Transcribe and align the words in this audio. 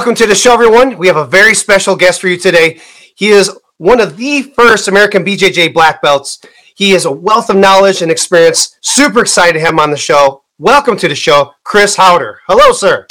Welcome 0.00 0.14
to 0.14 0.26
the 0.26 0.34
show, 0.34 0.54
everyone. 0.54 0.96
We 0.96 1.08
have 1.08 1.18
a 1.18 1.26
very 1.26 1.54
special 1.54 1.94
guest 1.94 2.22
for 2.22 2.28
you 2.28 2.38
today. 2.38 2.80
He 3.16 3.28
is 3.28 3.54
one 3.76 4.00
of 4.00 4.16
the 4.16 4.40
first 4.40 4.88
American 4.88 5.22
BJJ 5.22 5.74
black 5.74 6.00
belts. 6.00 6.40
He 6.74 6.92
has 6.92 7.04
a 7.04 7.12
wealth 7.12 7.50
of 7.50 7.56
knowledge 7.56 8.00
and 8.00 8.10
experience. 8.10 8.78
Super 8.80 9.20
excited 9.20 9.58
to 9.58 9.60
have 9.60 9.74
him 9.74 9.78
on 9.78 9.90
the 9.90 9.98
show. 9.98 10.42
Welcome 10.58 10.96
to 10.96 11.06
the 11.06 11.14
show, 11.14 11.52
Chris 11.64 11.98
Haueter. 11.98 12.36
Hello, 12.46 12.72
sir. 12.72 13.06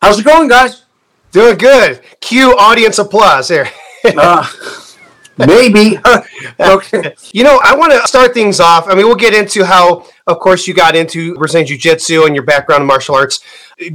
How's 0.00 0.20
it 0.20 0.24
going, 0.24 0.48
guys? 0.48 0.84
Doing 1.32 1.58
good. 1.58 2.02
Cue 2.20 2.54
audience 2.56 3.00
applause 3.00 3.48
here. 3.48 3.68
uh, 4.04 4.48
maybe. 5.38 5.98
okay. 6.60 7.16
You 7.32 7.42
know, 7.42 7.58
I 7.64 7.74
want 7.74 7.90
to 7.94 8.06
start 8.06 8.32
things 8.32 8.60
off. 8.60 8.86
I 8.86 8.94
mean, 8.94 9.06
we'll 9.06 9.16
get 9.16 9.34
into 9.34 9.64
how, 9.64 10.06
of 10.28 10.38
course, 10.38 10.68
you 10.68 10.74
got 10.74 10.94
into 10.94 11.34
Brazilian 11.34 11.66
Jiu 11.66 11.78
Jitsu 11.78 12.26
and 12.26 12.34
your 12.36 12.44
background 12.44 12.82
in 12.82 12.86
martial 12.86 13.16
arts, 13.16 13.40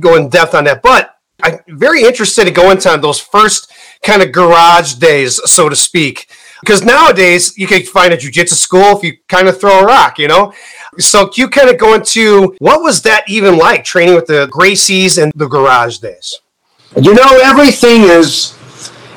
go 0.01 0.17
in 0.17 0.27
depth 0.27 0.53
on 0.55 0.65
that. 0.65 0.81
But 0.81 1.12
I'm 1.43 1.59
very 1.67 2.03
interested 2.03 2.47
in 2.47 2.53
going 2.53 2.77
to 2.79 2.97
those 3.01 3.19
first 3.19 3.71
kind 4.01 4.21
of 4.21 4.31
garage 4.31 4.95
days, 4.95 5.39
so 5.51 5.69
to 5.69 5.75
speak. 5.75 6.29
Because 6.61 6.83
nowadays 6.83 7.57
you 7.57 7.67
can 7.67 7.83
find 7.83 8.13
a 8.13 8.17
jujitsu 8.17 8.53
school 8.53 8.97
if 8.97 9.03
you 9.03 9.17
kind 9.27 9.49
of 9.49 9.59
throw 9.59 9.81
a 9.81 9.85
rock, 9.85 10.17
you 10.17 10.29
know. 10.29 10.53
So 10.97 11.29
you 11.35 11.49
kind 11.49 11.69
of 11.69 11.77
go 11.77 11.93
into 11.93 12.55
what 12.59 12.81
was 12.81 13.01
that 13.01 13.29
even 13.29 13.57
like 13.57 13.83
training 13.83 14.15
with 14.15 14.27
the 14.27 14.47
Gracies 14.47 15.21
and 15.21 15.33
the 15.35 15.47
garage 15.47 15.97
days? 15.97 16.39
You 17.01 17.13
know, 17.13 17.39
everything 17.43 18.03
is 18.03 18.57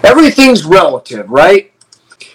everything's 0.02 0.64
relative, 0.64 1.30
right? 1.30 1.72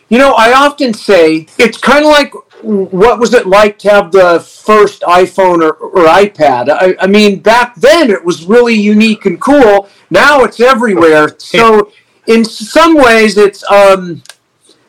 You 0.08 0.18
know, 0.18 0.34
I 0.38 0.54
often 0.54 0.94
say 0.94 1.48
it's 1.58 1.78
kind 1.78 2.06
of 2.06 2.12
like 2.12 2.34
what 2.64 3.20
was 3.20 3.34
it 3.34 3.48
like 3.48 3.78
to 3.80 3.90
have 3.90 4.12
the 4.12 4.40
first 4.40 5.02
iPhone 5.02 5.62
or, 5.62 5.74
or 5.74 6.06
iPad? 6.06 6.70
I, 6.70 6.96
I, 7.00 7.08
mean, 7.08 7.40
back 7.40 7.76
then 7.76 8.10
it 8.10 8.24
was 8.24 8.46
really 8.46 8.76
unique 8.76 9.26
and 9.26 9.40
cool. 9.40 9.90
Now 10.10 10.44
it's 10.44 10.60
everywhere. 10.60 11.30
So, 11.40 11.92
in 12.28 12.46
some 12.46 12.96
ways, 12.96 13.36
it's 13.36 13.64
um, 13.70 14.24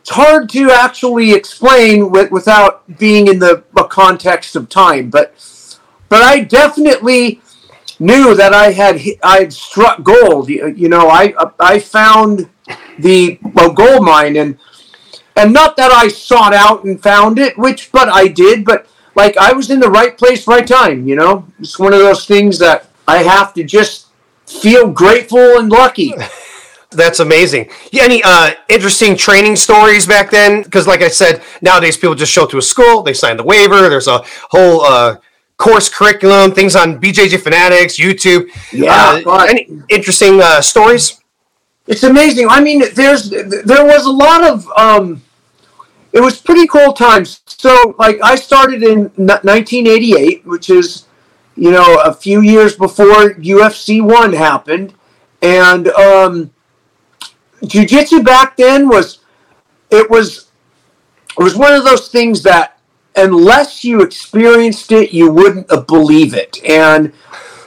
it's 0.00 0.10
hard 0.10 0.48
to 0.50 0.70
actually 0.70 1.32
explain 1.32 2.10
with, 2.10 2.30
without 2.30 2.98
being 2.98 3.26
in 3.26 3.38
the 3.38 3.64
context 3.88 4.54
of 4.54 4.68
time. 4.68 5.10
But 5.10 5.34
but 6.08 6.22
I 6.22 6.40
definitely 6.40 7.40
knew 7.98 8.34
that 8.34 8.52
I 8.52 8.72
had 8.72 9.00
I 9.22 9.40
had 9.40 9.52
struck 9.52 10.02
gold. 10.02 10.48
You, 10.48 10.68
you 10.68 10.88
know, 10.88 11.08
I 11.08 11.34
I 11.58 11.78
found 11.78 12.48
the 12.98 13.38
well, 13.54 13.72
gold 13.72 14.04
mine 14.04 14.36
and 14.36 14.58
and 15.36 15.52
not 15.52 15.76
that 15.76 15.92
I 15.92 16.08
sought 16.08 16.54
out 16.54 16.84
and 16.84 17.02
found 17.02 17.38
it, 17.38 17.56
which 17.58 17.90
but 17.92 18.08
I 18.08 18.28
did, 18.28 18.64
but 18.64 18.86
like 19.14 19.36
I 19.36 19.52
was 19.52 19.70
in 19.70 19.80
the 19.80 19.90
right 19.90 20.16
place, 20.16 20.46
right 20.46 20.66
time. 20.66 21.06
You 21.06 21.16
know, 21.16 21.46
it's 21.58 21.78
one 21.78 21.92
of 21.92 22.00
those 22.00 22.26
things 22.26 22.58
that 22.58 22.88
I 23.06 23.22
have 23.22 23.54
to 23.54 23.64
just 23.64 24.08
feel 24.46 24.90
grateful 24.90 25.58
and 25.58 25.70
lucky. 25.70 26.14
That's 26.90 27.20
amazing. 27.20 27.70
Yeah, 27.90 28.04
any 28.04 28.22
uh, 28.22 28.52
interesting 28.68 29.16
training 29.16 29.56
stories 29.56 30.06
back 30.06 30.30
then? 30.30 30.62
Because, 30.62 30.86
like 30.86 31.00
I 31.00 31.08
said, 31.08 31.42
nowadays 31.62 31.96
people 31.96 32.14
just 32.14 32.32
show 32.32 32.44
up 32.44 32.50
to 32.50 32.58
a 32.58 32.62
school, 32.62 33.02
they 33.02 33.14
sign 33.14 33.38
the 33.38 33.42
waiver. 33.42 33.88
There's 33.88 34.08
a 34.08 34.22
whole 34.50 34.82
uh, 34.82 35.16
course 35.56 35.88
curriculum, 35.88 36.52
things 36.52 36.76
on 36.76 37.00
BJJ 37.00 37.40
Fanatics, 37.40 37.98
YouTube. 37.98 38.50
Yeah. 38.72 39.22
Uh, 39.24 39.46
any 39.48 39.68
interesting 39.88 40.40
uh, 40.42 40.60
stories? 40.60 41.21
It's 41.92 42.04
amazing. 42.04 42.48
I 42.48 42.58
mean, 42.62 42.82
there's 42.94 43.28
there 43.28 43.84
was 43.84 44.06
a 44.06 44.10
lot 44.10 44.42
of. 44.50 44.66
Um, 44.78 45.20
it 46.14 46.20
was 46.20 46.40
pretty 46.40 46.66
cool 46.66 46.94
times. 46.94 47.42
So, 47.44 47.94
like, 47.98 48.18
I 48.22 48.34
started 48.34 48.82
in 48.82 49.10
1988, 49.16 50.46
which 50.46 50.70
is, 50.70 51.04
you 51.54 51.70
know, 51.70 52.00
a 52.02 52.14
few 52.14 52.40
years 52.40 52.76
before 52.76 53.34
UFC 53.34 54.02
one 54.02 54.32
happened, 54.32 54.94
and 55.42 55.88
um, 55.88 56.50
jiu-jitsu 57.66 58.22
back 58.22 58.56
then 58.56 58.88
was, 58.88 59.20
it 59.90 60.08
was, 60.10 60.50
it 61.38 61.42
was 61.42 61.56
one 61.56 61.74
of 61.74 61.84
those 61.84 62.08
things 62.08 62.42
that 62.42 62.78
unless 63.16 63.84
you 63.84 64.00
experienced 64.00 64.92
it, 64.92 65.12
you 65.12 65.30
wouldn't 65.30 65.68
believe 65.86 66.32
it, 66.34 66.58
and 66.64 67.12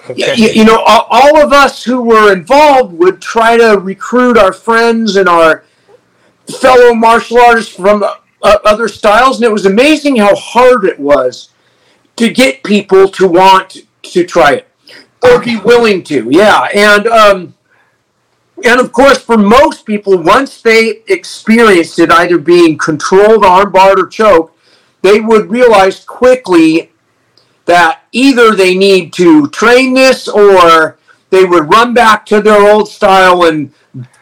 Okay. 0.09 0.35
You, 0.35 0.49
you, 0.49 0.65
know, 0.65 0.83
all 0.85 1.37
of 1.41 1.51
us 1.51 1.83
who 1.83 2.01
were 2.01 2.31
involved 2.31 2.93
would 2.93 3.21
try 3.21 3.57
to 3.57 3.79
recruit 3.79 4.37
our 4.37 4.53
friends 4.53 5.15
and 5.15 5.27
our 5.27 5.63
fellow 6.59 6.93
martial 6.93 7.39
artists 7.39 7.73
from 7.73 8.03
uh, 8.03 8.17
other 8.63 8.87
styles, 8.87 9.37
and 9.37 9.45
it 9.45 9.51
was 9.51 9.65
amazing 9.65 10.17
how 10.17 10.35
hard 10.35 10.85
it 10.85 10.99
was 10.99 11.49
to 12.17 12.31
get 12.31 12.63
people 12.63 13.07
to 13.09 13.27
want 13.27 13.77
to 14.03 14.23
try 14.23 14.53
it 14.53 14.67
or 15.23 15.41
be 15.41 15.57
willing 15.57 16.03
to. 16.03 16.27
Yeah, 16.29 16.67
and 16.73 17.07
um, 17.07 17.55
and 18.63 18.79
of 18.79 18.91
course, 18.91 19.19
for 19.19 19.37
most 19.37 19.85
people, 19.85 20.21
once 20.21 20.61
they 20.61 21.01
experienced 21.07 21.99
it, 21.99 22.11
either 22.11 22.37
being 22.37 22.77
controlled, 22.77 23.43
armbarred, 23.43 23.97
or 23.97 24.07
choked, 24.07 24.57
they 25.01 25.19
would 25.19 25.49
realize 25.49 26.03
quickly 26.03 26.91
that 27.65 28.03
either 28.11 28.55
they 28.55 28.75
need 28.75 29.11
to 29.13 29.47
train 29.49 29.93
this 29.93 30.27
or 30.27 30.97
they 31.29 31.45
would 31.45 31.69
run 31.69 31.93
back 31.93 32.25
to 32.27 32.41
their 32.41 32.61
old 32.61 32.87
style 32.87 33.43
and 33.45 33.73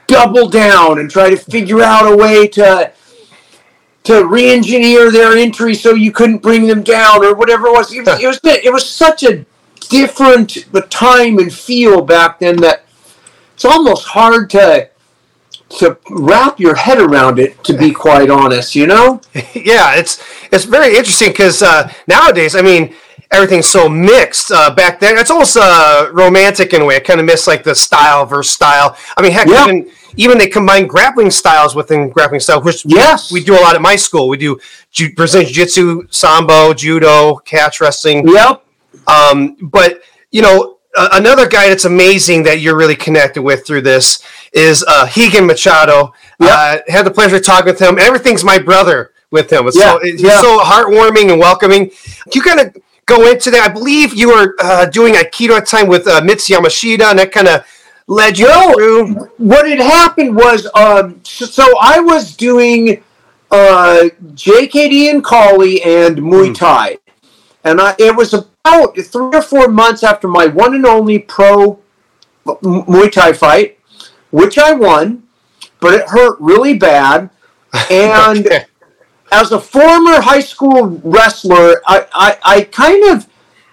double 0.07 0.49
down 0.49 0.99
and 0.99 1.09
try 1.09 1.29
to 1.29 1.37
figure 1.37 1.81
out 1.81 2.11
a 2.11 2.15
way 2.15 2.47
to 2.47 2.91
to 4.03 4.25
re-engineer 4.25 5.09
their 5.11 5.37
entry 5.37 5.73
so 5.73 5.93
you 5.93 6.11
couldn't 6.11 6.39
bring 6.39 6.67
them 6.67 6.83
down 6.83 7.23
or 7.23 7.33
whatever 7.35 7.67
it 7.67 7.71
was. 7.71 7.93
It 7.93 8.05
was 8.05 8.21
it 8.21 8.27
was, 8.27 8.39
it 8.43 8.73
was 8.73 8.89
such 8.89 9.23
a 9.23 9.45
different 9.89 10.65
time 10.89 11.37
and 11.39 11.53
feel 11.53 12.01
back 12.01 12.39
then 12.39 12.57
that 12.57 12.85
it's 13.53 13.65
almost 13.65 14.05
hard 14.05 14.49
to 14.51 14.89
to 15.69 15.97
wrap 16.09 16.59
your 16.59 16.75
head 16.75 16.99
around 16.99 17.39
it 17.39 17.63
to 17.63 17.75
be 17.75 17.91
quite 17.91 18.29
honest 18.29 18.75
you 18.75 18.85
know 18.85 19.19
yeah 19.53 19.95
it's 19.95 20.21
it's 20.51 20.65
very 20.65 20.95
interesting 20.95 21.29
because 21.29 21.61
uh, 21.61 21.91
nowadays 22.07 22.55
i 22.55 22.61
mean 22.61 22.93
everything's 23.33 23.67
so 23.67 23.89
mixed 23.89 24.51
uh, 24.51 24.73
back 24.73 24.99
then. 24.99 25.17
It's 25.17 25.31
almost 25.31 25.57
uh, 25.59 26.09
romantic 26.13 26.73
in 26.73 26.81
a 26.81 26.85
way. 26.85 26.95
I 26.95 26.99
kind 26.99 27.19
of 27.19 27.25
miss 27.25 27.47
like 27.47 27.63
the 27.63 27.75
style 27.75 28.25
versus 28.25 28.53
style. 28.53 28.95
I 29.17 29.21
mean, 29.21 29.31
heck, 29.31 29.47
yeah. 29.47 29.63
even 29.63 29.91
even 30.15 30.37
they 30.37 30.47
combine 30.47 30.85
grappling 30.87 31.31
styles 31.31 31.75
within 31.75 32.09
grappling 32.09 32.39
style, 32.39 32.61
which 32.61 32.85
yes. 32.85 33.31
we, 33.31 33.39
we 33.39 33.45
do 33.45 33.55
a 33.55 33.61
lot 33.61 33.75
at 33.75 33.81
my 33.81 33.95
school. 33.95 34.29
We 34.29 34.37
do 34.37 34.59
ju- 34.91 35.13
Brazilian 35.15 35.51
jiu-jitsu, 35.51 36.07
sambo, 36.11 36.73
judo, 36.73 37.37
catch 37.37 37.81
wrestling. 37.81 38.27
Yep. 38.27 38.63
Um, 39.07 39.57
but 39.59 40.01
you 40.31 40.43
know, 40.43 40.77
uh, 40.95 41.09
another 41.13 41.47
guy 41.47 41.69
that's 41.69 41.85
amazing 41.85 42.43
that 42.43 42.59
you're 42.59 42.77
really 42.77 42.95
connected 42.95 43.41
with 43.41 43.65
through 43.65 43.81
this 43.81 44.23
is 44.53 44.85
uh, 44.87 45.09
Rigan 45.17 45.47
Machado. 45.47 46.13
Yep. 46.39 46.49
Uh, 46.51 46.77
had 46.87 47.05
the 47.05 47.11
pleasure 47.11 47.37
of 47.37 47.43
talking 47.43 47.65
with 47.65 47.81
him. 47.81 47.97
Everything's 47.97 48.43
my 48.43 48.59
brother 48.59 49.11
with 49.31 49.51
him. 49.51 49.67
It's 49.67 49.77
yeah. 49.77 49.93
so, 49.93 49.99
he's 50.03 50.21
yeah. 50.21 50.41
so 50.41 50.59
heartwarming 50.59 51.31
and 51.31 51.39
welcoming. 51.39 51.89
You 52.31 52.41
kind 52.43 52.59
of 52.59 52.77
go 53.05 53.29
into 53.29 53.51
that. 53.51 53.69
I 53.69 53.73
believe 53.73 54.13
you 54.13 54.29
were 54.29 54.55
uh, 54.59 54.85
doing 54.85 55.15
Aikido 55.15 55.57
at 55.57 55.67
time 55.67 55.87
with 55.87 56.07
uh, 56.07 56.21
Mitch 56.23 56.47
Yamashita, 56.47 57.03
and 57.03 57.19
that 57.19 57.31
kind 57.31 57.47
of 57.47 57.65
led 58.07 58.37
you 58.37 58.47
no, 58.47 58.73
through. 58.73 59.13
What 59.37 59.67
had 59.67 59.79
happened 59.79 60.35
was, 60.35 60.67
um, 60.75 61.19
so 61.23 61.65
I 61.79 61.99
was 61.99 62.35
doing 62.35 63.03
uh, 63.51 64.09
JKD 64.33 65.09
and 65.09 65.23
Kali 65.23 65.81
and 65.83 66.17
Muay 66.17 66.47
hmm. 66.47 66.53
Thai, 66.53 66.93
mm. 66.93 66.99
and 67.63 67.81
I, 67.81 67.95
it 67.99 68.15
was 68.15 68.33
about 68.33 68.97
three 68.97 69.35
or 69.35 69.41
four 69.41 69.67
months 69.67 70.03
after 70.03 70.27
my 70.27 70.47
one 70.47 70.75
and 70.75 70.85
only 70.85 71.19
pro 71.19 71.79
Muay 72.45 73.11
Thai 73.11 73.33
fight, 73.33 73.79
which 74.31 74.57
I 74.57 74.73
won, 74.73 75.23
but 75.79 75.93
it 75.93 76.07
hurt 76.07 76.37
really 76.39 76.77
bad, 76.77 77.29
and. 77.89 78.47
okay 78.47 78.65
as 79.33 79.51
a 79.51 79.59
former 79.59 80.21
high 80.21 80.39
school 80.39 81.01
wrestler, 81.03 81.81
I, 81.87 82.07
I, 82.13 82.37
I 82.43 82.61
kind 82.61 83.03
of 83.11 83.27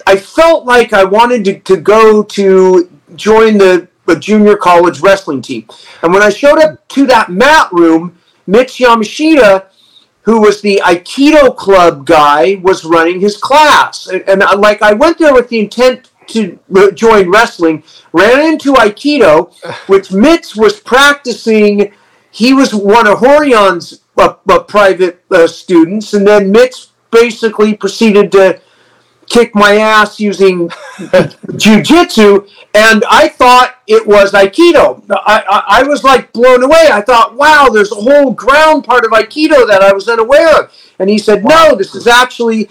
I 0.07 0.17
felt 0.17 0.65
like 0.65 0.93
I 0.95 1.05
wanted 1.05 1.45
to, 1.45 1.61
to 1.61 1.77
go 1.77 2.23
to 2.23 2.91
join 3.15 3.59
the, 3.59 3.87
the 4.07 4.17
junior 4.17 4.57
college 4.57 5.01
wrestling 5.01 5.43
team. 5.43 5.69
And 6.03 6.13
when 6.13 6.23
I 6.23 6.31
showed 6.31 6.59
up 6.59 6.89
to 6.89 7.07
that 7.07 7.29
mat 7.31 7.69
room, 7.73 8.19
Mitch 8.47 8.79
Yamashita, 8.79 9.67
who 10.23 10.41
was 10.41 10.63
the 10.63 10.81
Aikido 10.83 11.55
club 11.55 12.07
guy, 12.07 12.57
was 12.63 12.85
running 12.85 13.21
his 13.21 13.37
class. 13.37 14.07
And, 14.07 14.27
and 14.29 14.43
I, 14.43 14.55
like 14.55 14.81
I 14.81 14.95
went 14.95 15.19
there 15.19 15.35
with 15.35 15.49
the 15.51 15.61
intent 15.61 16.11
to 16.29 16.59
join 16.95 17.31
wrestling, 17.31 17.83
ran 18.13 18.41
into 18.53 18.73
Aikido, 18.73 19.53
which 19.89 20.11
Mitch 20.11 20.57
was 20.57 20.81
practicing. 20.81 21.93
He 22.31 22.55
was 22.55 22.75
one 22.75 23.07
of 23.07 23.21
Rorion's 23.21 24.01
uh, 24.21 24.37
uh, 24.49 24.61
private 24.61 25.25
uh, 25.31 25.47
students, 25.47 26.15
and 26.15 26.27
then 26.27 26.53
Mitch 26.53 26.89
basically 27.11 27.75
proceeded 27.75 28.31
to 28.33 28.61
kick 29.27 29.55
my 29.55 29.77
ass 29.77 30.19
using 30.21 30.69
jujitsu, 31.59 32.49
and 32.75 33.05
I 33.09 33.29
thought 33.29 33.77
it 33.87 34.07
was 34.07 34.33
Aikido. 34.33 35.05
I, 35.11 35.45
I, 35.49 35.81
I, 35.81 35.83
was 35.85 36.03
like 36.05 36.33
blown 36.33 36.63
away. 36.63 36.89
I 36.93 37.01
thought, 37.01 37.37
wow, 37.37 37.69
there's 37.73 37.93
a 37.93 37.97
whole 37.97 38.33
ground 38.33 38.85
part 38.85 39.05
of 39.05 39.13
Aikido 39.13 39.67
that 39.69 39.83
I 39.83 39.93
was 39.93 40.09
unaware 40.09 40.65
of. 40.65 40.73
And 40.99 41.09
he 41.09 41.19
said, 41.19 41.45
no, 41.45 41.77
this 41.77 41.95
is 41.95 42.07
actually 42.07 42.69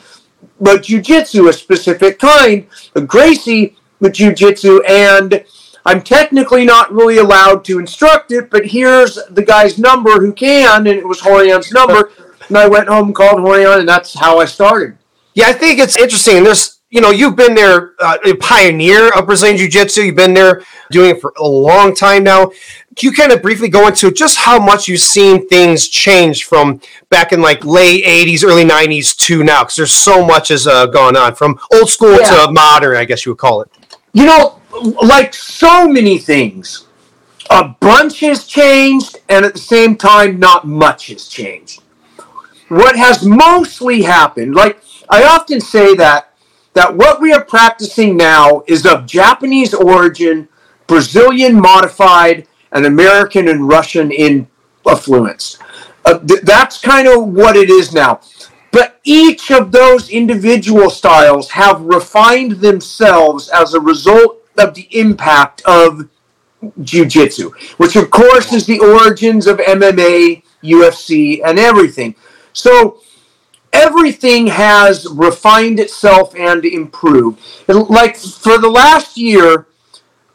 but 0.59 0.83
jujitsu, 0.83 1.49
a 1.49 1.53
specific 1.53 2.19
kind, 2.19 2.67
a 2.95 3.01
Gracie 3.01 3.75
with 3.99 4.13
jujitsu, 4.13 4.81
and 4.87 5.43
I'm 5.85 6.01
technically 6.01 6.65
not 6.65 6.91
really 6.91 7.17
allowed 7.17 7.63
to 7.65 7.79
instruct 7.79 8.31
it, 8.31 8.49
but 8.49 8.65
here's 8.65 9.15
the 9.29 9.43
guy's 9.43 9.77
number 9.77 10.19
who 10.19 10.33
can, 10.33 10.87
and 10.87 10.87
it 10.87 11.07
was 11.07 11.21
Rorion's 11.21 11.71
number. 11.71 12.11
And 12.47 12.57
I 12.57 12.67
went 12.67 12.89
home 12.89 13.07
and 13.07 13.15
called 13.15 13.39
Rorion, 13.39 13.79
and 13.79 13.89
that's 13.89 14.17
how 14.17 14.39
I 14.39 14.45
started. 14.45 14.97
Yeah, 15.33 15.47
I 15.47 15.53
think 15.53 15.79
it's 15.79 15.97
interesting. 15.97 16.43
There's, 16.43 16.79
you 16.89 16.99
know, 16.99 17.11
you've 17.11 17.35
been 17.35 17.53
there, 17.53 17.93
uh, 17.99 18.17
a 18.25 18.33
pioneer 18.35 19.13
of 19.13 19.27
Brazilian 19.27 19.57
Jiu 19.57 19.69
Jitsu. 19.69 20.01
You've 20.01 20.15
been 20.15 20.33
there 20.33 20.63
doing 20.91 21.11
it 21.11 21.21
for 21.21 21.33
a 21.37 21.47
long 21.47 21.95
time 21.95 22.23
now. 22.23 22.47
Can 22.95 23.11
you 23.11 23.11
kind 23.11 23.31
of 23.31 23.41
briefly 23.41 23.69
go 23.69 23.87
into 23.87 24.11
just 24.11 24.37
how 24.37 24.59
much 24.59 24.87
you've 24.87 24.99
seen 24.99 25.47
things 25.47 25.87
change 25.87 26.45
from 26.45 26.81
back 27.09 27.31
in 27.31 27.41
like 27.41 27.63
late 27.63 28.03
80s, 28.03 28.43
early 28.43 28.65
90s 28.65 29.15
to 29.17 29.43
now? 29.43 29.63
Because 29.63 29.75
there's 29.75 29.93
so 29.93 30.25
much 30.25 30.49
has 30.49 30.67
uh, 30.67 30.87
gone 30.87 31.15
on 31.15 31.35
from 31.35 31.57
old 31.73 31.89
school 31.89 32.19
yeah. 32.19 32.45
to 32.45 32.51
modern, 32.51 32.97
I 32.97 33.05
guess 33.05 33.25
you 33.25 33.31
would 33.31 33.39
call 33.39 33.61
it. 33.61 33.69
You 34.11 34.25
know, 34.25 34.58
like 34.71 35.33
so 35.33 35.87
many 35.87 36.17
things, 36.17 36.87
a 37.49 37.69
bunch 37.79 38.19
has 38.21 38.45
changed, 38.45 39.17
and 39.27 39.45
at 39.45 39.53
the 39.53 39.59
same 39.59 39.95
time, 39.95 40.39
not 40.39 40.67
much 40.67 41.07
has 41.07 41.27
changed. 41.27 41.81
What 42.67 42.95
has 42.95 43.25
mostly 43.25 44.03
happened, 44.03 44.53
like 44.53 44.81
I 45.09 45.23
often 45.23 45.59
say 45.59 45.95
that 45.95 46.33
that 46.73 46.95
what 46.95 47.19
we 47.19 47.33
are 47.33 47.43
practicing 47.43 48.15
now 48.15 48.63
is 48.67 48.85
of 48.85 49.07
Japanese 49.07 49.73
origin, 49.73 50.47
Brazilian 50.85 51.59
modified, 51.59 52.47
and 52.71 52.85
American 52.85 53.47
and 53.47 53.67
Russian 53.67 54.11
influence. 54.11 55.57
Uh, 56.05 56.19
th- 56.19 56.41
that's 56.41 56.79
kind 56.79 57.07
of 57.07 57.27
what 57.27 57.55
it 57.55 57.69
is 57.69 57.91
now. 57.91 58.21
But 58.71 58.99
each 59.03 59.49
of 59.49 59.71
those 59.71 60.09
individual 60.09 60.91
styles 60.91 61.49
have 61.49 61.81
refined 61.81 62.53
themselves 62.53 63.49
as 63.49 63.73
a 63.73 63.79
result 63.79 64.38
of 64.59 64.73
the 64.73 64.87
impact 64.91 65.61
of 65.65 66.09
jiu-jitsu, 66.83 67.51
which 67.77 67.95
of 67.95 68.11
course 68.11 68.51
is 68.51 68.65
the 68.65 68.79
origins 68.79 69.47
of 69.47 69.57
MMA, 69.57 70.43
UFC, 70.63 71.41
and 71.43 71.57
everything. 71.57 72.15
So 72.53 73.01
everything 73.71 74.47
has 74.47 75.07
refined 75.07 75.79
itself 75.79 76.35
and 76.35 76.65
improved. 76.65 77.39
Like 77.67 78.17
for 78.17 78.57
the 78.57 78.69
last 78.69 79.17
year, 79.17 79.67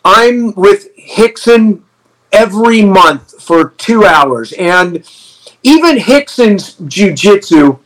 I'm 0.04 0.54
with 0.54 0.88
Rickson 1.16 1.82
every 2.32 2.82
month 2.84 3.42
for 3.42 3.70
two 3.70 4.04
hours, 4.04 4.52
and 4.54 5.08
even 5.62 5.96
Rickson's 5.96 6.76
jujitsu 6.76 7.78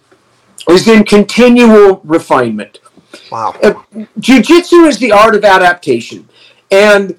is 0.69 0.88
in 0.88 1.05
continual 1.05 2.00
refinement. 2.05 2.79
Wow. 3.30 3.54
Uh, 3.62 3.82
jiu-jitsu 4.20 4.84
is 4.84 4.98
the 4.98 5.12
art 5.12 5.34
of 5.34 5.44
adaptation, 5.44 6.28
and 6.70 7.19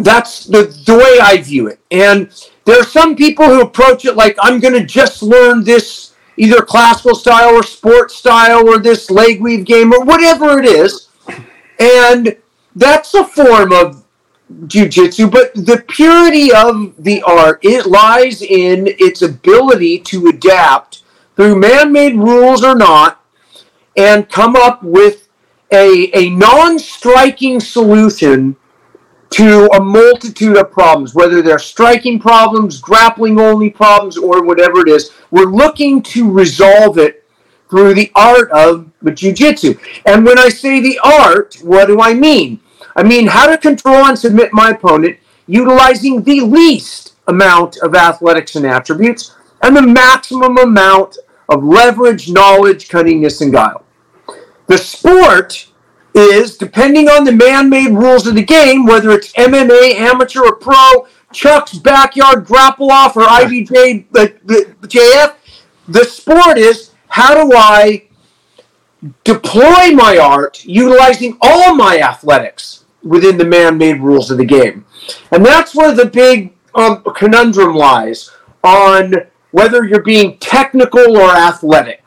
that's 0.00 0.44
the, 0.44 0.64
the 0.86 0.96
way 0.96 1.18
I 1.20 1.40
view 1.42 1.68
it. 1.68 1.80
And 1.90 2.30
there 2.64 2.80
are 2.80 2.84
some 2.84 3.16
people 3.16 3.46
who 3.46 3.62
approach 3.62 4.04
it 4.04 4.14
like 4.14 4.36
I'm 4.40 4.60
going 4.60 4.74
to 4.74 4.84
just 4.84 5.22
learn 5.22 5.64
this 5.64 6.14
either 6.36 6.62
classical 6.62 7.14
style 7.14 7.54
or 7.54 7.62
sports 7.62 8.14
style 8.14 8.68
or 8.68 8.78
this 8.78 9.10
leg 9.10 9.40
weave 9.40 9.64
game 9.64 9.92
or 9.92 10.04
whatever 10.04 10.58
it 10.58 10.66
is. 10.66 11.08
And 11.80 12.36
that's 12.76 13.14
a 13.14 13.24
form 13.24 13.72
of 13.72 14.04
jujitsu, 14.66 15.30
but 15.30 15.54
the 15.54 15.84
purity 15.88 16.52
of 16.52 16.94
the 17.02 17.22
art, 17.22 17.60
it 17.62 17.86
lies 17.86 18.42
in 18.42 18.86
its 18.98 19.22
ability 19.22 20.00
to 20.00 20.28
adapt 20.28 21.02
through 21.36 21.56
man-made 21.56 22.16
rules 22.16 22.64
or 22.64 22.74
not 22.74 23.22
and 23.98 24.28
come 24.30 24.54
up 24.56 24.82
with 24.82 25.28
a, 25.72 26.10
a 26.16 26.30
non-striking 26.30 27.58
solution 27.60 28.56
to 29.30 29.66
a 29.74 29.80
multitude 29.80 30.56
of 30.56 30.70
problems, 30.70 31.14
whether 31.14 31.42
they're 31.42 31.58
striking 31.58 32.18
problems, 32.18 32.80
grappling 32.80 33.38
only 33.38 33.68
problems, 33.68 34.16
or 34.16 34.42
whatever 34.44 34.80
it 34.80 34.88
is. 34.88 35.10
We're 35.30 35.52
looking 35.52 36.00
to 36.04 36.30
resolve 36.30 36.96
it 36.96 37.26
through 37.68 37.94
the 37.94 38.10
art 38.14 38.50
of 38.52 38.90
jiu-jitsu. 39.14 39.76
And 40.06 40.24
when 40.24 40.38
I 40.38 40.48
say 40.48 40.80
the 40.80 40.98
art, 41.04 41.56
what 41.62 41.86
do 41.86 42.00
I 42.00 42.14
mean? 42.14 42.60
I 42.96 43.02
mean 43.02 43.26
how 43.26 43.46
to 43.46 43.58
control 43.58 44.06
and 44.06 44.18
submit 44.18 44.52
my 44.52 44.70
opponent 44.70 45.18
utilizing 45.46 46.22
the 46.22 46.40
least 46.40 47.14
amount 47.26 47.76
of 47.78 47.94
athletics 47.94 48.56
and 48.56 48.64
attributes 48.64 49.34
and 49.62 49.76
the 49.76 49.82
maximum 49.82 50.56
amount 50.56 51.18
of 51.48 51.64
leverage, 51.64 52.30
knowledge, 52.30 52.88
cunningness, 52.88 53.40
and 53.40 53.52
guile. 53.52 53.84
The 54.68 54.78
sport 54.78 55.68
is, 56.14 56.56
depending 56.56 57.08
on 57.08 57.24
the 57.24 57.32
man-made 57.32 57.90
rules 57.90 58.26
of 58.26 58.34
the 58.34 58.44
game, 58.44 58.86
whether 58.86 59.10
it's 59.10 59.32
MMA, 59.32 59.94
amateur, 59.94 60.42
or 60.42 60.56
pro, 60.56 61.06
Chuck's 61.32 61.74
backyard 61.74 62.46
grapple 62.46 62.90
off 62.90 63.16
or 63.16 63.22
IBJ 63.22 64.06
the, 64.12 64.34
the, 64.44 64.86
JF, 64.86 65.34
the 65.88 66.04
sport 66.04 66.58
is 66.58 66.92
how 67.08 67.34
do 67.34 67.54
I 67.54 68.08
deploy 69.24 69.92
my 69.92 70.18
art 70.20 70.64
utilizing 70.64 71.36
all 71.40 71.74
my 71.74 72.00
athletics 72.00 72.84
within 73.02 73.38
the 73.38 73.44
man-made 73.44 74.00
rules 74.00 74.30
of 74.30 74.38
the 74.38 74.44
game, 74.44 74.84
and 75.30 75.44
that's 75.44 75.74
where 75.74 75.94
the 75.94 76.06
big 76.06 76.54
um, 76.74 77.02
conundrum 77.14 77.74
lies 77.74 78.30
on 78.64 79.14
whether 79.50 79.84
you're 79.84 80.02
being 80.02 80.36
technical 80.38 81.16
or 81.16 81.30
athletic. 81.30 82.02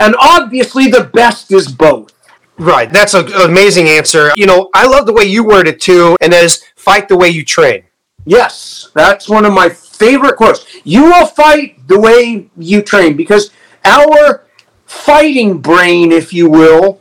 And 0.00 0.16
obviously, 0.18 0.88
the 0.88 1.04
best 1.04 1.52
is 1.52 1.70
both. 1.70 2.12
Right. 2.58 2.92
That's 2.92 3.14
an 3.14 3.32
amazing 3.32 3.88
answer. 3.88 4.32
You 4.36 4.46
know, 4.46 4.68
I 4.74 4.86
love 4.86 5.06
the 5.06 5.12
way 5.12 5.24
you 5.24 5.44
word 5.44 5.68
it 5.68 5.80
too, 5.80 6.16
and 6.20 6.32
that 6.32 6.44
is 6.44 6.64
fight 6.76 7.08
the 7.08 7.16
way 7.16 7.28
you 7.28 7.44
train. 7.44 7.84
Yes, 8.26 8.90
that's 8.94 9.28
one 9.28 9.46
of 9.46 9.52
my 9.52 9.68
favorite 9.68 10.36
quotes. 10.36 10.66
You 10.84 11.04
will 11.04 11.26
fight 11.26 11.86
the 11.88 11.98
way 11.98 12.50
you 12.56 12.82
train 12.82 13.16
because 13.16 13.50
our 13.84 14.44
fighting 14.84 15.58
brain, 15.58 16.12
if 16.12 16.32
you 16.32 16.50
will, 16.50 17.00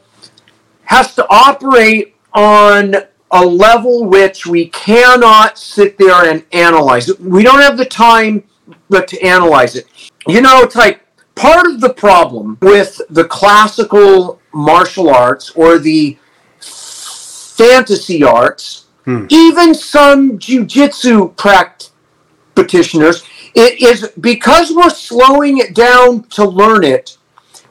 has 0.86 1.14
to 1.16 1.28
operate 1.30 2.16
on 2.34 2.96
a 3.32 3.46
level 3.46 4.06
which 4.06 4.48
we 4.48 4.70
cannot 4.70 5.58
sit 5.58 5.98
there 5.98 6.30
and 6.32 6.44
analyze. 6.52 7.12
We 7.20 7.44
don't 7.44 7.60
have 7.60 7.78
the 7.78 7.86
time 7.86 8.44
but 8.90 9.08
to 9.10 9.22
analyze 9.22 9.76
it. 9.76 9.88
You 10.28 10.42
know, 10.42 10.62
it's 10.62 10.76
like 10.76 11.02
part 11.40 11.68
of 11.68 11.80
the 11.80 11.94
problem 11.94 12.58
with 12.62 13.00
the 13.10 13.24
classical 13.24 14.42
martial 14.54 15.10
arts 15.10 15.52
or 15.52 15.80
the 15.80 16.18
fantasy 16.60 18.24
arts, 18.24 18.88
hmm. 19.06 19.26
even 19.30 19.74
some 19.74 20.38
jujitsu 20.38 21.34
practitioners, 21.38 23.24
it 23.56 23.82
is 23.82 24.12
because 24.20 24.74
we're 24.74 24.90
slowing 24.90 25.60
it 25.60 25.74
down 25.74 26.24
to 26.24 26.44
learn 26.44 26.84
it, 26.84 27.18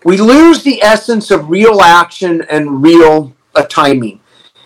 we 0.03 0.17
lose 0.17 0.63
the 0.63 0.83
essence 0.83 1.31
of 1.31 1.51
real 1.51 1.83
action 1.83 2.47
and 2.51 2.83
real 2.83 3.35
uh, 3.55 3.65
timing. 3.65 4.19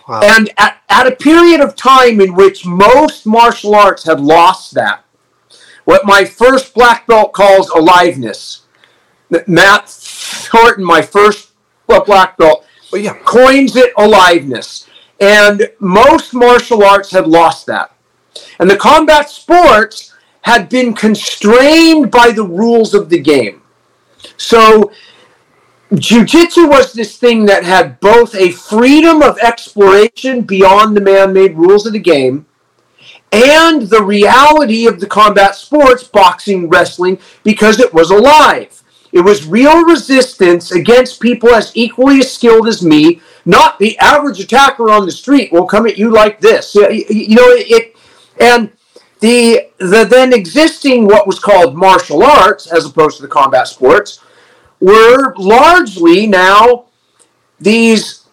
Wow. 0.07 0.21
And 0.23 0.49
at, 0.57 0.77
at 0.87 1.07
a 1.07 1.15
period 1.15 1.59
of 1.59 1.75
time 1.75 2.21
in 2.21 2.35
which 2.35 2.65
most 2.65 3.25
martial 3.25 3.75
arts 3.75 4.05
have 4.05 4.21
lost 4.21 4.73
that, 4.75 5.03
what 5.83 6.05
my 6.05 6.23
first 6.23 6.73
black 6.73 7.05
belt 7.05 7.33
calls 7.33 7.69
aliveness, 7.69 8.62
Matt 9.47 9.89
Thornton, 9.89 10.83
my 10.83 11.01
first 11.01 11.51
black 11.87 12.37
belt, 12.37 12.65
coins 13.25 13.75
it 13.75 13.93
aliveness. 13.97 14.87
And 15.19 15.69
most 15.79 16.33
martial 16.33 16.83
arts 16.83 17.11
have 17.11 17.27
lost 17.27 17.65
that. 17.67 17.95
And 18.59 18.69
the 18.69 18.77
combat 18.77 19.29
sports 19.29 20.13
had 20.41 20.67
been 20.67 20.93
constrained 20.93 22.11
by 22.11 22.31
the 22.31 22.43
rules 22.43 22.93
of 22.93 23.09
the 23.09 23.19
game. 23.19 23.61
So 24.37 24.91
Jiu-Jitsu 25.93 26.67
was 26.67 26.91
this 26.93 27.17
thing 27.17 27.45
that 27.45 27.63
had 27.63 27.99
both 27.99 28.35
a 28.35 28.51
freedom 28.51 29.21
of 29.21 29.37
exploration 29.39 30.41
beyond 30.41 30.97
the 30.97 31.01
man-made 31.01 31.55
rules 31.55 31.85
of 31.85 31.93
the 31.93 31.99
game 31.99 32.45
and 33.31 33.83
the 33.83 34.03
reality 34.03 34.87
of 34.87 34.99
the 34.99 35.07
combat 35.07 35.55
sports, 35.55 36.03
boxing, 36.03 36.69
wrestling, 36.69 37.19
because 37.43 37.79
it 37.79 37.93
was 37.93 38.11
alive. 38.11 38.82
It 39.13 39.21
was 39.21 39.45
real 39.45 39.83
resistance 39.85 40.71
against 40.71 41.19
people 41.19 41.53
as 41.53 41.71
equally 41.75 42.17
as 42.17 42.33
skilled 42.33 42.67
as 42.67 42.83
me. 42.83 43.21
Not 43.45 43.77
the 43.77 43.97
average 43.99 44.39
attacker 44.39 44.89
on 44.89 45.05
the 45.05 45.11
street 45.11 45.51
will 45.53 45.67
come 45.67 45.85
at 45.85 45.99
you 45.99 46.11
like 46.11 46.41
this. 46.41 46.73
You 46.73 47.35
know 47.35 47.49
it, 47.49 47.95
and 48.41 48.71
the 49.19 49.69
the 49.77 50.03
then 50.03 50.33
existing 50.33 51.05
what 51.05 51.27
was 51.27 51.37
called 51.37 51.75
martial 51.75 52.23
arts, 52.23 52.71
as 52.71 52.85
opposed 52.85 53.17
to 53.17 53.21
the 53.21 53.27
combat 53.29 53.67
sports, 53.67 54.19
were 54.79 55.35
largely 55.37 56.25
now 56.25 56.85
these 57.59 58.27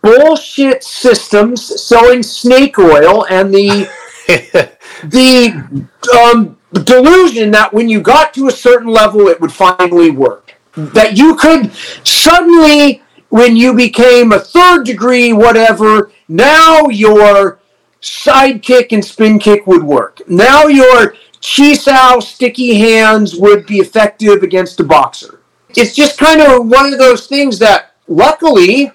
bullshit 0.00 0.82
systems 0.82 1.82
selling 1.82 2.22
snake 2.22 2.78
oil 2.78 3.26
and 3.28 3.52
the 3.52 3.88
the 5.04 5.88
um, 6.24 6.57
delusion 6.72 7.50
that 7.52 7.72
when 7.72 7.88
you 7.88 8.00
got 8.00 8.34
to 8.34 8.48
a 8.48 8.52
certain 8.52 8.88
level, 8.88 9.28
it 9.28 9.40
would 9.40 9.52
finally 9.52 10.10
work. 10.10 10.54
That 10.76 11.16
you 11.16 11.34
could 11.34 11.72
suddenly, 12.04 13.02
when 13.30 13.56
you 13.56 13.74
became 13.74 14.32
a 14.32 14.38
third 14.38 14.84
degree, 14.84 15.32
whatever, 15.32 16.12
now 16.28 16.88
your 16.88 17.58
sidekick 18.00 18.92
and 18.92 19.04
spin 19.04 19.38
kick 19.38 19.66
would 19.66 19.82
work. 19.82 20.20
Now 20.28 20.66
your 20.66 21.14
Chi 21.40 21.74
Sao 21.74 22.20
sticky 22.20 22.74
hands 22.74 23.36
would 23.36 23.66
be 23.66 23.78
effective 23.78 24.42
against 24.42 24.80
a 24.80 24.84
boxer. 24.84 25.40
It's 25.76 25.94
just 25.94 26.18
kind 26.18 26.40
of 26.40 26.66
one 26.66 26.92
of 26.92 26.98
those 26.98 27.26
things 27.26 27.58
that 27.60 27.94
luckily 28.08 28.92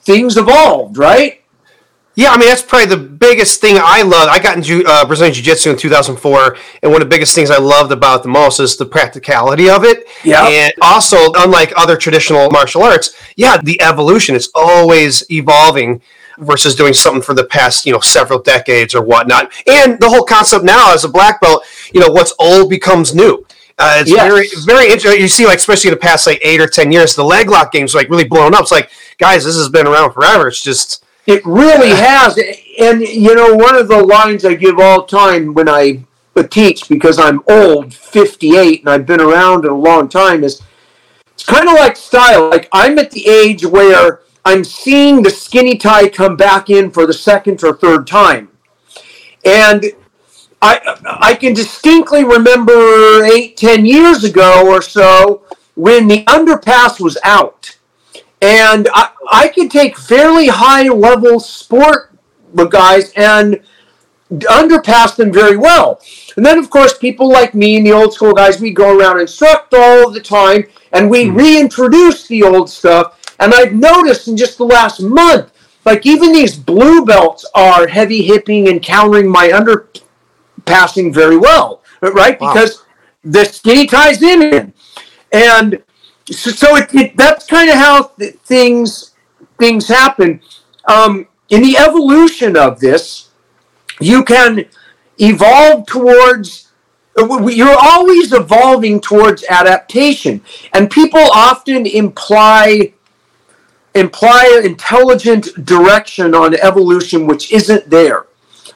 things 0.00 0.36
evolved, 0.36 0.98
right? 0.98 1.42
Yeah, 2.16 2.30
I 2.30 2.38
mean 2.38 2.48
that's 2.48 2.62
probably 2.62 2.86
the 2.86 2.96
biggest 2.96 3.60
thing 3.60 3.76
I 3.78 4.00
love. 4.00 4.28
I 4.28 4.38
got 4.38 4.56
into 4.56 4.82
uh, 4.86 5.04
Brazilian 5.06 5.34
Jiu 5.34 5.44
Jitsu 5.44 5.70
in 5.70 5.76
2004, 5.76 6.56
and 6.82 6.90
one 6.90 7.02
of 7.02 7.08
the 7.08 7.14
biggest 7.14 7.34
things 7.34 7.50
I 7.50 7.58
loved 7.58 7.92
about 7.92 8.22
the 8.22 8.30
most 8.30 8.58
is 8.58 8.78
the 8.78 8.86
practicality 8.86 9.68
of 9.68 9.84
it. 9.84 10.06
Yeah, 10.24 10.48
and 10.48 10.72
also 10.80 11.18
unlike 11.34 11.74
other 11.76 11.94
traditional 11.94 12.50
martial 12.50 12.82
arts, 12.82 13.14
yeah, 13.36 13.58
the 13.62 13.80
evolution 13.82 14.34
is 14.34 14.50
always 14.54 15.30
evolving 15.30 16.00
versus 16.38 16.74
doing 16.74 16.94
something 16.94 17.22
for 17.22 17.34
the 17.34 17.44
past 17.44 17.84
you 17.84 17.92
know 17.92 18.00
several 18.00 18.40
decades 18.40 18.94
or 18.94 19.02
whatnot. 19.02 19.52
And 19.66 20.00
the 20.00 20.08
whole 20.08 20.24
concept 20.24 20.64
now 20.64 20.94
as 20.94 21.04
a 21.04 21.10
black 21.10 21.42
belt, 21.42 21.64
you 21.92 22.00
know, 22.00 22.10
what's 22.10 22.32
old 22.38 22.70
becomes 22.70 23.14
new. 23.14 23.46
Uh, 23.78 23.98
it's 23.98 24.10
yes. 24.10 24.26
very 24.26 24.48
very 24.64 24.90
interesting. 24.90 25.20
You 25.20 25.28
see, 25.28 25.44
like 25.44 25.58
especially 25.58 25.88
in 25.88 25.94
the 25.94 26.00
past 26.00 26.26
like 26.26 26.40
eight 26.42 26.62
or 26.62 26.66
ten 26.66 26.90
years, 26.92 27.14
the 27.14 27.24
leg 27.24 27.50
lock 27.50 27.72
game's 27.72 27.94
like 27.94 28.08
really 28.08 28.24
blown 28.24 28.54
up. 28.54 28.62
It's 28.62 28.72
like, 28.72 28.90
guys, 29.18 29.44
this 29.44 29.56
has 29.56 29.68
been 29.68 29.86
around 29.86 30.12
forever. 30.12 30.48
It's 30.48 30.62
just 30.62 31.04
it 31.26 31.44
really 31.44 31.90
has. 31.94 32.38
And, 32.78 33.02
you 33.02 33.34
know, 33.34 33.54
one 33.54 33.76
of 33.76 33.88
the 33.88 34.02
lines 34.02 34.44
I 34.44 34.54
give 34.54 34.78
all 34.78 35.04
time 35.04 35.54
when 35.54 35.68
I 35.68 36.04
teach, 36.50 36.88
because 36.88 37.18
I'm 37.18 37.42
old, 37.48 37.94
58, 37.94 38.80
and 38.80 38.88
I've 38.88 39.06
been 39.06 39.20
around 39.20 39.64
a 39.64 39.74
long 39.74 40.08
time, 40.08 40.44
is 40.44 40.62
it's 41.32 41.44
kind 41.44 41.68
of 41.68 41.74
like 41.74 41.96
style. 41.96 42.50
Like, 42.50 42.68
I'm 42.72 42.98
at 42.98 43.10
the 43.10 43.26
age 43.26 43.64
where 43.64 44.20
I'm 44.44 44.64
seeing 44.64 45.22
the 45.22 45.30
skinny 45.30 45.76
tie 45.76 46.08
come 46.08 46.36
back 46.36 46.70
in 46.70 46.90
for 46.90 47.06
the 47.06 47.12
second 47.12 47.62
or 47.64 47.74
third 47.74 48.06
time. 48.06 48.48
And 49.44 49.84
I, 50.62 50.98
I 51.20 51.34
can 51.34 51.54
distinctly 51.54 52.24
remember 52.24 53.24
eight, 53.24 53.56
ten 53.56 53.84
years 53.84 54.24
ago 54.24 54.66
or 54.66 54.82
so 54.82 55.44
when 55.74 56.08
the 56.08 56.24
underpass 56.24 57.00
was 57.00 57.18
out 57.22 57.75
and 58.46 58.88
I, 58.94 59.10
I 59.32 59.48
could 59.48 59.72
take 59.72 59.98
fairly 59.98 60.46
high 60.46 60.88
level 60.88 61.40
sport 61.40 62.12
guys 62.70 63.12
and 63.14 63.60
underpass 64.30 65.16
them 65.16 65.32
very 65.32 65.56
well. 65.56 66.00
And 66.36 66.46
then, 66.46 66.58
of 66.58 66.70
course, 66.70 66.96
people 66.96 67.28
like 67.28 67.54
me 67.54 67.76
and 67.76 67.84
the 67.84 67.92
old 67.92 68.14
school 68.14 68.32
guys, 68.32 68.60
we 68.60 68.70
go 68.70 68.96
around 68.96 69.12
and 69.12 69.22
instruct 69.22 69.74
all 69.74 70.10
the 70.10 70.20
time, 70.20 70.64
and 70.92 71.10
we 71.10 71.24
mm-hmm. 71.24 71.36
reintroduce 71.36 72.28
the 72.28 72.44
old 72.44 72.70
stuff. 72.70 73.20
And 73.40 73.52
I've 73.52 73.72
noticed 73.72 74.28
in 74.28 74.36
just 74.36 74.58
the 74.58 74.64
last 74.64 75.00
month, 75.00 75.52
like 75.84 76.06
even 76.06 76.32
these 76.32 76.56
blue 76.56 77.04
belts 77.04 77.44
are 77.54 77.86
heavy 77.88 78.22
hipping 78.22 78.68
and 78.68 78.80
countering 78.80 79.28
my 79.28 79.48
underpassing 79.48 81.12
very 81.12 81.36
well, 81.36 81.82
right? 82.00 82.40
Wow. 82.40 82.52
Because 82.52 82.84
the 83.24 83.44
skinny 83.44 83.86
ties 83.86 84.22
in. 84.22 84.72
And 85.32 85.82
so, 86.30 86.50
so 86.50 86.76
it, 86.76 86.94
it, 86.94 87.16
that's 87.16 87.46
kind 87.46 87.70
of 87.70 87.76
how 87.76 88.02
th- 88.18 88.34
things 88.36 89.12
things 89.58 89.88
happen. 89.88 90.40
Um, 90.86 91.26
in 91.48 91.62
the 91.62 91.76
evolution 91.78 92.56
of 92.56 92.80
this, 92.80 93.30
you 94.00 94.24
can 94.24 94.66
evolve 95.18 95.86
towards. 95.86 96.64
You're 97.18 97.78
always 97.80 98.34
evolving 98.34 99.00
towards 99.00 99.42
adaptation, 99.48 100.42
and 100.74 100.90
people 100.90 101.20
often 101.32 101.86
imply 101.86 102.92
imply 103.94 104.60
intelligent 104.62 105.64
direction 105.64 106.34
on 106.34 106.54
evolution 106.56 107.26
which 107.26 107.50
isn't 107.50 107.88
there. 107.88 108.26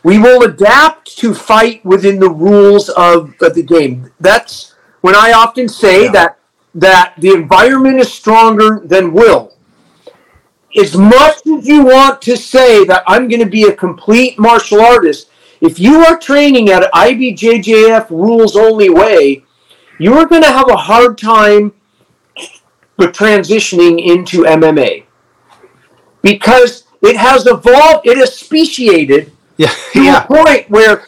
We 0.03 0.19
will 0.19 0.45
adapt 0.45 1.19
to 1.19 1.35
fight 1.35 1.85
within 1.85 2.19
the 2.19 2.31
rules 2.31 2.89
of, 2.89 3.35
of 3.43 3.55
the 3.55 3.63
game. 3.63 4.11
That's 4.19 4.75
when 5.03 5.15
I 5.15 5.33
often 5.33 5.69
say 5.69 6.05
yeah. 6.05 6.13
that 6.13 6.40
that 6.75 7.15
the 7.19 7.33
environment 7.33 7.99
is 7.99 8.13
stronger 8.13 8.81
than 8.85 9.13
will. 9.13 9.55
As 10.77 10.97
much 10.97 11.45
as 11.47 11.67
you 11.67 11.85
want 11.85 12.23
to 12.23 12.37
say 12.37 12.85
that 12.85 13.03
I'm 13.07 13.29
going 13.29 13.41
to 13.41 13.51
be 13.51 13.65
a 13.65 13.73
complete 13.75 14.39
martial 14.39 14.81
artist, 14.81 15.31
if 15.61 15.79
you 15.79 16.05
are 16.05 16.19
training 16.19 16.71
at 16.71 16.91
IBJJF 16.93 18.11
rules 18.11 18.57
only 18.57 18.89
way, 18.89 19.45
you 19.99 20.15
are 20.15 20.27
going 20.27 20.43
to 20.43 20.51
have 20.51 20.71
a 20.71 20.77
hard 20.77 21.19
time 21.19 21.73
transitioning 22.99 24.05
into 24.05 24.45
MMA 24.45 25.05
because 26.23 26.85
it 27.03 27.17
has 27.17 27.47
evolved, 27.47 28.07
it 28.07 28.19
has 28.19 28.37
speciated 28.37 29.33
yeah. 29.57 29.73
to 29.93 30.03
yeah. 30.03 30.23
a 30.23 30.27
point 30.27 30.69
where 30.71 31.07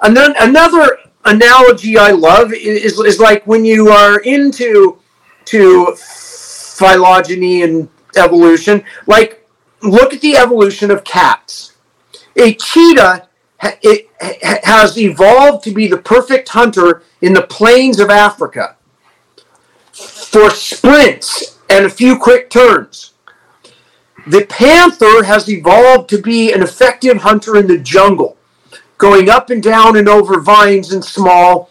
another 0.00 0.98
analogy 1.24 1.98
I 1.98 2.10
love 2.10 2.52
is, 2.52 2.98
is 2.98 3.20
like 3.20 3.46
when 3.46 3.64
you 3.64 3.88
are 3.88 4.20
into 4.20 4.98
to 5.46 5.96
phylogeny 5.96 7.62
and 7.62 7.88
evolution. 8.16 8.84
Like, 9.06 9.48
look 9.82 10.14
at 10.14 10.20
the 10.20 10.36
evolution 10.36 10.90
of 10.90 11.04
cats. 11.04 11.74
A 12.36 12.54
cheetah 12.54 13.28
it 13.82 14.08
has 14.64 14.98
evolved 14.98 15.62
to 15.64 15.70
be 15.70 15.86
the 15.86 15.98
perfect 15.98 16.48
hunter 16.48 17.02
in 17.20 17.32
the 17.32 17.42
plains 17.42 18.00
of 18.00 18.10
Africa 18.10 18.76
for 19.92 20.50
sprints 20.50 21.58
and 21.70 21.84
a 21.84 21.90
few 21.90 22.18
quick 22.18 22.50
turns. 22.50 23.12
The 24.26 24.46
panther 24.46 25.24
has 25.24 25.48
evolved 25.48 26.08
to 26.10 26.18
be 26.20 26.52
an 26.52 26.62
effective 26.62 27.18
hunter 27.18 27.56
in 27.56 27.66
the 27.66 27.78
jungle 27.78 28.36
going 29.02 29.28
up 29.28 29.50
and 29.50 29.60
down 29.60 29.96
and 29.96 30.08
over 30.08 30.40
vines 30.40 30.92
and 30.92 31.04
small 31.04 31.68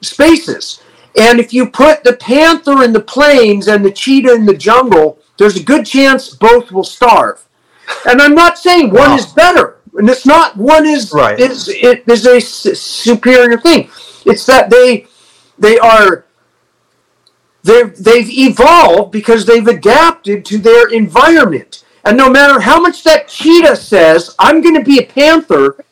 spaces. 0.00 0.82
And 1.18 1.38
if 1.38 1.52
you 1.52 1.68
put 1.68 2.02
the 2.02 2.14
panther 2.14 2.82
in 2.82 2.94
the 2.94 3.00
plains 3.00 3.68
and 3.68 3.84
the 3.84 3.90
cheetah 3.90 4.32
in 4.32 4.46
the 4.46 4.56
jungle, 4.56 5.18
there's 5.36 5.56
a 5.56 5.62
good 5.62 5.84
chance 5.84 6.30
both 6.30 6.72
will 6.72 6.82
starve. 6.82 7.46
And 8.08 8.22
I'm 8.22 8.34
not 8.34 8.56
saying 8.56 8.88
one 8.88 9.10
wow. 9.10 9.16
is 9.16 9.26
better, 9.26 9.80
and 9.94 10.08
it's 10.08 10.24
not 10.24 10.56
one 10.56 10.86
is 10.86 11.12
right. 11.12 11.38
is 11.38 11.68
it 11.68 12.04
is 12.08 12.24
a 12.24 12.40
superior 12.40 13.58
thing. 13.58 13.90
It's 14.24 14.46
that 14.46 14.70
they 14.70 15.08
they 15.58 15.78
are 15.78 16.24
they 17.64 17.82
they've 17.82 18.30
evolved 18.30 19.12
because 19.12 19.44
they've 19.44 19.66
adapted 19.66 20.46
to 20.46 20.56
their 20.56 20.88
environment. 20.88 21.84
And 22.04 22.16
no 22.16 22.30
matter 22.30 22.60
how 22.60 22.80
much 22.80 23.04
that 23.04 23.28
cheetah 23.28 23.76
says, 23.76 24.34
I'm 24.38 24.62
going 24.62 24.76
to 24.76 24.84
be 24.84 25.00
a 25.00 25.06
panther, 25.06 25.84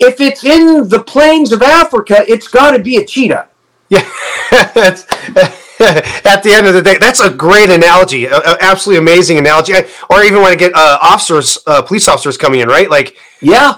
if 0.00 0.20
it's 0.20 0.44
in 0.44 0.88
the 0.88 1.02
plains 1.02 1.52
of 1.52 1.62
Africa, 1.62 2.24
it's 2.26 2.48
got 2.48 2.72
to 2.72 2.78
be 2.78 2.96
a 2.96 3.04
cheetah. 3.04 3.48
Yeah, 3.90 4.00
at 4.52 6.42
the 6.42 6.52
end 6.52 6.66
of 6.66 6.74
the 6.74 6.82
day, 6.82 6.96
that's 6.98 7.20
a 7.20 7.28
great 7.30 7.70
analogy, 7.70 8.26
a, 8.26 8.36
a 8.36 8.56
absolutely 8.60 9.02
amazing 9.02 9.38
analogy. 9.38 9.74
Or 10.08 10.22
even 10.22 10.42
when 10.42 10.52
I 10.52 10.54
get 10.54 10.72
uh, 10.74 10.98
officers, 11.02 11.58
uh, 11.66 11.82
police 11.82 12.06
officers 12.08 12.36
coming 12.36 12.60
in, 12.60 12.68
right? 12.68 12.88
Like, 12.88 13.16
yeah, 13.40 13.74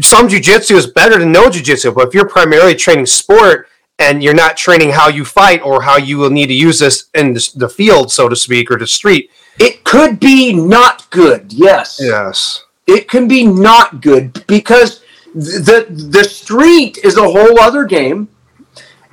some 0.00 0.28
jujitsu 0.28 0.76
is 0.76 0.86
better 0.86 1.18
than 1.18 1.30
no 1.30 1.48
jujitsu. 1.48 1.94
But 1.94 2.08
if 2.08 2.14
you're 2.14 2.28
primarily 2.28 2.74
training 2.74 3.06
sport 3.06 3.68
and 3.98 4.22
you're 4.22 4.34
not 4.34 4.56
training 4.56 4.90
how 4.90 5.08
you 5.08 5.24
fight 5.24 5.60
or 5.62 5.82
how 5.82 5.98
you 5.98 6.16
will 6.18 6.30
need 6.30 6.46
to 6.46 6.54
use 6.54 6.78
this 6.78 7.10
in 7.14 7.34
the 7.34 7.68
field, 7.68 8.10
so 8.10 8.28
to 8.28 8.36
speak, 8.36 8.70
or 8.70 8.78
the 8.78 8.86
street, 8.86 9.30
it 9.58 9.84
could 9.84 10.18
be 10.18 10.54
not 10.54 11.08
good. 11.10 11.52
Yes. 11.52 11.98
Yes. 12.00 12.64
It 12.86 13.08
can 13.08 13.28
be 13.28 13.46
not 13.46 14.00
good 14.00 14.44
because 14.46 14.99
the 15.34 15.86
the 15.88 16.24
street 16.24 16.98
is 16.98 17.16
a 17.16 17.22
whole 17.22 17.60
other 17.60 17.84
game, 17.84 18.28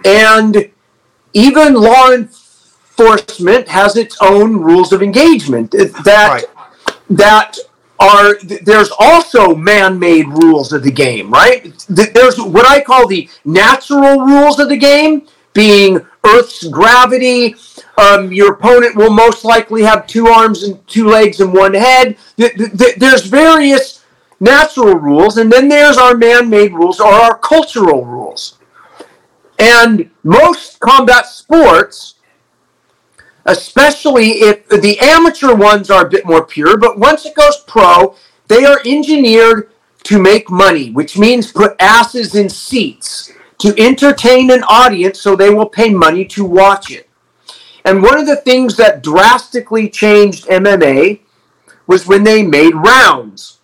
and 0.05 0.69
even 1.33 1.73
law 1.73 2.11
enforcement 2.11 3.67
has 3.67 3.95
its 3.95 4.17
own 4.21 4.57
rules 4.57 4.91
of 4.91 5.01
engagement. 5.01 5.71
That 5.71 6.27
right. 6.29 6.95
that 7.09 7.57
are 7.99 8.37
there's 8.43 8.91
also 8.99 9.55
man-made 9.55 10.27
rules 10.27 10.71
of 10.71 10.83
the 10.83 10.91
game 10.91 11.31
right? 11.31 11.73
There's 11.89 12.39
what 12.39 12.67
i 12.67 12.79
call 12.79 13.07
the 13.07 13.27
natural 13.43 14.19
rules 14.19 14.59
of 14.59 14.69
the 14.69 14.77
game 14.77 15.25
being 15.53 16.05
earth's 16.23 16.67
gravity 16.67 17.55
um, 17.97 18.31
your 18.31 18.53
opponent 18.53 18.95
will 18.95 19.09
most 19.09 19.43
likely 19.43 19.81
have 19.83 20.05
two 20.05 20.27
arms 20.27 20.63
and 20.63 20.85
two 20.87 21.07
legs 21.07 21.39
and 21.39 21.51
one 21.51 21.73
head. 21.73 22.17
There's 22.37 23.25
various 23.25 23.96
natural 24.39 24.95
rules, 24.95 25.37
and 25.37 25.51
then 25.51 25.67
there's 25.67 25.97
our 25.97 26.15
man 26.15 26.49
made 26.49 26.73
rules 26.73 26.99
or 26.99 27.11
our 27.11 27.37
cultural 27.37 28.05
rules. 28.05 28.57
And 29.59 30.11
most 30.23 30.79
combat 30.79 31.25
sports, 31.25 32.15
especially 33.45 34.29
if 34.41 34.67
the 34.69 34.99
amateur 34.99 35.55
ones 35.55 35.89
are 35.89 36.05
a 36.05 36.09
bit 36.09 36.25
more 36.25 36.45
pure, 36.45 36.77
but 36.77 36.99
once 36.99 37.25
it 37.25 37.35
goes 37.35 37.63
pro, 37.65 38.15
they 38.47 38.65
are 38.65 38.81
engineered 38.85 39.71
to 40.03 40.19
make 40.21 40.49
money, 40.49 40.91
which 40.91 41.17
means 41.17 41.51
put 41.51 41.75
asses 41.79 42.35
in 42.35 42.49
seats 42.49 43.33
to 43.57 43.73
entertain 43.77 44.51
an 44.51 44.63
audience 44.63 45.19
so 45.19 45.35
they 45.35 45.49
will 45.49 45.67
pay 45.67 45.89
money 45.89 46.23
to 46.23 46.45
watch 46.45 46.91
it. 46.91 47.09
And 47.83 48.03
one 48.03 48.19
of 48.19 48.27
the 48.27 48.35
things 48.35 48.77
that 48.77 49.01
drastically 49.01 49.89
changed 49.89 50.45
MMA 50.47 51.21
was 51.87 52.05
when 52.05 52.23
they 52.23 52.43
made 52.43 52.75
rounds 52.75 53.56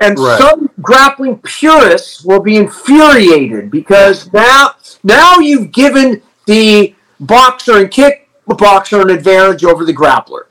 And 0.00 0.18
Right. 0.18 0.38
some 0.38 0.70
grappling 0.80 1.38
purists 1.38 2.24
will 2.24 2.40
be 2.40 2.56
infuriated 2.56 3.70
because 3.70 4.32
now 4.32 4.72
now 5.04 5.38
you've 5.38 5.72
given 5.72 6.22
the 6.46 6.94
boxer 7.20 7.78
and 7.78 7.90
kickboxer 7.90 9.02
an 9.02 9.10
advantage 9.10 9.64
over 9.64 9.84
the 9.84 9.92
grappler. 9.92 10.44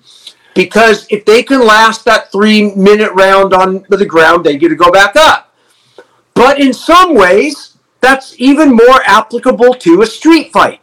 Because 0.54 1.08
if 1.10 1.26
they 1.26 1.42
can 1.42 1.66
last 1.66 2.06
that 2.06 2.32
three 2.32 2.74
minute 2.76 3.12
round 3.14 3.54
on 3.54 3.86
the 3.90 4.06
ground, 4.06 4.46
they 4.46 4.58
get 4.58 4.70
to 4.70 4.76
go 4.76 4.92
back 4.92 5.16
up. 5.16 5.54
But 6.36 6.60
in 6.60 6.74
some 6.74 7.16
ways, 7.16 7.78
that's 8.02 8.36
even 8.38 8.70
more 8.72 9.02
applicable 9.06 9.74
to 9.76 10.02
a 10.02 10.06
street 10.06 10.52
fight. 10.54 10.80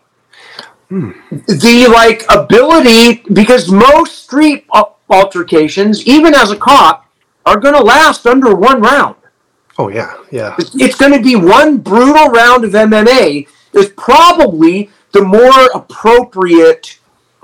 Hmm. 0.88 1.12
The 1.30 1.88
like 1.92 2.25
ability, 2.30 3.23
because 3.32 3.70
most 3.70 4.25
street 4.25 4.66
altercations, 5.08 6.06
even 6.06 6.35
as 6.35 6.50
a 6.50 6.56
cop, 6.56 7.06
are 7.47 7.59
going 7.59 7.75
to 7.75 7.81
last 7.83 8.26
under 8.26 8.55
one 8.55 8.83
round. 8.83 9.17
Oh 9.79 9.88
yeah, 9.88 10.15
yeah. 10.31 10.57
It's- 10.59 10.97
going 10.97 11.12
to 11.12 11.23
be 11.23 11.37
one 11.37 11.79
brutal 11.79 12.29
round 12.29 12.65
of 12.65 12.73
MMA 12.73 13.47
is 13.73 13.88
probably 13.97 14.91
the 15.12 15.23
more 15.23 15.67
appropriate 15.75 16.99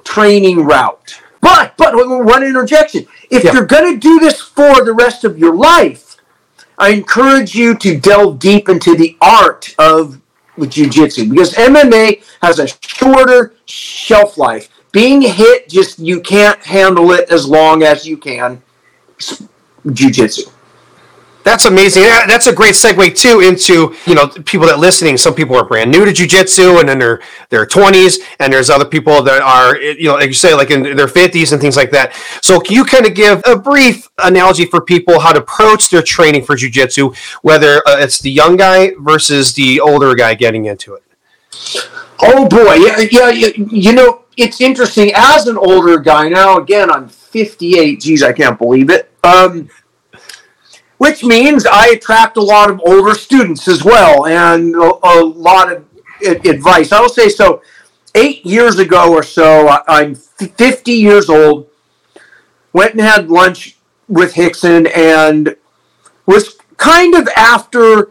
training 0.05 0.65
route. 0.65 1.21
But 1.41 1.77
but 1.77 1.95
one 1.95 2.43
interjection: 2.43 3.07
if 3.31 3.45
Yeah. 3.45 3.53
you're 3.53 3.67
going 3.67 3.95
to 3.95 3.99
do 4.01 4.19
this 4.19 4.41
for 4.41 4.85
the 4.85 4.93
rest 4.93 5.25
of 5.25 5.39
your 5.39 5.55
life, 5.55 6.17
I 6.79 6.91
encourage 6.91 7.55
you 7.55 7.75
to 7.77 7.99
delve 7.99 8.39
deep 8.39 8.69
into 8.69 8.97
the 8.97 9.17
art 9.21 9.75
of 9.79 10.21
jiu-jitsu 10.59 11.29
because 11.31 11.55
MMA 11.55 12.23
has 12.43 12.59
a 12.59 12.69
shorter 12.81 13.55
shelf 13.67 14.39
life. 14.39 14.69
Being 14.93 15.23
hit, 15.23 15.69
just 15.69 15.99
you 15.99 16.21
can't 16.21 16.63
handle 16.63 17.13
it 17.13 17.31
as 17.31 17.47
long 17.49 17.83
as 17.83 18.07
you 18.07 18.17
can 18.17 18.63
jiu-jitsu. 19.91 20.51
That's 21.45 21.65
amazing. 21.65 22.05
That's 22.05 22.47
a 22.47 22.53
great 22.53 22.75
segue 22.75 23.17
too 23.17 23.41
into 23.41 23.95
you 24.07 24.15
know 24.15 24.29
people 24.29 24.67
that 24.69 24.79
listening. 24.79 25.17
Some 25.17 25.35
people 25.35 25.57
are 25.57 25.65
brand 25.65 25.91
new 25.91 26.05
to 26.05 26.13
jujitsu, 26.13 26.79
and 26.79 26.89
then 26.89 26.99
they're 26.99 27.21
their 27.49 27.67
twenties, 27.67 28.21
and 28.39 28.53
there's 28.53 28.71
other 28.71 28.85
people 28.85 29.23
that 29.23 29.43
are 29.43 29.77
you 29.77 30.05
know 30.05 30.15
like 30.15 30.29
you 30.29 30.35
say 30.35 30.55
like 30.55 30.71
in 30.71 30.97
their 30.97 31.09
fifties 31.09 31.53
and 31.53 31.61
things 31.61 31.77
like 31.77 31.91
that. 31.91 32.15
So 32.43 32.61
can 32.61 32.75
you 32.75 32.85
kind 32.85 33.07
of 33.07 33.15
give 33.15 33.43
a 33.45 33.57
brief 33.57 34.09
analogy 34.19 34.67
for 34.67 34.81
people 34.81 35.19
how 35.19 35.33
to 35.33 35.41
approach 35.41 35.91
their 35.91 36.03
training 36.03 36.45
for 36.45 36.55
jujitsu, 36.55 37.17
whether 37.43 37.79
uh, 37.89 37.99
it's 37.99 38.21
the 38.21 38.31
young 38.31 38.57
guy 38.57 38.93
versus 39.01 39.53
the 39.55 39.81
older 39.81 40.15
guy 40.15 40.35
getting 40.35 40.67
into 40.67 40.95
it? 40.95 41.03
Oh 42.21 42.47
boy, 42.47 42.75
yeah, 42.75 43.01
yeah, 43.11 43.31
you, 43.31 43.69
you 43.69 43.93
know, 43.93 44.23
it's 44.37 44.61
interesting. 44.61 45.11
As 45.17 45.49
an 45.49 45.59
older 45.59 45.99
guy 45.99 46.29
now, 46.29 46.59
again, 46.59 46.89
I'm 46.89 47.09
58. 47.09 48.01
Geez, 48.01 48.23
I 48.23 48.33
can't 48.33 48.57
believe 48.57 48.91
it. 48.91 49.12
Um, 49.25 49.69
which 50.99 51.25
means 51.25 51.67
I 51.67 51.89
attract 51.89 52.37
a 52.37 52.43
lot 52.43 52.71
of 52.71 52.81
older 52.85 53.15
students 53.15 53.67
as 53.69 53.85
well, 53.85 54.27
and 54.27 54.75
a, 54.75 54.93
a 55.03 55.25
lot 55.25 55.73
of 55.73 55.85
advice. 56.47 56.93
I 56.93 57.01
will 57.01 57.09
say 57.09 57.29
so. 57.29 57.63
Eight 58.15 58.45
years 58.45 58.79
ago 58.79 59.13
or 59.13 59.23
so, 59.23 59.69
I- 59.69 59.83
I'm 59.89 60.15
50 60.15 60.93
years 60.93 61.29
old. 61.31 61.69
Went 62.73 62.93
and 62.93 63.01
had 63.01 63.31
lunch 63.31 63.77
with 64.07 64.35
Rickson, 64.35 64.91
and 64.97 65.57
was 66.27 66.57
kind 66.77 67.15
of 67.15 67.27
after 67.37 68.11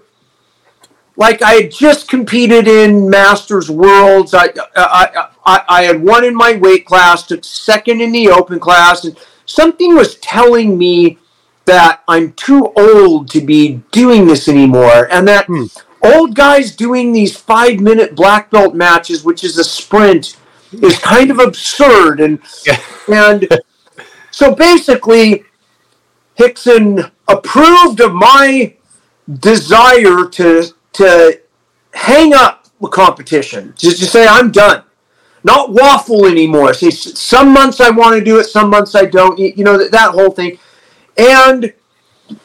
like 1.17 1.41
I 1.41 1.53
had 1.53 1.71
just 1.71 2.09
competed 2.09 2.67
in 2.67 3.09
Masters 3.09 3.69
Worlds. 3.69 4.33
I, 4.33 4.49
I, 4.75 5.27
I, 5.45 5.61
I 5.67 5.83
had 5.83 6.01
won 6.01 6.23
in 6.25 6.35
my 6.35 6.53
weight 6.53 6.85
class, 6.85 7.25
took 7.25 7.43
second 7.43 8.01
in 8.01 8.11
the 8.11 8.29
open 8.29 8.59
class, 8.59 9.05
and 9.05 9.17
something 9.53 9.95
was 9.95 10.15
telling 10.15 10.77
me 10.77 11.17
that 11.65 12.01
I'm 12.07 12.33
too 12.33 12.71
old 12.75 13.29
to 13.31 13.41
be 13.41 13.81
doing 13.91 14.27
this 14.27 14.47
anymore, 14.47 15.07
and 15.11 15.27
that 15.27 15.45
Hmm. 15.45 15.65
old 16.03 16.35
guys 16.35 16.75
doing 16.75 17.13
these 17.13 17.35
five 17.35 17.79
minute 17.79 18.15
black 18.15 18.49
belt 18.49 18.75
matches, 18.75 19.23
which 19.23 19.43
is 19.43 19.57
a 19.57 19.63
sprint, 19.63 20.35
is 20.71 20.97
kind 20.99 21.29
of 21.31 21.39
absurd. 21.39 22.19
And 22.19 22.39
Yeah. 22.65 22.79
and 23.07 23.47
so 24.31 24.55
basically, 24.55 25.43
Rickson 26.39 27.11
approved 27.27 27.99
of 27.99 28.13
my 28.13 28.73
desire 29.39 30.25
to 30.25 30.73
to 30.93 31.39
hang 31.93 32.33
up 32.33 32.65
the 32.81 32.87
competition. 32.87 33.73
Just 33.77 33.99
to 33.99 34.05
say 34.07 34.27
I'm 34.27 34.51
done. 34.51 34.83
Not 35.43 35.71
waffle 35.71 36.25
anymore. 36.25 36.73
Say 36.73 36.87
s- 36.87 37.19
some 37.19 37.51
months 37.53 37.79
I 37.81 37.89
want 37.89 38.15
to 38.17 38.23
do 38.23 38.39
it, 38.39 38.45
some 38.45 38.69
months 38.69 38.95
I 38.95 39.05
don't. 39.05 39.37
You, 39.39 39.53
you 39.55 39.63
know 39.63 39.77
that, 39.77 39.91
that 39.91 40.11
whole 40.11 40.31
thing, 40.31 40.59
and 41.17 41.73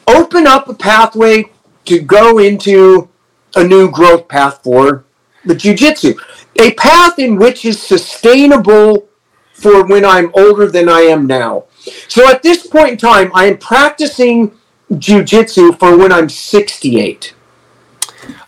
open 0.07 0.47
up 0.47 0.67
a 0.67 0.73
pathway 0.73 1.45
to 1.85 1.99
go 1.99 2.39
into 2.39 3.07
a 3.55 3.63
new 3.63 3.89
growth 3.91 4.27
path 4.27 4.61
for 4.63 5.05
the 5.45 5.53
jujitsu. 5.53 6.19
A 6.59 6.73
path 6.73 7.19
in 7.19 7.35
which 7.37 7.65
is 7.65 7.81
sustainable 7.81 9.07
for 9.53 9.85
when 9.85 10.03
I'm 10.05 10.31
older 10.35 10.67
than 10.67 10.89
I 10.89 11.01
am 11.01 11.27
now. 11.27 11.65
So 12.07 12.27
at 12.29 12.43
this 12.43 12.65
point 12.67 12.89
in 12.91 12.97
time, 12.97 13.31
I 13.33 13.45
am 13.45 13.57
practicing 13.57 14.51
jujitsu 14.91 15.77
for 15.79 15.97
when 15.97 16.11
I'm 16.11 16.29
68 16.29 17.33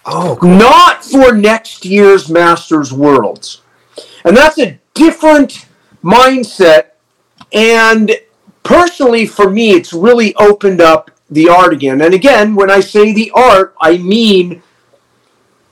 Oh, 0.05 0.37
cool. 0.39 0.49
not 0.49 1.03
for 1.05 1.33
next 1.33 1.85
year's 1.85 2.29
Masters 2.29 2.91
Worlds. 2.91 3.61
And 4.25 4.35
that's 4.35 4.59
a 4.59 4.79
different 4.93 5.67
mindset. 6.03 6.91
And 7.53 8.11
personally, 8.63 9.25
for 9.25 9.49
me, 9.49 9.71
it's 9.71 9.93
really 9.93 10.35
opened 10.35 10.81
up 10.81 11.11
the 11.29 11.49
art 11.49 11.73
again. 11.73 12.01
And 12.01 12.13
again, 12.13 12.55
when 12.55 12.71
I 12.71 12.79
say 12.79 13.13
the 13.13 13.31
art, 13.35 13.75
I 13.81 13.97
mean 13.97 14.61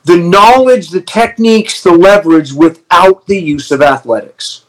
the 0.07 0.17
knowledge, 0.17 0.89
the 0.89 1.01
techniques, 1.01 1.83
the 1.83 1.91
leverage 1.91 2.53
without 2.53 3.25
the 3.27 3.37
use 3.37 3.71
of 3.71 3.81
athletics. 3.81 4.63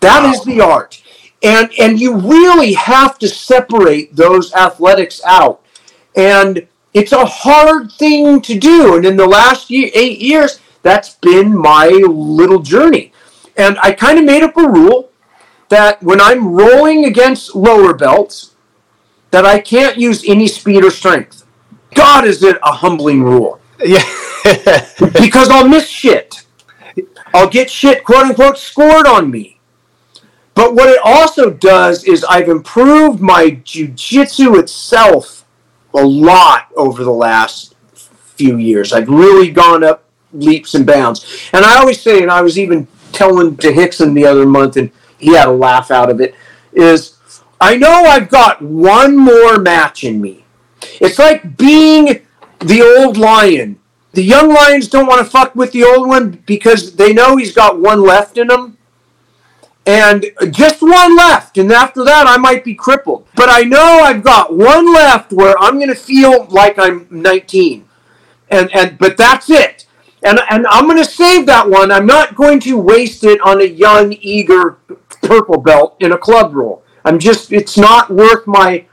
That 0.00 0.32
is 0.32 0.44
the 0.44 0.60
art. 0.60 1.02
And 1.42 1.70
and 1.78 2.00
you 2.00 2.16
really 2.16 2.74
have 2.74 3.18
to 3.18 3.28
separate 3.28 4.14
those 4.14 4.54
athletics 4.54 5.20
out. 5.24 5.62
And 6.14 6.66
it's 6.92 7.12
a 7.12 7.26
hard 7.26 7.90
thing 7.92 8.40
to 8.42 8.58
do. 8.58 8.96
And 8.96 9.04
in 9.04 9.16
the 9.16 9.26
last 9.26 9.70
year, 9.70 9.90
eight 9.94 10.20
years, 10.20 10.60
that's 10.84 11.14
been 11.16 11.56
my 11.56 11.88
little 11.88 12.60
journey. 12.60 13.10
And 13.56 13.76
I 13.82 13.92
kind 13.92 14.18
of 14.18 14.24
made 14.24 14.44
up 14.44 14.56
a 14.56 14.68
rule 14.68 15.10
that 15.70 16.00
when 16.02 16.20
I'm 16.20 16.52
rolling 16.52 17.06
against 17.06 17.56
lower 17.56 17.94
belts, 17.94 18.54
that 19.32 19.44
I 19.44 19.58
can't 19.58 19.98
use 19.98 20.22
any 20.28 20.46
speed 20.46 20.84
or 20.84 20.90
strength. 20.90 21.44
God, 21.94 22.24
is 22.24 22.44
it 22.44 22.58
a 22.62 22.70
humbling 22.70 23.24
rule? 23.24 23.60
yeah. 23.84 24.04
because 25.20 25.48
I'll 25.48 25.66
miss 25.66 25.88
shit. 25.88 26.46
I'll 27.32 27.48
get 27.48 27.70
shit, 27.70 28.04
quote 28.04 28.26
unquote, 28.26 28.58
scored 28.58 29.06
on 29.06 29.30
me. 29.30 29.58
But 30.54 30.74
what 30.74 30.90
it 30.90 31.00
also 31.02 31.50
does 31.50 32.04
is 32.04 32.24
I've 32.24 32.48
improved 32.48 33.20
my 33.20 33.50
jujitsu 33.64 34.58
itself 34.60 35.46
a 35.94 36.04
lot 36.04 36.68
over 36.76 37.02
the 37.02 37.10
last 37.10 37.74
few 37.94 38.58
years. 38.58 38.92
I've 38.92 39.08
really 39.08 39.50
gone 39.50 39.82
up 39.82 40.04
leaps 40.34 40.74
and 40.74 40.86
bounds. 40.86 41.48
And 41.52 41.64
I 41.64 41.76
always 41.78 42.00
say, 42.00 42.22
and 42.22 42.30
I 42.30 42.42
was 42.42 42.58
even 42.58 42.86
telling 43.12 43.56
to 43.58 43.68
Rickson 43.68 44.14
the 44.14 44.26
other 44.26 44.46
month, 44.46 44.76
and 44.76 44.90
he 45.18 45.34
had 45.34 45.48
a 45.48 45.52
laugh 45.52 45.90
out 45.90 46.10
of 46.10 46.20
it, 46.20 46.34
is 46.72 47.18
I 47.60 47.76
know 47.76 48.04
I've 48.04 48.28
got 48.28 48.60
one 48.60 49.16
more 49.16 49.58
match 49.58 50.04
in 50.04 50.20
me. 50.20 50.44
It's 51.00 51.18
like 51.18 51.56
being 51.56 52.26
the 52.60 52.82
old 52.98 53.16
lion. 53.16 53.78
The 54.12 54.22
young 54.22 54.52
lions 54.52 54.88
don't 54.88 55.06
want 55.06 55.24
to 55.24 55.30
fuck 55.30 55.56
with 55.56 55.72
the 55.72 55.84
old 55.84 56.08
one 56.08 56.42
because 56.46 56.96
they 56.96 57.12
know 57.12 57.36
he's 57.36 57.52
got 57.52 57.80
one 57.80 58.02
left 58.02 58.38
in 58.38 58.50
him. 58.50 58.78
And 59.86 60.24
just 60.50 60.80
one 60.80 61.14
left, 61.14 61.58
and 61.58 61.70
after 61.70 62.04
that, 62.04 62.26
I 62.26 62.38
might 62.38 62.64
be 62.64 62.74
crippled. 62.74 63.26
But 63.34 63.50
I 63.50 63.62
know 63.62 64.00
I've 64.02 64.22
got 64.22 64.54
one 64.54 64.94
left 64.94 65.30
where 65.30 65.54
I'm 65.58 65.74
going 65.74 65.90
to 65.90 65.94
feel 65.94 66.46
like 66.46 66.78
I'm 66.78 67.06
19, 67.10 67.86
and 68.50 68.74
and 68.74 68.96
but 68.96 69.18
that's 69.18 69.50
it. 69.50 69.83
And 70.24 70.40
and 70.50 70.66
I'm 70.68 70.86
going 70.86 70.96
to 70.96 71.04
save 71.04 71.46
that 71.46 71.68
one. 71.68 71.92
I'm 71.92 72.06
not 72.06 72.34
going 72.34 72.58
to 72.60 72.78
waste 72.78 73.24
it 73.24 73.40
on 73.42 73.60
a 73.60 73.64
young, 73.64 74.14
eager 74.20 74.78
purple 75.22 75.60
belt 75.60 75.96
in 76.00 76.12
a 76.12 76.18
club 76.18 76.54
roll. 76.54 76.82
I'm 77.04 77.18
just, 77.18 77.52
it's 77.52 77.76
not 77.76 78.10
worth 78.10 78.46
my 78.46 78.86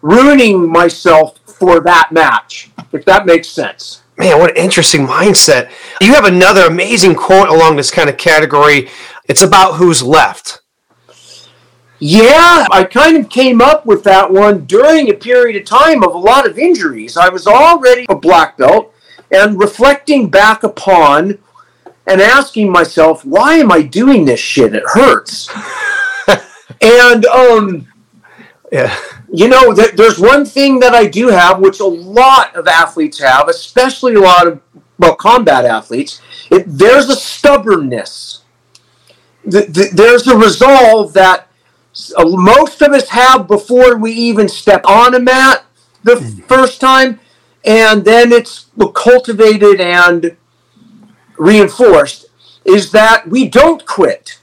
ruining 0.00 0.70
myself 0.70 1.38
for 1.46 1.80
that 1.80 2.12
match. 2.12 2.70
If 2.92 3.04
that 3.06 3.26
makes 3.26 3.48
sense. 3.48 4.02
Man, 4.16 4.38
what 4.38 4.50
an 4.50 4.56
interesting 4.56 5.06
mindset. 5.06 5.70
You 6.00 6.14
have 6.14 6.24
another 6.24 6.66
amazing 6.66 7.16
quote 7.16 7.48
along 7.48 7.76
this 7.76 7.90
kind 7.90 8.08
of 8.08 8.16
category. 8.16 8.88
It's 9.28 9.42
about 9.42 9.74
who's 9.74 10.02
left. 10.02 10.60
Yeah, 11.98 12.66
I 12.70 12.84
kind 12.84 13.16
of 13.16 13.28
came 13.28 13.60
up 13.60 13.86
with 13.86 14.04
that 14.04 14.30
one 14.30 14.66
during 14.66 15.10
a 15.10 15.14
period 15.14 15.60
of 15.60 15.66
time 15.66 16.04
of 16.04 16.14
a 16.14 16.18
lot 16.18 16.46
of 16.46 16.58
injuries. 16.58 17.16
I 17.16 17.28
was 17.30 17.46
already 17.46 18.06
a 18.08 18.14
black 18.14 18.56
belt 18.58 18.94
and 19.30 19.58
reflecting 19.58 20.28
back 20.28 20.62
upon 20.62 21.38
and 22.06 22.20
asking 22.20 22.70
myself, 22.70 23.24
why 23.24 23.54
am 23.54 23.72
I 23.72 23.82
doing 23.82 24.24
this 24.24 24.40
shit? 24.40 24.74
It 24.74 24.84
hurts. 24.86 25.48
and 26.80 27.26
um 27.26 27.86
Yeah. 28.72 28.94
you 29.32 29.48
know, 29.48 29.72
there, 29.72 29.92
there's 29.92 30.18
one 30.18 30.44
thing 30.44 30.80
that 30.80 30.94
I 30.94 31.06
do 31.06 31.28
have, 31.28 31.60
which 31.60 31.80
a 31.80 31.86
lot 31.86 32.54
of 32.54 32.66
athletes 32.68 33.18
have, 33.20 33.48
especially 33.48 34.14
a 34.14 34.20
lot 34.20 34.46
of 34.46 34.60
well 34.98 35.16
combat 35.16 35.64
athletes. 35.64 36.20
It, 36.50 36.64
there's 36.66 37.08
a 37.08 37.16
stubbornness. 37.16 38.42
The, 39.44 39.62
the, 39.62 39.90
there's 39.92 40.26
a 40.26 40.36
resolve 40.36 41.12
that 41.12 41.48
uh, 42.16 42.24
most 42.28 42.82
of 42.82 42.92
us 42.92 43.08
have 43.10 43.46
before 43.46 43.96
we 43.96 44.12
even 44.12 44.48
step 44.48 44.84
on 44.86 45.14
a 45.14 45.20
mat 45.20 45.64
the 46.02 46.16
first 46.48 46.80
time, 46.80 47.20
and 47.66 48.04
then 48.04 48.32
it's 48.32 48.70
cultivated 48.94 49.80
and 49.80 50.36
reinforced. 51.36 52.26
Is 52.64 52.92
that 52.92 53.28
we 53.28 53.48
don't 53.48 53.84
quit. 53.86 54.38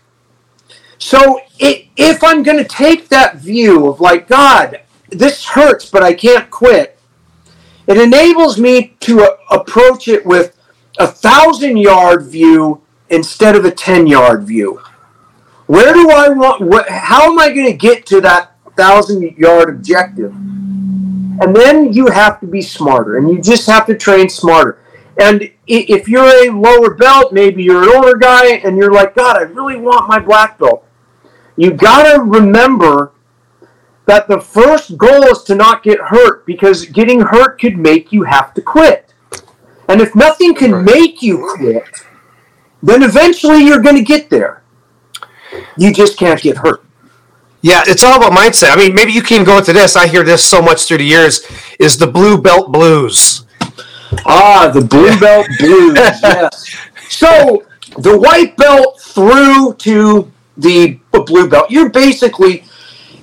So 0.98 1.42
it, 1.60 1.88
if 1.98 2.24
I'm 2.24 2.44
going 2.44 2.58
to 2.58 2.64
take 2.64 3.10
that 3.10 3.38
view 3.38 3.88
of 3.88 4.00
like, 4.00 4.28
God, 4.28 4.82
this 5.10 5.46
hurts, 5.46 5.90
but 5.90 6.04
I 6.04 6.14
can't 6.14 6.50
quit, 6.50 6.98
it 7.88 7.98
enables 7.98 8.58
me 8.58 8.96
to 9.02 9.24
uh, 9.24 9.36
approach 9.52 10.08
it 10.08 10.26
with 10.26 10.58
a 10.98 11.08
thousand 11.08 11.78
yard 11.78 12.28
view 12.28 12.82
instead 13.10 13.58
of 13.58 13.66
a 13.66 13.72
10 13.72 14.08
yard 14.08 14.44
view. 14.44 14.82
Where 15.68 15.94
do 15.94 16.10
I 16.10 16.30
want, 16.30 16.90
how 16.90 17.30
am 17.30 17.40
I 17.40 17.52
going 17.52 17.68
to 17.68 17.78
get 17.78 18.06
to 18.08 18.22
that 18.22 18.56
thousand 18.78 19.38
yard 19.38 19.70
objective? 19.70 20.34
And 21.42 21.56
then 21.56 21.94
you 21.94 22.08
have 22.08 22.40
to 22.42 22.48
be 22.48 22.62
smarter 22.62 23.18
and 23.18 23.30
you 23.30 23.42
just 23.42 23.66
have 23.68 23.86
to 23.88 23.98
train 23.98 24.30
smarter. 24.30 24.80
And 25.20 25.52
if 25.68 26.08
you're 26.08 26.48
a 26.48 26.50
lower 26.50 26.94
belt, 26.96 27.34
maybe 27.34 27.64
you're 27.64 27.84
an 27.84 27.96
older 27.96 28.18
guy 28.18 28.56
and 28.56 28.78
you're 28.78 28.92
like, 28.92 29.16
God, 29.16 29.38
I 29.38 29.42
really 29.42 29.78
want 29.78 30.08
my 30.08 30.20
black 30.20 30.58
belt 30.58 30.86
you 31.56 31.72
got 31.72 32.12
to 32.12 32.22
remember 32.22 33.12
that 34.06 34.28
the 34.28 34.40
first 34.40 34.98
goal 34.98 35.24
is 35.24 35.44
to 35.44 35.56
not 35.56 35.84
get 35.84 36.00
hurt 36.00 36.46
because 36.46 36.86
getting 36.86 37.22
hurt 37.22 37.60
could 37.60 37.78
make 37.78 38.12
you 38.12 38.24
have 38.24 38.54
to 38.56 38.62
quit. 38.62 39.14
And 39.88 40.02
if 40.02 40.16
nothing 40.16 40.56
can 40.56 40.74
right. 40.74 40.86
make 40.86 41.22
you 41.22 41.48
quit, 41.56 42.06
then 42.82 43.04
eventually 43.04 43.64
you're 43.64 43.82
going 43.82 43.96
to 43.96 44.04
get 44.04 44.30
there. 44.30 44.64
You 45.78 45.94
just 45.94 46.18
can't 46.18 46.42
get 46.42 46.58
hurt. 46.58 46.83
Yeah, 47.64 47.82
it's 47.88 48.04
all 48.04 48.18
about 48.18 48.34
mindset. 48.34 48.74
I 48.74 48.76
mean, 48.76 48.94
maybe 48.94 49.14
you 49.14 49.22
can 49.22 49.46
go 49.46 49.58
into 49.58 49.72
this. 49.72 49.96
I 49.96 50.06
hear 50.06 50.22
this 50.24 50.44
so 50.44 50.62
much 50.62 50.84
through 50.86 50.98
the 50.98 51.06
years 51.06 51.48
is 51.80 51.98
the 51.98 52.06
blue 52.06 52.38
belt 52.38 52.74
blues. 52.74 53.46
Ah, 54.26 54.70
the 54.74 54.82
blue 54.82 55.18
belt 55.18 55.48
blues. 55.60 55.96
yes. 56.24 56.76
So 57.08 57.64
the 58.00 58.18
white 58.18 58.58
belt 58.58 59.00
through 59.00 59.76
to 59.76 60.30
the 60.58 61.00
blue 61.14 61.48
belt, 61.48 61.72
you're 61.72 61.90
basically, 61.90 62.66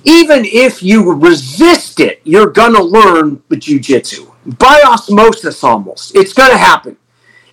even 0.05 0.43
if 0.43 0.81
you 0.81 1.13
resist 1.13 1.99
it, 1.99 2.19
you're 2.23 2.49
going 2.49 2.73
to 2.73 2.83
learn 2.83 3.43
the 3.49 3.55
jujitsu 3.55 4.31
by 4.57 4.81
osmosis 4.83 5.63
almost. 5.63 6.15
It's 6.15 6.33
going 6.33 6.49
to 6.49 6.57
happen. 6.57 6.97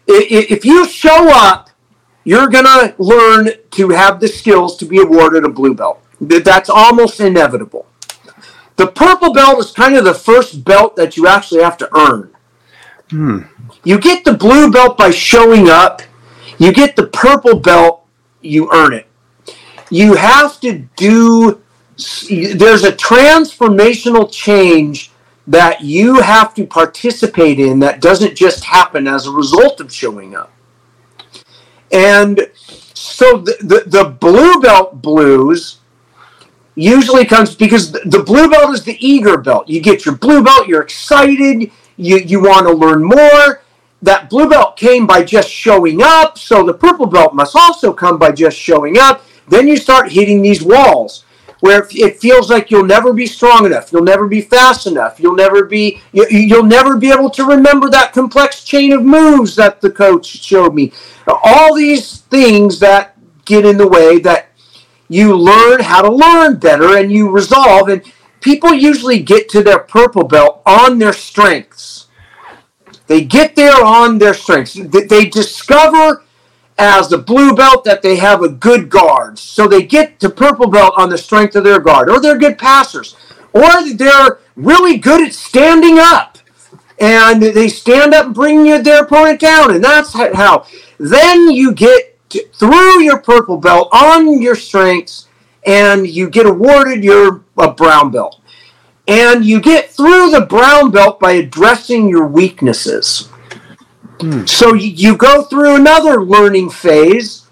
If 0.06 0.64
you 0.64 0.88
show 0.88 1.28
up, 1.30 1.68
you're 2.24 2.48
going 2.48 2.64
to 2.64 2.94
learn 2.98 3.50
to 3.72 3.90
have 3.90 4.20
the 4.20 4.28
skills 4.28 4.78
to 4.78 4.86
be 4.86 5.02
awarded 5.02 5.44
a 5.44 5.50
blue 5.50 5.74
belt. 5.74 6.02
That's 6.20 6.70
almost 6.70 7.20
inevitable. 7.20 7.86
The 8.76 8.86
purple 8.86 9.32
belt 9.32 9.58
is 9.58 9.72
kind 9.72 9.96
of 9.96 10.04
the 10.04 10.14
first 10.14 10.64
belt 10.64 10.96
that 10.96 11.16
you 11.16 11.26
actually 11.26 11.62
have 11.62 11.76
to 11.78 11.96
earn. 11.96 12.34
Hmm. 13.10 13.40
You 13.84 13.98
get 13.98 14.24
the 14.24 14.34
blue 14.34 14.70
belt 14.70 14.96
by 14.96 15.10
showing 15.10 15.68
up. 15.68 16.02
You 16.58 16.72
get 16.72 16.96
the 16.96 17.06
purple 17.06 17.58
belt, 17.58 18.04
you 18.40 18.70
earn 18.72 18.92
it 18.92 19.08
you 19.90 20.14
have 20.14 20.60
to 20.60 20.78
do 20.96 21.62
there's 22.54 22.84
a 22.84 22.92
transformational 22.92 24.30
change 24.30 25.10
that 25.48 25.80
you 25.80 26.20
have 26.20 26.54
to 26.54 26.66
participate 26.66 27.58
in 27.58 27.80
that 27.80 28.00
doesn't 28.00 28.36
just 28.36 28.62
happen 28.64 29.08
as 29.08 29.26
a 29.26 29.30
result 29.30 29.80
of 29.80 29.92
showing 29.92 30.36
up. 30.36 30.52
And 31.90 32.50
so 32.54 33.38
the, 33.38 33.56
the, 33.60 33.82
the 33.86 34.04
blue 34.04 34.60
belt 34.60 35.02
blues 35.02 35.77
usually 36.78 37.24
comes 37.24 37.54
because 37.54 37.90
the 37.90 38.22
blue 38.24 38.48
belt 38.48 38.72
is 38.72 38.84
the 38.84 38.96
eager 39.04 39.36
belt. 39.36 39.68
You 39.68 39.80
get 39.80 40.06
your 40.06 40.16
blue 40.16 40.42
belt, 40.42 40.68
you're 40.68 40.82
excited, 40.82 41.70
you, 41.96 42.18
you 42.18 42.40
want 42.40 42.66
to 42.66 42.72
learn 42.72 43.02
more. 43.02 43.62
That 44.02 44.30
blue 44.30 44.48
belt 44.48 44.76
came 44.76 45.06
by 45.06 45.24
just 45.24 45.50
showing 45.50 46.00
up, 46.02 46.38
so 46.38 46.62
the 46.62 46.74
purple 46.74 47.06
belt 47.06 47.34
must 47.34 47.56
also 47.56 47.92
come 47.92 48.16
by 48.16 48.30
just 48.30 48.56
showing 48.56 48.96
up. 48.96 49.24
Then 49.48 49.66
you 49.66 49.76
start 49.76 50.12
hitting 50.12 50.40
these 50.40 50.62
walls 50.62 51.24
where 51.60 51.84
it 51.90 52.20
feels 52.20 52.48
like 52.48 52.70
you'll 52.70 52.84
never 52.84 53.12
be 53.12 53.26
strong 53.26 53.66
enough, 53.66 53.90
you'll 53.90 54.04
never 54.04 54.28
be 54.28 54.40
fast 54.40 54.86
enough, 54.86 55.18
you'll 55.18 55.34
never 55.34 55.64
be 55.64 56.00
you'll 56.12 56.62
never 56.62 56.96
be 56.96 57.10
able 57.10 57.30
to 57.30 57.44
remember 57.44 57.90
that 57.90 58.12
complex 58.12 58.62
chain 58.62 58.92
of 58.92 59.02
moves 59.02 59.56
that 59.56 59.80
the 59.80 59.90
coach 59.90 60.26
showed 60.26 60.74
me. 60.74 60.92
All 61.26 61.74
these 61.74 62.18
things 62.18 62.78
that 62.78 63.16
get 63.44 63.66
in 63.66 63.76
the 63.76 63.88
way 63.88 64.20
that 64.20 64.47
you 65.08 65.36
learn 65.36 65.80
how 65.80 66.02
to 66.02 66.10
learn 66.10 66.56
better 66.56 66.96
and 66.96 67.10
you 67.10 67.30
resolve 67.30 67.88
and 67.88 68.02
people 68.40 68.72
usually 68.72 69.20
get 69.20 69.48
to 69.50 69.62
their 69.62 69.78
purple 69.78 70.24
belt 70.24 70.62
on 70.66 70.98
their 70.98 71.12
strengths. 71.12 72.06
They 73.06 73.24
get 73.24 73.56
there 73.56 73.84
on 73.84 74.18
their 74.18 74.34
strengths. 74.34 74.74
They 74.74 75.28
discover 75.28 76.24
as 76.78 77.08
the 77.08 77.18
blue 77.18 77.54
belt 77.54 77.84
that 77.84 78.02
they 78.02 78.16
have 78.16 78.42
a 78.42 78.48
good 78.48 78.88
guard. 78.88 79.38
So 79.38 79.66
they 79.66 79.82
get 79.82 80.20
to 80.20 80.30
purple 80.30 80.68
belt 80.68 80.94
on 80.96 81.08
the 81.08 81.18
strength 81.18 81.56
of 81.56 81.64
their 81.64 81.80
guard, 81.80 82.08
or 82.08 82.20
they're 82.20 82.38
good 82.38 82.58
passers, 82.58 83.16
or 83.52 83.68
they're 83.94 84.38
really 84.54 84.98
good 84.98 85.26
at 85.26 85.34
standing 85.34 85.98
up. 85.98 86.38
And 87.00 87.42
they 87.42 87.68
stand 87.68 88.12
up 88.12 88.26
and 88.26 88.34
bring 88.34 88.64
their 88.82 89.04
opponent 89.04 89.40
down. 89.40 89.74
And 89.74 89.82
that's 89.82 90.12
how. 90.12 90.66
Then 90.98 91.50
you 91.50 91.72
get 91.72 92.17
through 92.54 93.02
your 93.02 93.18
purple 93.18 93.56
belt 93.56 93.88
on 93.92 94.40
your 94.40 94.54
strengths, 94.54 95.28
and 95.66 96.06
you 96.06 96.30
get 96.30 96.46
awarded 96.46 97.04
your 97.04 97.44
a 97.58 97.72
brown 97.72 98.10
belt. 98.10 98.40
And 99.06 99.44
you 99.44 99.60
get 99.60 99.90
through 99.90 100.30
the 100.30 100.46
brown 100.48 100.90
belt 100.90 101.18
by 101.18 101.32
addressing 101.32 102.08
your 102.08 102.26
weaknesses. 102.26 103.30
Hmm. 104.20 104.44
So 104.44 104.74
you 104.74 105.16
go 105.16 105.42
through 105.42 105.76
another 105.76 106.22
learning 106.22 106.70
phase 106.70 107.46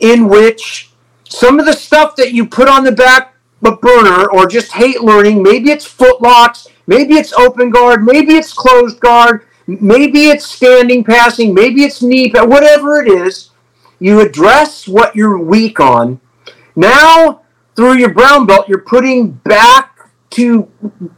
in 0.00 0.28
which 0.28 0.92
some 1.28 1.58
of 1.60 1.66
the 1.66 1.72
stuff 1.72 2.16
that 2.16 2.32
you 2.32 2.46
put 2.46 2.68
on 2.68 2.84
the 2.84 2.92
back 2.92 3.34
burner 3.60 4.30
or 4.30 4.46
just 4.46 4.72
hate 4.72 5.00
learning, 5.02 5.42
maybe 5.42 5.70
it's 5.70 5.84
foot 5.84 6.22
locks, 6.22 6.68
maybe 6.86 7.14
it's 7.14 7.32
open 7.32 7.70
guard, 7.70 8.04
maybe 8.04 8.34
it's 8.34 8.52
closed 8.52 9.00
guard, 9.00 9.46
maybe 9.66 10.28
it's 10.28 10.46
standing 10.46 11.04
passing, 11.04 11.52
maybe 11.52 11.82
it's 11.82 12.02
knee, 12.02 12.30
whatever 12.30 13.02
it 13.02 13.08
is, 13.08 13.47
you 14.00 14.20
address 14.20 14.86
what 14.86 15.14
you're 15.16 15.38
weak 15.38 15.80
on. 15.80 16.20
Now, 16.76 17.42
through 17.74 17.94
your 17.98 18.12
brown 18.12 18.46
belt, 18.46 18.68
you're 18.68 18.80
putting 18.80 19.32
back 19.32 20.10
to 20.30 20.70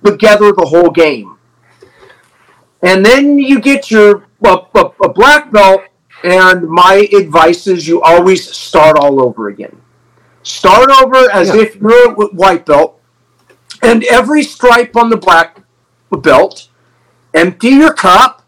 together 0.04 0.52
the 0.52 0.66
whole 0.66 0.90
game. 0.90 1.36
And 2.82 3.04
then 3.04 3.38
you 3.38 3.60
get 3.60 3.90
your 3.90 4.26
a, 4.44 4.58
a, 4.74 4.92
a 5.04 5.08
black 5.12 5.52
belt, 5.52 5.82
and 6.24 6.68
my 6.68 7.08
advice 7.16 7.66
is 7.66 7.86
you 7.86 8.00
always 8.02 8.50
start 8.50 8.96
all 8.98 9.22
over 9.22 9.48
again. 9.48 9.80
Start 10.42 10.90
over 10.90 11.30
as 11.30 11.48
yeah. 11.48 11.62
if 11.62 11.76
you're 11.76 12.12
a 12.12 12.14
white 12.28 12.64
belt, 12.64 13.00
and 13.82 14.04
every 14.04 14.42
stripe 14.42 14.96
on 14.96 15.10
the 15.10 15.16
black 15.16 15.60
belt, 16.10 16.68
empty 17.34 17.68
your 17.68 17.92
cup, 17.92 18.46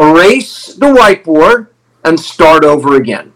erase 0.00 0.74
the 0.74 0.86
whiteboard, 0.86 1.68
and 2.04 2.18
start 2.18 2.64
over 2.64 2.96
again. 2.96 3.32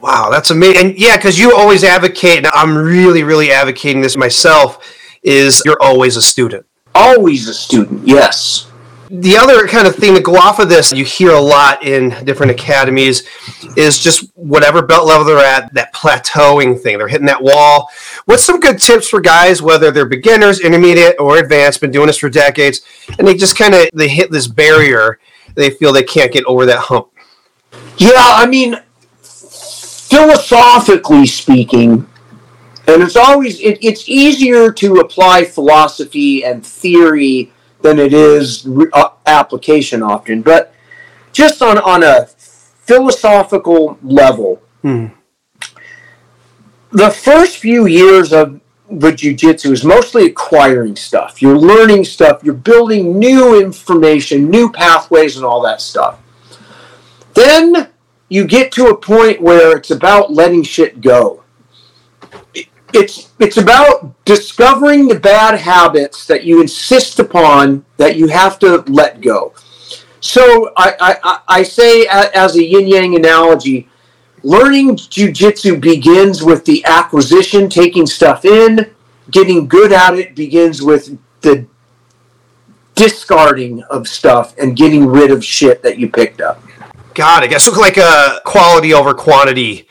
Wow, 0.00 0.30
that's 0.30 0.50
amazing. 0.50 0.86
And 0.86 0.98
yeah, 0.98 1.16
because 1.16 1.38
you 1.38 1.54
always 1.54 1.84
advocate, 1.84 2.38
and 2.38 2.46
I'm 2.48 2.76
really, 2.76 3.22
really 3.22 3.52
advocating 3.52 4.00
this 4.00 4.16
myself, 4.16 4.86
is 5.22 5.62
you're 5.64 5.80
always 5.80 6.16
a 6.16 6.22
student. 6.22 6.64
Always 6.94 7.48
a 7.48 7.54
student, 7.54 8.06
yes. 8.06 8.66
The 9.10 9.36
other 9.36 9.66
kind 9.66 9.88
of 9.88 9.96
thing 9.96 10.14
to 10.14 10.20
go 10.20 10.36
off 10.36 10.60
of 10.60 10.68
this, 10.68 10.92
you 10.92 11.04
hear 11.04 11.32
a 11.32 11.40
lot 11.40 11.84
in 11.84 12.10
different 12.24 12.52
academies, 12.52 13.24
is 13.76 13.98
just 13.98 14.30
whatever 14.36 14.82
belt 14.82 15.06
level 15.06 15.24
they're 15.24 15.44
at, 15.44 15.74
that 15.74 15.92
plateauing 15.92 16.80
thing. 16.80 16.96
They're 16.96 17.08
hitting 17.08 17.26
that 17.26 17.42
wall. 17.42 17.90
What's 18.26 18.44
some 18.44 18.60
good 18.60 18.78
tips 18.78 19.08
for 19.08 19.20
guys, 19.20 19.60
whether 19.60 19.90
they're 19.90 20.06
beginners, 20.06 20.60
intermediate, 20.60 21.16
or 21.18 21.38
advanced, 21.38 21.80
been 21.80 21.90
doing 21.90 22.06
this 22.06 22.18
for 22.18 22.30
decades, 22.30 22.82
and 23.18 23.26
they 23.26 23.34
just 23.34 23.58
kind 23.58 23.74
of 23.74 23.88
they 23.92 24.08
hit 24.08 24.30
this 24.30 24.46
barrier, 24.46 25.18
they 25.56 25.70
feel 25.70 25.92
they 25.92 26.04
can't 26.04 26.32
get 26.32 26.44
over 26.44 26.64
that 26.66 26.78
hump? 26.78 27.08
Yeah, 27.98 28.12
I 28.14 28.46
mean, 28.46 28.76
philosophically 30.10 31.26
speaking, 31.26 32.06
and 32.86 33.02
it's 33.02 33.16
always 33.16 33.60
it, 33.60 33.78
it's 33.82 34.08
easier 34.08 34.72
to 34.72 34.96
apply 34.96 35.44
philosophy 35.44 36.44
and 36.44 36.66
theory 36.66 37.52
than 37.80 37.98
it 37.98 38.12
is 38.12 38.68
uh, 38.92 39.10
application 39.26 40.02
often. 40.02 40.42
But 40.42 40.74
just 41.32 41.62
on, 41.62 41.78
on 41.78 42.02
a 42.02 42.26
philosophical 42.26 43.98
level, 44.02 44.60
hmm. 44.82 45.06
the 46.90 47.10
first 47.10 47.58
few 47.58 47.86
years 47.86 48.32
of 48.32 48.60
with 48.88 49.18
jujitsu 49.18 49.70
is 49.70 49.84
mostly 49.84 50.26
acquiring 50.26 50.96
stuff. 50.96 51.40
You're 51.40 51.56
learning 51.56 52.04
stuff. 52.04 52.42
You're 52.42 52.54
building 52.54 53.16
new 53.20 53.60
information, 53.60 54.50
new 54.50 54.68
pathways, 54.68 55.36
and 55.36 55.46
all 55.46 55.62
that 55.62 55.80
stuff. 55.80 56.18
Then 57.34 57.90
you 58.30 58.46
get 58.46 58.72
to 58.72 58.86
a 58.86 58.96
point 58.96 59.42
where 59.42 59.76
it's 59.76 59.90
about 59.90 60.32
letting 60.32 60.62
shit 60.62 61.02
go. 61.02 61.42
It's 62.94 63.32
it's 63.38 63.56
about 63.56 64.24
discovering 64.24 65.06
the 65.06 65.18
bad 65.18 65.58
habits 65.58 66.26
that 66.26 66.44
you 66.44 66.62
insist 66.62 67.18
upon 67.18 67.84
that 67.98 68.16
you 68.16 68.28
have 68.28 68.58
to 68.60 68.78
let 68.86 69.20
go. 69.20 69.52
So 70.20 70.72
I, 70.76 71.18
I, 71.22 71.40
I 71.48 71.62
say 71.62 72.06
as 72.06 72.56
a 72.56 72.64
yin 72.64 72.86
yang 72.86 73.16
analogy, 73.16 73.88
learning 74.42 74.96
jujitsu 74.96 75.80
begins 75.80 76.42
with 76.42 76.64
the 76.64 76.84
acquisition, 76.84 77.68
taking 77.68 78.06
stuff 78.06 78.44
in. 78.44 78.94
Getting 79.30 79.68
good 79.68 79.92
at 79.92 80.18
it 80.18 80.34
begins 80.34 80.82
with 80.82 81.16
the 81.40 81.66
discarding 82.94 83.82
of 83.84 84.08
stuff 84.08 84.56
and 84.58 84.76
getting 84.76 85.06
rid 85.06 85.30
of 85.30 85.44
shit 85.44 85.82
that 85.82 85.98
you 85.98 86.08
picked 86.08 86.40
up. 86.40 86.62
Got 87.20 87.46
guess 87.50 87.66
So 87.66 87.78
like 87.78 87.98
a 87.98 88.40
quality 88.46 88.94
over 88.94 89.12
quantity. 89.12 89.86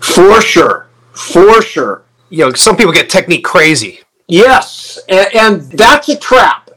For 0.00 0.40
sure. 0.40 0.86
For 1.12 1.60
sure. 1.60 2.04
You 2.30 2.46
know, 2.46 2.52
some 2.54 2.78
people 2.78 2.94
get 2.94 3.10
technique 3.10 3.44
crazy. 3.44 4.00
Yes, 4.26 4.98
and, 5.06 5.34
and 5.34 5.62
that's 5.72 6.08
a 6.08 6.16
trap. 6.16 6.70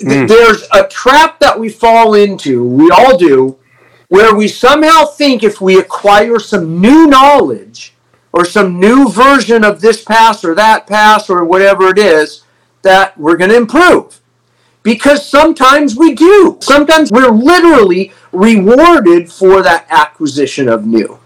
Mm. 0.00 0.28
There's 0.28 0.62
a 0.72 0.86
trap 0.86 1.40
that 1.40 1.58
we 1.58 1.68
fall 1.68 2.14
into, 2.14 2.64
we 2.64 2.88
all 2.92 3.18
do, 3.18 3.58
where 4.10 4.32
we 4.32 4.46
somehow 4.46 5.06
think 5.06 5.42
if 5.42 5.60
we 5.60 5.80
acquire 5.80 6.38
some 6.38 6.80
new 6.80 7.08
knowledge 7.08 7.94
or 8.32 8.44
some 8.44 8.78
new 8.78 9.08
version 9.08 9.64
of 9.64 9.80
this 9.80 10.04
pass 10.04 10.44
or 10.44 10.54
that 10.54 10.86
pass 10.86 11.28
or 11.28 11.44
whatever 11.44 11.88
it 11.88 11.98
is, 11.98 12.44
that 12.82 13.18
we're 13.18 13.36
going 13.36 13.50
to 13.50 13.56
improve. 13.56 14.19
Because 14.90 15.24
sometimes 15.24 15.94
we 15.94 16.16
do. 16.16 16.58
Sometimes 16.58 17.12
we're 17.12 17.30
literally 17.30 18.12
rewarded 18.32 19.30
for 19.30 19.62
that 19.62 19.86
acquisition 19.88 20.68
of 20.68 20.84
new. 20.84 21.20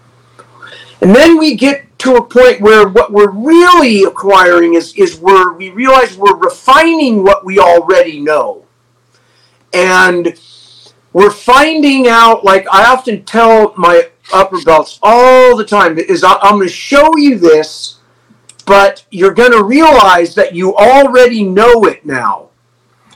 And 1.01 1.15
then 1.15 1.39
we 1.39 1.55
get 1.55 1.97
to 1.97 2.15
a 2.15 2.23
point 2.23 2.61
where 2.61 2.87
what 2.87 3.11
we're 3.11 3.31
really 3.31 4.03
acquiring 4.03 4.75
is, 4.75 4.93
is 4.93 5.17
where 5.19 5.53
we 5.53 5.71
realize 5.71 6.15
we're 6.15 6.37
refining 6.37 7.23
what 7.23 7.43
we 7.43 7.57
already 7.57 8.19
know. 8.19 8.65
And 9.73 10.39
we're 11.11 11.31
finding 11.31 12.07
out, 12.07 12.45
like 12.45 12.67
I 12.71 12.85
often 12.85 13.25
tell 13.25 13.73
my 13.77 14.11
upper 14.31 14.61
belts 14.61 14.99
all 15.01 15.57
the 15.57 15.65
time, 15.65 15.97
is 15.97 16.23
I'm 16.23 16.37
going 16.39 16.67
to 16.67 16.71
show 16.71 17.17
you 17.17 17.39
this, 17.39 17.97
but 18.67 19.03
you're 19.09 19.33
going 19.33 19.53
to 19.53 19.63
realize 19.63 20.35
that 20.35 20.53
you 20.53 20.75
already 20.75 21.43
know 21.43 21.85
it 21.85 22.05
now. 22.05 22.44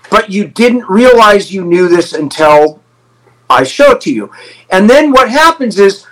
But 0.10 0.32
you 0.32 0.48
didn't 0.48 0.90
realize 0.90 1.54
you 1.54 1.64
knew 1.64 1.88
this 1.88 2.14
until 2.14 2.82
I 3.50 3.64
show 3.64 3.92
it 3.92 4.02
to 4.02 4.14
you. 4.14 4.32
And 4.70 4.90
then 4.90 5.12
what 5.12 5.30
happens 5.30 5.80
is 5.80 6.06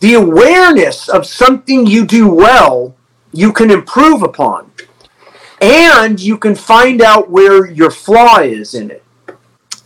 the 0.00 0.14
awareness 0.14 1.08
of 1.08 1.26
something 1.26 1.86
you 1.86 2.04
do 2.04 2.28
well, 2.28 2.94
you 3.32 3.52
can 3.52 3.70
improve 3.70 4.22
upon. 4.22 4.70
And 5.60 6.18
you 6.18 6.36
can 6.36 6.54
find 6.54 7.00
out 7.00 7.30
where 7.30 7.70
your 7.70 7.90
flaw 7.90 8.40
is 8.40 8.74
in 8.74 8.90
it. 8.90 9.04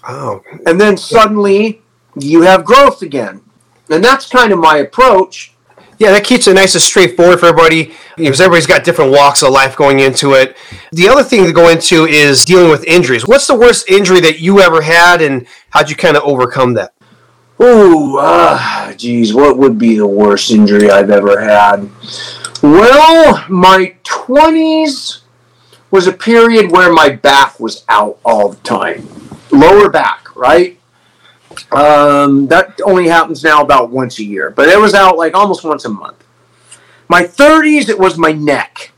Oh. 0.09 0.43
And 0.67 0.81
then 0.81 0.97
suddenly 0.97 1.83
you 2.19 2.43
have 2.43 2.65
growth 2.65 3.03
again. 3.03 3.43
And 3.91 4.03
that's 4.03 4.29
kind 4.29 4.53
of 4.53 4.59
my 4.59 4.79
approach. 4.79 5.53
Yeah, 5.99 6.13
that 6.13 6.25
keeps 6.25 6.47
it 6.47 6.55
nice 6.55 6.75
and 6.75 6.83
straightforward 6.83 7.41
for 7.41 7.47
everybody 7.47 7.95
because 8.17 8.41
everybody's 8.41 8.67
got 8.67 8.85
different 8.85 9.13
walks 9.13 9.43
of 9.43 9.51
life 9.51 9.77
going 9.77 10.01
into 10.01 10.35
it. 10.35 10.57
The 10.93 11.09
other 11.09 11.23
thing 11.23 11.45
to 11.47 11.53
go 11.53 11.71
into 11.71 12.05
is 12.05 12.45
dealing 12.45 12.71
with 12.71 12.85
injuries. 12.85 13.27
What's 13.27 13.47
the 13.47 13.55
worst 13.55 13.89
injury 13.89 14.21
that 14.21 14.39
you 14.41 14.61
ever 14.61 14.83
had, 14.83 15.23
and 15.23 15.47
how'd 15.71 15.89
you 15.89 15.97
kind 15.97 16.17
of 16.17 16.23
overcome 16.25 16.75
that? 16.75 16.93
Ooh, 17.61 18.19
ah, 18.19 18.93
geez, 18.97 19.33
what 19.33 19.57
would 19.57 19.79
be 19.79 19.97
the 19.97 20.07
worst 20.07 20.51
injury 20.51 20.91
I've 20.91 21.11
ever 21.11 21.41
had? 21.41 21.89
Well, 22.63 23.45
my 23.49 23.97
20s 24.05 25.21
was 25.91 26.07
a 26.07 26.13
period 26.13 26.71
where 26.71 26.93
my 26.93 27.11
back 27.11 27.59
was 27.59 27.85
out 27.89 28.19
all 28.23 28.51
the 28.51 28.57
time. 28.57 29.09
Lower 29.51 29.89
back, 29.89 30.37
right? 30.37 30.79
Um, 31.73 32.47
that 32.49 32.81
only 32.85 33.09
happens 33.09 33.43
now 33.43 33.63
about 33.63 33.91
once 33.91 34.19
a 34.19 34.25
year, 34.25 34.51
but 34.51 34.69
it 34.69 34.79
was 34.79 34.95
out 34.95 35.17
like 35.17 35.35
almost 35.35 35.65
once 35.65 35.85
a 35.85 35.89
month. 35.89 36.23
My 37.09 37.23
30s, 37.23 37.89
it 37.89 37.99
was 37.99 38.19
my 38.19 38.33
neck. 38.33 38.93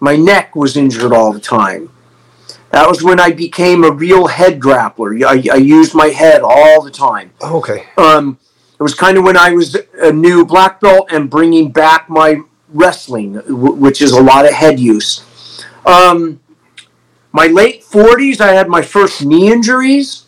My 0.00 0.14
neck 0.16 0.54
was 0.54 0.76
injured 0.76 1.12
all 1.12 1.32
the 1.32 1.40
time. 1.40 1.90
That 2.70 2.88
was 2.88 3.02
when 3.02 3.18
I 3.18 3.32
became 3.32 3.84
a 3.84 3.90
real 3.90 4.26
head 4.26 4.60
grappler. 4.60 5.24
I, 5.24 5.54
I 5.54 5.56
used 5.56 5.94
my 5.94 6.08
head 6.08 6.42
all 6.42 6.82
the 6.82 6.90
time. 6.90 7.32
Okay. 7.42 7.86
Um, 7.96 8.38
it 8.78 8.82
was 8.82 8.94
kind 8.94 9.16
of 9.16 9.24
when 9.24 9.36
I 9.36 9.52
was 9.52 9.76
a 9.98 10.12
new 10.12 10.44
black 10.44 10.80
belt 10.80 11.08
and 11.10 11.30
bringing 11.30 11.70
back 11.70 12.10
my 12.10 12.40
wrestling, 12.68 13.34
which 13.46 14.02
is 14.02 14.12
a 14.12 14.20
lot 14.20 14.44
of 14.44 14.52
head 14.52 14.78
use. 14.78 15.24
Um, 15.86 16.40
my 17.32 17.46
late 17.46 17.82
40s, 17.82 18.40
I 18.40 18.52
had 18.52 18.68
my 18.68 18.82
first 18.82 19.24
knee 19.24 19.50
injuries, 19.50 20.25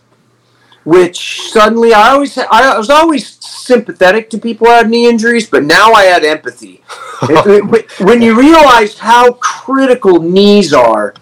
which 0.88 1.42
suddenly 1.50 1.92
I 1.92 2.12
always 2.12 2.38
I 2.38 2.78
was 2.78 2.88
always 2.88 3.44
sympathetic 3.44 4.30
to 4.30 4.38
people 4.38 4.66
who 4.66 4.72
had 4.72 4.88
knee 4.88 5.06
injuries, 5.06 5.46
but 5.46 5.64
now 5.64 5.92
I 5.92 6.04
had 6.04 6.24
empathy. 6.24 6.82
when 8.00 8.22
you 8.22 8.34
realize 8.34 8.98
how 8.98 9.32
critical 9.32 10.22
knees 10.22 10.72
are 10.72 11.12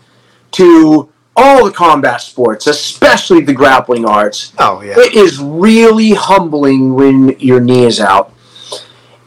to 0.52 1.10
all 1.34 1.64
the 1.64 1.72
combat 1.72 2.20
sports, 2.20 2.68
especially 2.68 3.40
the 3.40 3.52
grappling 3.52 4.04
arts. 4.06 4.52
Oh 4.60 4.82
yeah. 4.82 4.94
It 4.98 5.14
is 5.14 5.40
really 5.40 6.10
humbling 6.10 6.94
when 6.94 7.36
your 7.40 7.58
knee 7.58 7.86
is 7.86 7.98
out. 7.98 8.32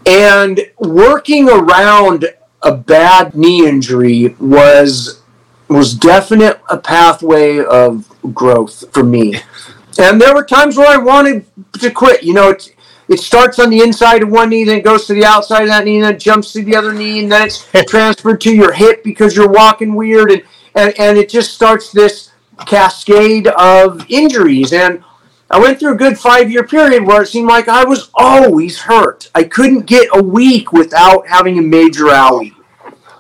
And 0.06 0.62
working 0.78 1.50
around 1.50 2.30
a 2.62 2.74
bad 2.74 3.36
knee 3.36 3.68
injury 3.68 4.36
was 4.40 5.22
was 5.68 5.94
definite 5.94 6.62
a 6.70 6.78
pathway 6.78 7.60
of 7.60 8.10
growth 8.34 8.86
for 8.94 9.04
me. 9.04 9.42
And 9.98 10.22
there 10.22 10.34
were 10.34 10.46
times 10.46 10.78
where 10.78 10.88
I 10.88 10.98
wanted 10.98 11.46
to 11.80 11.92
quit. 11.92 12.24
You 12.24 12.34
know, 12.34 12.50
it, 12.50 12.76
it 13.08 13.20
starts 13.20 13.60
on 13.60 13.70
the 13.70 13.82
inside 13.82 14.22
of 14.22 14.30
one 14.30 14.50
knee, 14.50 14.64
then 14.64 14.78
it 14.78 14.84
goes 14.84 15.08
to 15.08 15.14
the 15.14 15.26
outside 15.26 15.64
of 15.64 15.70
that 15.70 15.86
knee, 15.86 15.96
and 15.96 16.06
then 16.06 16.16
it 16.16 16.20
jumps 16.20 16.54
to 16.54 16.64
the 16.64 16.76
other 16.76 16.94
knee, 16.94 17.20
and 17.20 17.32
then 17.32 17.48
it's 17.48 17.68
transferred 17.88 18.40
to 18.42 18.54
your 18.54 18.72
hip 18.72 19.04
because 19.04 19.36
you're 19.36 19.50
walking 19.50 19.96
weird. 19.96 20.32
And 20.32 20.44
and, 20.76 21.00
and 21.00 21.18
it 21.18 21.30
just 21.30 21.54
starts 21.54 21.92
this 21.92 22.32
cascade 22.66 23.48
of 23.48 24.06
injuries. 24.10 24.74
And 24.74 25.04
I 25.50 25.60
went 25.60 25.80
through 25.80 25.94
a 25.94 25.98
good 25.98 26.18
five 26.18 26.52
year 26.52 26.66
period 26.66 27.06
where 27.06 27.24
it 27.24 27.28
seemed 27.28 27.48
like 27.48 27.68
I 27.68 27.84
was 27.84 28.10
always 28.14 28.80
hurt. 28.80 29.30
I 29.34 29.44
couldn't 29.44 29.86
get 29.86 30.10
a 30.14 30.22
week 30.22 30.72
without 30.72 31.28
having 31.28 31.58
a 31.60 31.62
major 31.62 32.06
owie. 32.06 32.54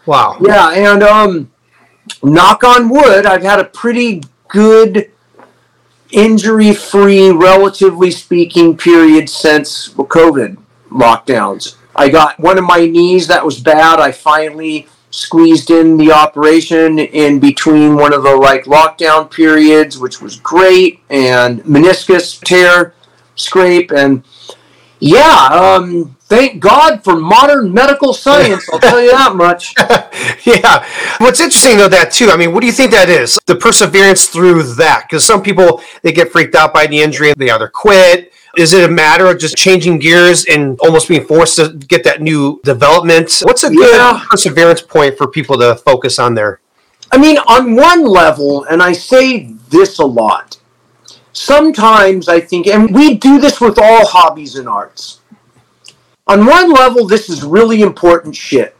Wow. 0.05 0.37
Yeah, 0.41 0.71
and 0.71 1.03
um, 1.03 1.51
knock 2.23 2.63
on 2.63 2.89
wood, 2.89 3.25
I've 3.25 3.43
had 3.43 3.59
a 3.59 3.65
pretty 3.65 4.23
good 4.47 5.11
injury 6.11 6.73
free, 6.73 7.31
relatively 7.31 8.11
speaking, 8.11 8.77
period 8.77 9.29
since 9.29 9.89
COVID 9.89 10.57
lockdowns. 10.89 11.75
I 11.95 12.09
got 12.09 12.39
one 12.39 12.57
of 12.57 12.63
my 12.63 12.85
knees 12.85 13.27
that 13.27 13.45
was 13.45 13.59
bad. 13.59 13.99
I 13.99 14.11
finally 14.11 14.87
squeezed 15.11 15.71
in 15.71 15.97
the 15.97 16.11
operation 16.11 16.99
in 16.99 17.39
between 17.39 17.95
one 17.95 18.13
of 18.13 18.23
the 18.23 18.35
like 18.35 18.65
lockdown 18.65 19.29
periods, 19.29 19.97
which 19.97 20.21
was 20.21 20.37
great, 20.37 21.01
and 21.09 21.63
meniscus 21.63 22.39
tear 22.43 22.93
scrape, 23.35 23.91
and 23.91 24.23
yeah, 24.99 25.47
um, 25.51 26.15
thank 26.29 26.61
God 26.61 27.03
for 27.03 27.17
modern 27.17 27.73
medical 27.73 28.13
science. 28.13 28.69
I'll 28.71 28.79
tell 28.79 29.01
you 29.01 29.11
that 29.11 29.35
much. 29.35 29.73
yeah, 30.45 30.85
what's 31.17 31.41
interesting 31.41 31.77
though 31.77 31.89
that 31.89 32.11
too. 32.11 32.29
I 32.29 32.37
mean, 32.37 32.53
what 32.53 32.61
do 32.61 32.67
you 32.67 32.73
think 32.73 32.91
that 32.91 33.09
is? 33.09 33.37
The 33.45 33.55
perseverance 33.55 34.27
through 34.27 34.63
that, 34.75 35.05
because 35.09 35.25
some 35.25 35.43
people 35.43 35.81
they 36.01 36.13
get 36.13 36.31
freaked 36.31 36.55
out 36.55 36.73
by 36.73 36.87
the 36.87 37.01
injury, 37.01 37.31
and 37.31 37.37
they 37.37 37.49
either 37.49 37.67
quit 37.67 38.33
is 38.57 38.73
it 38.73 38.89
a 38.89 38.91
matter 38.91 39.27
of 39.27 39.39
just 39.39 39.55
changing 39.55 39.99
gears 39.99 40.45
and 40.45 40.79
almost 40.79 41.07
being 41.07 41.25
forced 41.25 41.57
to 41.57 41.69
get 41.69 42.03
that 42.03 42.21
new 42.21 42.59
development? 42.63 43.41
What's 43.43 43.63
a 43.63 43.69
good 43.69 43.95
yeah. 43.95 44.23
perseverance 44.29 44.81
point 44.81 45.17
for 45.17 45.27
people 45.27 45.57
to 45.59 45.75
focus 45.75 46.19
on 46.19 46.33
there? 46.33 46.59
I 47.11 47.17
mean, 47.17 47.37
on 47.37 47.75
one 47.75 48.05
level, 48.05 48.65
and 48.65 48.81
I 48.81 48.93
say 48.93 49.53
this 49.69 49.99
a 49.99 50.05
lot, 50.05 50.57
sometimes 51.33 52.27
I 52.27 52.39
think, 52.39 52.67
and 52.67 52.93
we 52.93 53.15
do 53.15 53.39
this 53.39 53.61
with 53.61 53.79
all 53.79 54.05
hobbies 54.05 54.55
and 54.55 54.67
arts. 54.67 55.18
On 56.29 56.45
one 56.45 56.71
level, 56.71 57.07
this 57.07 57.27
is 57.27 57.43
really 57.43 57.81
important 57.81 58.35
shit. 58.35 58.77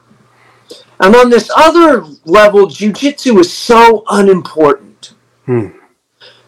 And 0.99 1.15
on 1.15 1.31
this 1.31 1.49
other 1.55 2.05
level, 2.23 2.67
jujitsu 2.67 3.39
is 3.39 3.51
so 3.51 4.03
unimportant. 4.09 5.13
Hmm. 5.45 5.69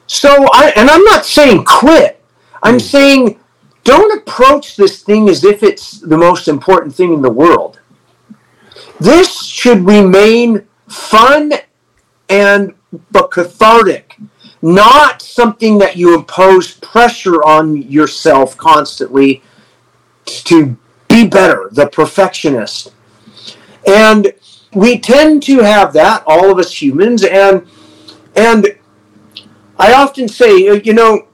So 0.06 0.30
I, 0.54 0.74
and 0.76 0.90
I'm 0.90 1.04
not 1.06 1.26
saying 1.26 1.66
quit. 1.66 2.24
I'm 2.62 2.78
mm. 2.78 2.82
saying 2.82 3.40
don't 3.84 4.20
approach 4.20 4.76
this 4.76 5.02
thing 5.02 5.30
as 5.30 5.44
if 5.44 5.64
it's 5.64 6.00
the 6.00 6.18
most 6.18 6.48
important 6.48 6.94
thing 6.94 7.14
in 7.14 7.22
the 7.22 7.32
world. 7.32 7.80
This 9.00 9.44
should 9.44 9.86
remain 9.86 10.68
fun 10.88 11.54
and 12.30 12.76
but 13.12 13.32
cathartic, 13.32 14.18
not 14.62 15.22
something 15.22 15.78
that 15.78 15.96
you 15.96 16.14
impose 16.14 16.74
pressure 16.76 17.42
on 17.44 17.82
yourself 17.82 18.58
constantly 18.58 19.42
to 20.26 20.78
be 21.12 21.28
better, 21.28 21.70
the 21.72 21.88
perfectionist. 21.88 22.94
And 23.88 24.34
we 24.74 25.00
tend 25.00 25.44
to 25.44 25.60
have 25.60 25.94
that, 25.94 26.24
all 26.26 26.50
of 26.52 26.58
us 26.58 26.82
humans, 26.82 27.24
and 27.24 27.68
and 28.36 28.68
I 29.78 29.94
often 29.94 30.28
say, 30.28 30.68
uh, 30.70 30.74
you 30.76 30.94
know, 30.94 31.28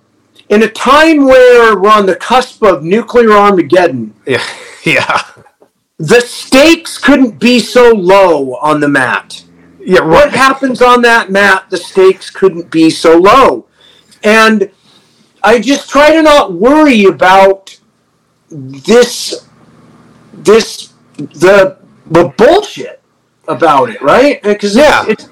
in 0.49 0.63
a 0.63 0.69
time 0.69 1.25
where 1.25 1.77
we're 1.77 1.89
on 1.89 2.05
the 2.05 2.15
cusp 2.15 2.63
of 2.63 2.83
nuclear 2.83 3.31
Armageddon, 3.33 4.13
Yeah. 4.25 4.43
Yeah. 4.85 5.21
the 5.97 6.21
stakes 6.21 6.97
couldn't 6.97 7.39
be 7.39 7.59
so 7.59 7.91
low 7.91 8.55
on 8.55 8.79
the 8.79 8.87
mat. 8.87 9.43
Yeah. 9.79 10.01
What 10.01 10.31
happens 10.31 10.81
on 10.81 11.01
that 11.01 11.29
mat, 11.29 11.65
the 11.69 11.77
stakes 11.77 12.29
couldn't 12.29 12.71
be 12.71 12.89
so 12.89 13.17
low. 13.17 13.65
And 14.23 14.71
I 15.43 15.59
just 15.59 15.89
try 15.89 16.11
to 16.13 16.21
not 16.23 16.53
worry 16.53 17.03
about 17.05 17.77
this 18.49 19.46
this 20.38 20.93
the 21.17 21.78
the 22.10 22.34
bullshit 22.38 23.02
about 23.47 23.89
it, 23.89 24.02
right? 24.02 24.41
Because 24.41 24.76
Yeah. 24.76 25.06
it's, 25.08 25.30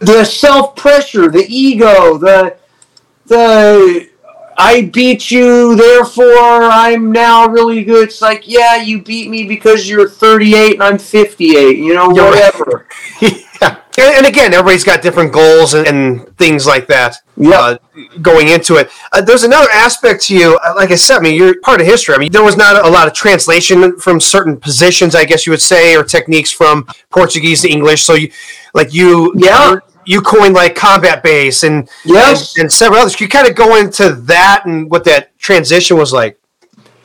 the 0.00 0.24
self 0.24 0.76
pressure, 0.76 1.28
the 1.28 1.44
ego, 1.48 2.18
the 2.18 2.56
the 3.26 4.08
I 4.56 4.82
beat 4.82 5.30
you, 5.30 5.76
therefore 5.76 6.64
I'm 6.64 7.12
now 7.12 7.46
really 7.46 7.84
good. 7.84 8.08
It's 8.08 8.20
like, 8.20 8.42
yeah, 8.46 8.76
you 8.76 9.00
beat 9.00 9.30
me 9.30 9.46
because 9.46 9.88
you're 9.88 10.08
38 10.08 10.74
and 10.74 10.82
I'm 10.82 10.98
58. 10.98 11.78
You 11.78 11.94
know, 11.94 12.08
whatever. 12.08 12.86
and 13.98 14.26
again, 14.26 14.54
everybody's 14.54 14.84
got 14.84 15.02
different 15.02 15.32
goals 15.32 15.74
and, 15.74 15.86
and 15.86 16.36
things 16.36 16.66
like 16.66 16.86
that. 16.88 17.16
Yeah. 17.36 17.58
Uh, 17.60 17.76
going 18.22 18.48
into 18.48 18.76
it, 18.76 18.90
uh, 19.12 19.20
there's 19.20 19.44
another 19.44 19.68
aspect 19.72 20.22
to 20.24 20.36
you. 20.36 20.58
uh, 20.64 20.74
Like 20.76 20.90
I 20.90 20.94
said, 20.96 21.18
I 21.18 21.20
mean, 21.20 21.34
you're 21.36 21.60
part 21.60 21.80
of 21.80 21.86
history. 21.86 22.14
I 22.14 22.18
mean, 22.18 22.32
there 22.32 22.42
was 22.44 22.56
not 22.56 22.84
a 22.84 22.88
lot 22.88 23.06
of 23.08 23.14
translation 23.14 23.98
from 23.98 24.20
certain 24.20 24.56
positions, 24.58 25.14
I 25.14 25.24
guess 25.24 25.46
you 25.46 25.52
would 25.52 25.60
say, 25.62 25.96
or 25.96 26.04
techniques 26.04 26.50
from 26.52 26.86
Portuguese 27.10 27.62
to 27.62 27.68
English. 27.70 28.02
So 28.02 28.14
you, 28.14 28.30
like 28.74 28.92
you, 28.92 29.32
Yeah. 29.36 29.76
you 30.04 30.20
coined 30.22 30.54
like 30.54 30.74
combat 30.74 31.22
base 31.22 31.62
and 31.62 31.88
Yes. 32.04 32.54
and, 32.56 32.62
and 32.64 32.72
several 32.72 33.00
others. 33.00 33.14
Can 33.16 33.24
you 33.24 33.28
kind 33.28 33.46
of 33.48 33.54
go 33.54 33.76
into 33.76 34.12
that 34.12 34.64
and 34.66 34.90
what 34.90 35.04
that 35.04 35.36
transition 35.38 35.96
was 35.96 36.12
like? 36.12 36.38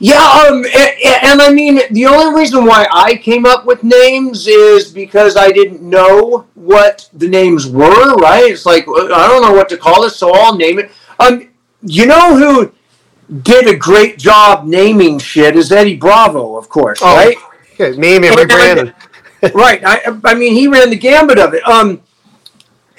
Yeah, 0.04 0.18
um, 0.18 0.66
and, 0.66 1.24
and 1.24 1.42
I 1.42 1.50
mean, 1.50 1.80
the 1.92 2.08
only 2.08 2.38
reason 2.38 2.66
why 2.66 2.86
I 2.92 3.16
came 3.16 3.46
up 3.46 3.66
with 3.66 3.86
names 3.86 4.48
is 4.48 4.92
because 4.92 5.38
I 5.38 5.50
didn't 5.50 5.82
know 5.82 6.46
what 6.56 7.10
the 7.14 7.30
names 7.30 7.68
were, 7.68 8.14
right? 8.16 8.52
It's 8.52 8.66
like, 8.66 8.86
uh, 8.86 9.06
I 9.06 9.30
don't 9.30 9.42
know 9.42 9.54
what 9.54 9.70
to 9.70 9.78
call 9.78 10.02
this, 10.02 10.18
so 10.18 10.34
I'll 10.34 10.58
name 10.58 10.80
it. 10.80 10.92
Um, 11.22 11.48
you 11.84 12.06
know 12.06 12.36
who 12.36 12.74
did 13.44 13.74
a 13.74 13.78
great 13.78 14.18
job 14.18 14.66
naming 14.66 15.20
shit 15.20 15.56
is 15.56 15.72
Eddie 15.72 15.96
Bravo, 15.96 16.58
of 16.58 16.68
course, 16.68 17.02
right? 17.02 17.38
Yeah, 17.80 17.92
name 17.92 18.26
it, 18.26 18.34
rebrand 18.34 18.94
it. 19.42 19.54
right. 19.56 19.82
I, 19.86 20.20
I 20.26 20.34
mean, 20.34 20.54
he 20.54 20.68
ran 20.68 20.90
the 20.90 20.98
gambit 20.98 21.40
of 21.40 21.54
it. 21.54 21.66
Um, 21.66 22.02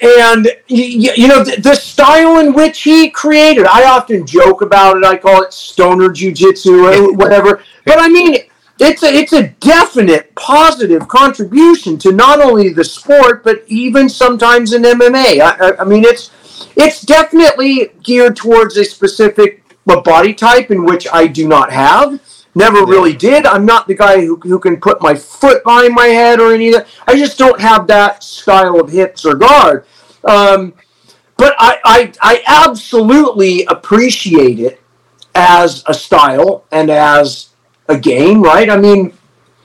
and 0.01 0.47
you, 0.67 1.11
you 1.15 1.27
know 1.27 1.43
the, 1.43 1.59
the 1.61 1.75
style 1.75 2.39
in 2.39 2.53
which 2.53 2.83
he 2.83 3.09
created. 3.09 3.65
I 3.65 3.85
often 3.85 4.25
joke 4.25 4.61
about 4.61 4.97
it. 4.97 5.03
I 5.05 5.17
call 5.17 5.43
it 5.43 5.53
stoner 5.53 6.09
jujitsu 6.09 7.09
or 7.09 7.13
whatever. 7.13 7.61
But 7.85 7.99
I 7.99 8.09
mean, 8.09 8.37
it's 8.79 9.03
a 9.03 9.13
it's 9.13 9.33
a 9.33 9.47
definite 9.61 10.35
positive 10.35 11.07
contribution 11.07 11.97
to 11.99 12.11
not 12.11 12.41
only 12.41 12.69
the 12.69 12.83
sport 12.83 13.43
but 13.43 13.63
even 13.67 14.09
sometimes 14.09 14.73
in 14.73 14.83
MMA. 14.83 15.39
I, 15.39 15.69
I, 15.69 15.81
I 15.81 15.83
mean, 15.85 16.03
it's 16.03 16.31
it's 16.75 17.01
definitely 17.01 17.91
geared 18.03 18.35
towards 18.35 18.75
a 18.77 18.83
specific 18.83 19.63
body 19.85 20.33
type 20.33 20.71
in 20.71 20.83
which 20.83 21.07
I 21.11 21.27
do 21.27 21.47
not 21.47 21.71
have. 21.71 22.19
Never 22.57 22.85
really 22.85 23.13
did. 23.13 23.45
I'm 23.45 23.65
not 23.65 23.85
the 23.87 23.95
guy 23.95 24.21
who, 24.25 24.37
who 24.37 24.59
can 24.59 24.77
put 24.79 25.01
my 25.01 25.13
foot 25.13 25.61
behind 25.65 25.93
my 25.93 26.07
head 26.07 26.39
or 26.39 26.53
any 26.53 26.69
of 26.69 26.75
that. 26.75 26.87
I 27.05 27.17
just 27.17 27.37
don't 27.37 27.59
have 27.59 27.85
that 27.87 28.23
style 28.23 28.79
of 28.79 28.89
hips 28.89 29.25
or 29.25 29.35
guard. 29.35 29.85
Um, 30.23 30.73
but 31.37 31.53
I, 31.59 31.79
I, 31.83 32.13
I 32.21 32.43
absolutely 32.47 33.65
appreciate 33.65 34.59
it 34.59 34.81
as 35.35 35.83
a 35.87 35.93
style 35.93 36.63
and 36.71 36.89
as 36.89 37.49
a 37.89 37.97
game, 37.99 38.41
right? 38.41 38.69
I 38.69 38.77
mean, 38.77 39.11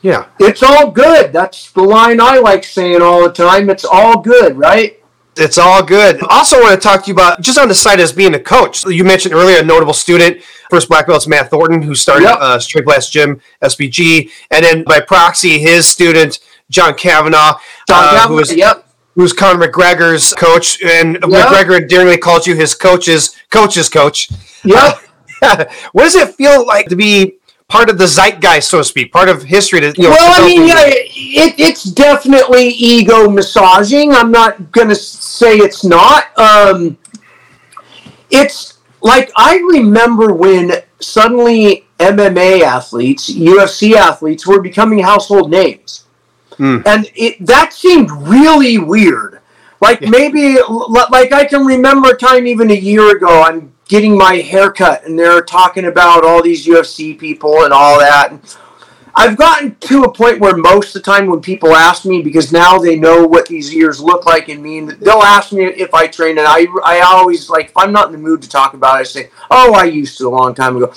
Yeah. 0.03 0.27
it's 0.41 0.65
all 0.65 0.91
good. 0.91 1.33
That's 1.33 1.71
the 1.71 1.83
line 1.83 2.21
I 2.21 2.39
like 2.39 2.65
saying 2.65 3.03
all 3.03 3.23
the 3.23 3.33
time. 3.33 3.71
It's 3.71 3.85
all 3.85 4.19
good, 4.21 4.57
right? 4.59 5.00
It's 5.41 5.57
all 5.59 5.83
good. 5.83 6.21
Also, 6.29 6.61
want 6.61 6.81
to 6.81 6.89
talk 6.89 7.03
to 7.05 7.09
you 7.09 7.15
about 7.15 7.41
just 7.41 7.59
on 7.59 7.67
the 7.69 7.75
side 7.75 7.99
as 7.99 8.13
being 8.13 8.35
a 8.35 8.39
coach. 8.39 8.85
You 8.85 9.05
mentioned 9.05 9.35
earlier 9.35 9.61
a 9.61 9.65
notable 9.65 9.95
student, 9.95 10.43
first 10.69 10.89
black 10.89 11.07
belt's 11.07 11.27
Matt 11.27 11.51
Thornton, 11.51 11.81
who 11.81 11.95
started 11.95 12.25
Yep. 12.25 12.39
uh, 12.41 12.59
Straight 12.59 12.85
Blast 12.85 13.11
Gym 13.13 13.41
SBG, 13.63 14.31
and 14.51 14.65
then 14.65 14.85
by 14.85 15.01
proxy, 15.01 15.59
his 15.59 15.87
student 15.89 16.41
John 16.69 16.95
Kavanagh, 16.95 17.55
John 17.89 18.05
uh, 18.05 18.11
Kavanagh, 18.11 18.29
who 18.29 18.35
was 18.35 18.55
yep. 18.55 18.87
who's 19.15 19.33
Conor 19.33 19.67
McGregor's 19.67 20.35
coach, 20.35 20.83
and 20.83 21.15
Yep. 21.15 21.23
McGregor 21.25 21.81
endearingly 21.81 22.19
calls 22.19 22.47
you 22.47 22.55
his 22.55 22.75
coach's 22.75 23.35
coach's 23.51 23.89
coach. 23.89 24.31
Yep. 24.65 24.99
what 25.93 26.05
does 26.05 26.17
it 26.17 26.35
feel 26.35 26.67
like 26.67 26.87
to 26.87 26.97
be 26.97 27.39
part 27.71 27.89
of 27.89 27.97
the 27.97 28.07
zeitgeist, 28.07 28.69
so 28.69 28.79
to 28.79 28.85
speak, 28.85 29.13
part 29.13 29.29
of 29.29 29.43
history? 29.45 29.81
To, 29.81 29.95
you 29.97 30.03
know, 30.05 30.11
well, 30.11 30.43
I 30.43 30.47
mean, 30.47 30.67
yeah, 30.67 30.83
it, 30.85 31.55
it's 31.59 31.85
definitely 31.85 32.69
ego 32.69 33.31
massaging. 33.31 34.13
I'm 34.13 34.31
not 34.31 34.73
going 34.73 34.89
to 34.89 34.95
say 34.95 35.57
it's 35.57 35.85
not. 35.85 36.37
Um, 36.39 36.99
it's 38.29 38.79
like 39.01 39.31
I 39.37 39.57
remember 39.57 40.35
when 40.35 40.73
suddenly 40.99 41.87
MMA 41.99 42.63
athletes, 42.63 43.33
UFC 43.33 43.95
athletes, 43.95 44.47
were 44.47 44.61
becoming 44.61 44.99
household 44.99 45.51
names, 45.51 46.05
Hmm. 46.57 46.79
and 46.85 47.11
it 47.15 47.45
that 47.47 47.73
seemed 47.73 48.11
really 48.11 48.77
weird. 48.79 49.41
Like 49.81 50.03
maybe, 50.03 50.59
like 50.69 51.33
I 51.33 51.47
can 51.47 51.65
remember 51.65 52.11
a 52.11 52.17
time 52.17 52.47
even 52.47 52.71
a 52.71 52.75
year 52.75 53.17
ago. 53.17 53.43
I'm 53.43 53.73
getting 53.91 54.17
my 54.17 54.37
hair 54.37 54.71
cut, 54.71 55.05
and 55.05 55.19
they're 55.19 55.43
talking 55.43 55.87
about 55.87 56.25
all 56.25 56.41
these 56.41 56.65
UFC 56.65 57.19
people 57.19 57.65
and 57.65 57.73
all 57.73 57.99
that. 57.99 58.33
I've 59.17 59.37
gotten 59.37 59.75
to 59.75 60.05
a 60.05 60.13
point 60.13 60.39
where 60.39 60.57
most 60.57 60.95
of 60.95 61.03
the 61.03 61.11
time 61.11 61.27
when 61.27 61.41
people 61.41 61.75
ask 61.75 62.05
me, 62.05 62.23
because 62.23 62.53
now 62.53 62.79
they 62.79 62.97
know 62.97 63.27
what 63.27 63.47
these 63.47 63.75
ears 63.75 64.01
look 64.01 64.27
like 64.27 64.49
and 64.49 64.63
mean, 64.63 64.97
they'll 65.01 65.25
ask 65.25 65.53
me 65.53 65.65
if 65.65 65.93
I 65.93 66.07
train, 66.07 66.39
and 66.39 66.47
I, 66.47 66.69
I 66.85 67.01
always 67.01 67.51
like 67.51 67.71
if 67.71 67.77
I'm 67.77 67.91
not 67.93 68.07
in 68.07 68.13
the 68.13 68.19
mood 68.19 68.43
to 68.43 68.49
talk 68.49 68.75
about 68.75 68.99
it, 68.99 69.01
I 69.01 69.03
say, 69.03 69.31
"Oh, 69.51 69.75
I 69.75 69.85
used 69.85 70.17
to 70.19 70.29
a 70.29 70.31
long 70.31 70.55
time 70.55 70.77
ago," 70.77 70.93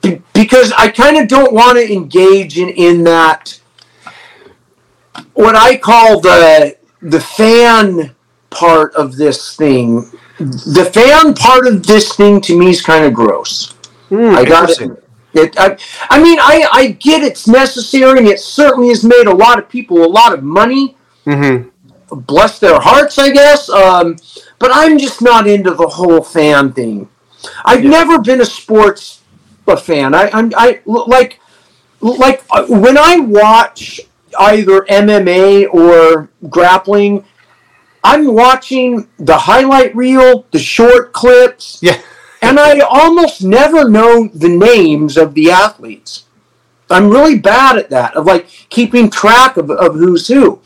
Be- 0.00 0.22
because 0.32 0.70
I 0.78 0.90
kind 0.90 1.16
of 1.16 1.26
don't 1.26 1.52
want 1.52 1.76
to 1.76 1.92
engage 1.92 2.56
in 2.56 2.68
in 2.68 3.02
that 3.02 3.58
what 5.34 5.56
I 5.56 5.76
call 5.76 6.20
the 6.20 6.76
the 7.00 7.20
fan 7.20 8.14
part 8.50 8.94
of 8.94 9.16
this 9.16 9.56
thing. 9.56 10.08
The 10.50 10.90
fan 10.92 11.34
part 11.34 11.66
of 11.66 11.86
this 11.86 12.14
thing 12.14 12.40
to 12.42 12.58
me 12.58 12.70
is 12.70 12.80
kind 12.82 13.04
of 13.04 13.14
gross. 13.14 13.72
Hmm, 14.08 14.34
I 14.34 14.44
got 14.44 14.70
it. 14.70 15.04
It, 15.34 15.54
I, 15.58 15.78
I 16.10 16.22
mean, 16.22 16.38
I, 16.38 16.68
I 16.72 16.86
get 16.88 17.22
it's 17.22 17.48
necessary, 17.48 18.18
and 18.18 18.28
it 18.28 18.38
certainly 18.40 18.88
has 18.88 19.02
made 19.04 19.26
a 19.26 19.34
lot 19.34 19.58
of 19.58 19.68
people 19.68 20.04
a 20.04 20.06
lot 20.06 20.34
of 20.34 20.42
money. 20.42 20.96
Mhm. 21.26 21.70
Bless 22.10 22.58
their 22.58 22.78
hearts, 22.78 23.16
I 23.18 23.30
guess. 23.30 23.70
Um, 23.70 24.16
but 24.58 24.70
I'm 24.74 24.98
just 24.98 25.22
not 25.22 25.46
into 25.46 25.70
the 25.70 25.86
whole 25.86 26.22
fan 26.22 26.72
thing. 26.72 27.08
I've 27.64 27.82
Yeah. 27.82 27.90
never 27.90 28.18
been 28.20 28.40
a 28.42 28.44
sports 28.44 29.20
a 29.66 29.76
fan. 29.76 30.14
I, 30.14 30.28
I'm 30.32 30.52
I 30.56 30.80
like 30.84 31.38
like 32.00 32.42
uh, 32.50 32.66
when 32.66 32.98
I 32.98 33.16
watch 33.20 34.00
either 34.38 34.82
MMA 34.82 35.72
or 35.72 36.28
grappling. 36.50 37.24
I'm 38.04 38.34
watching 38.34 39.08
the 39.18 39.36
highlight 39.38 39.94
reel, 39.94 40.44
the 40.50 40.58
short 40.58 41.12
clips, 41.12 41.78
Yeah. 41.82 42.00
and 42.40 42.58
I 42.58 42.80
almost 42.80 43.42
never 43.42 43.88
know 43.88 44.28
the 44.34 44.48
names 44.48 45.16
of 45.16 45.34
the 45.34 45.50
athletes. 45.50 46.24
I'm 46.90 47.08
really 47.10 47.38
bad 47.38 47.78
at 47.78 47.90
that, 47.90 48.16
of 48.16 48.26
like 48.26 48.46
keeping 48.68 49.08
track 49.08 49.56
of, 49.56 49.70
of 49.70 49.94
who's 49.94 50.26
who. 50.28 50.60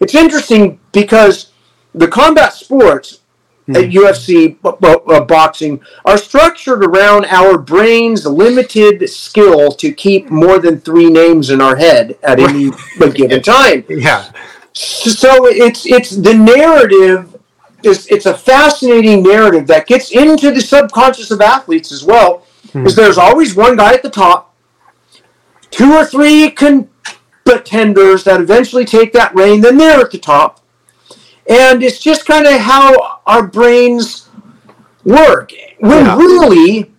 It's 0.00 0.14
interesting 0.14 0.80
because 0.92 1.52
the 1.94 2.08
combat 2.08 2.52
sports 2.54 3.20
at 3.68 3.84
UFC 3.90 4.60
bo- 4.60 4.76
bo- 4.80 5.04
uh, 5.08 5.20
boxing 5.24 5.80
are 6.04 6.18
structured 6.18 6.84
around 6.84 7.24
our 7.26 7.56
brain's 7.56 8.26
limited 8.26 9.08
skill 9.08 9.70
to 9.72 9.92
keep 9.92 10.28
more 10.28 10.58
than 10.58 10.80
three 10.80 11.08
names 11.08 11.50
in 11.50 11.60
our 11.60 11.76
head 11.76 12.18
at 12.24 12.40
any 12.40 12.70
given 13.14 13.40
time 13.44 13.84
Yeah. 13.88 14.32
So 14.72 15.46
it's 15.46 15.86
it's 15.86 16.10
the 16.10 16.34
narrative 16.34 17.36
is 17.82 18.06
it's 18.08 18.26
a 18.26 18.36
fascinating 18.36 19.22
narrative 19.22 19.66
that 19.66 19.86
gets 19.86 20.10
into 20.12 20.50
the 20.50 20.60
subconscious 20.60 21.30
of 21.30 21.40
athletes 21.40 21.90
as 21.92 22.04
well 22.04 22.46
hmm. 22.72 22.86
is 22.86 22.94
there's 22.94 23.18
always 23.18 23.56
one 23.56 23.76
guy 23.76 23.94
at 23.94 24.02
the 24.02 24.10
top 24.10 24.54
two 25.70 25.92
or 25.92 26.04
three 26.04 26.50
con- 26.50 26.88
tenders 27.58 28.24
that 28.24 28.40
eventually 28.40 28.84
take 28.84 29.12
that 29.12 29.34
reign, 29.34 29.60
then 29.60 29.76
they're 29.76 30.00
at 30.00 30.10
the 30.10 30.18
top. 30.18 30.60
And 31.48 31.82
it's 31.82 31.98
just 31.98 32.26
kind 32.26 32.46
of 32.46 32.60
how 32.60 33.20
our 33.26 33.46
brains 33.46 34.28
work. 35.04 35.52
When 35.78 36.06
Yeah. 36.06 36.16
really, 36.16 36.92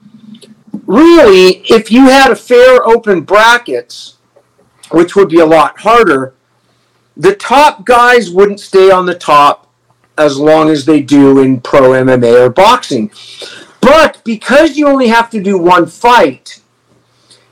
really, 0.86 1.63
if 1.69 1.91
you 1.91 2.09
had 2.09 2.32
a 2.32 2.36
fair 2.36 2.86
open 2.86 3.22
brackets, 3.22 4.15
which 4.89 5.15
would 5.15 5.30
be 5.30 5.39
a 5.39 5.45
lot 5.45 5.80
harder, 5.80 6.34
the 7.22 7.36
top 7.36 7.86
guys 7.86 8.32
wouldn't 8.32 8.59
stay 8.59 8.89
on 8.89 9.05
the 9.05 9.13
top 9.13 9.72
as 10.17 10.39
long 10.39 10.69
as 10.69 10.86
they 10.86 11.01
do 11.01 11.39
in 11.39 11.61
pro 11.61 11.91
MMA 11.91 12.47
or 12.47 12.49
boxing. 12.49 13.11
But 13.80 14.22
because 14.24 14.76
you 14.76 14.88
only 14.88 15.07
have 15.07 15.30
to 15.30 15.41
do 15.41 15.57
one 15.57 15.86
fight, 15.86 16.61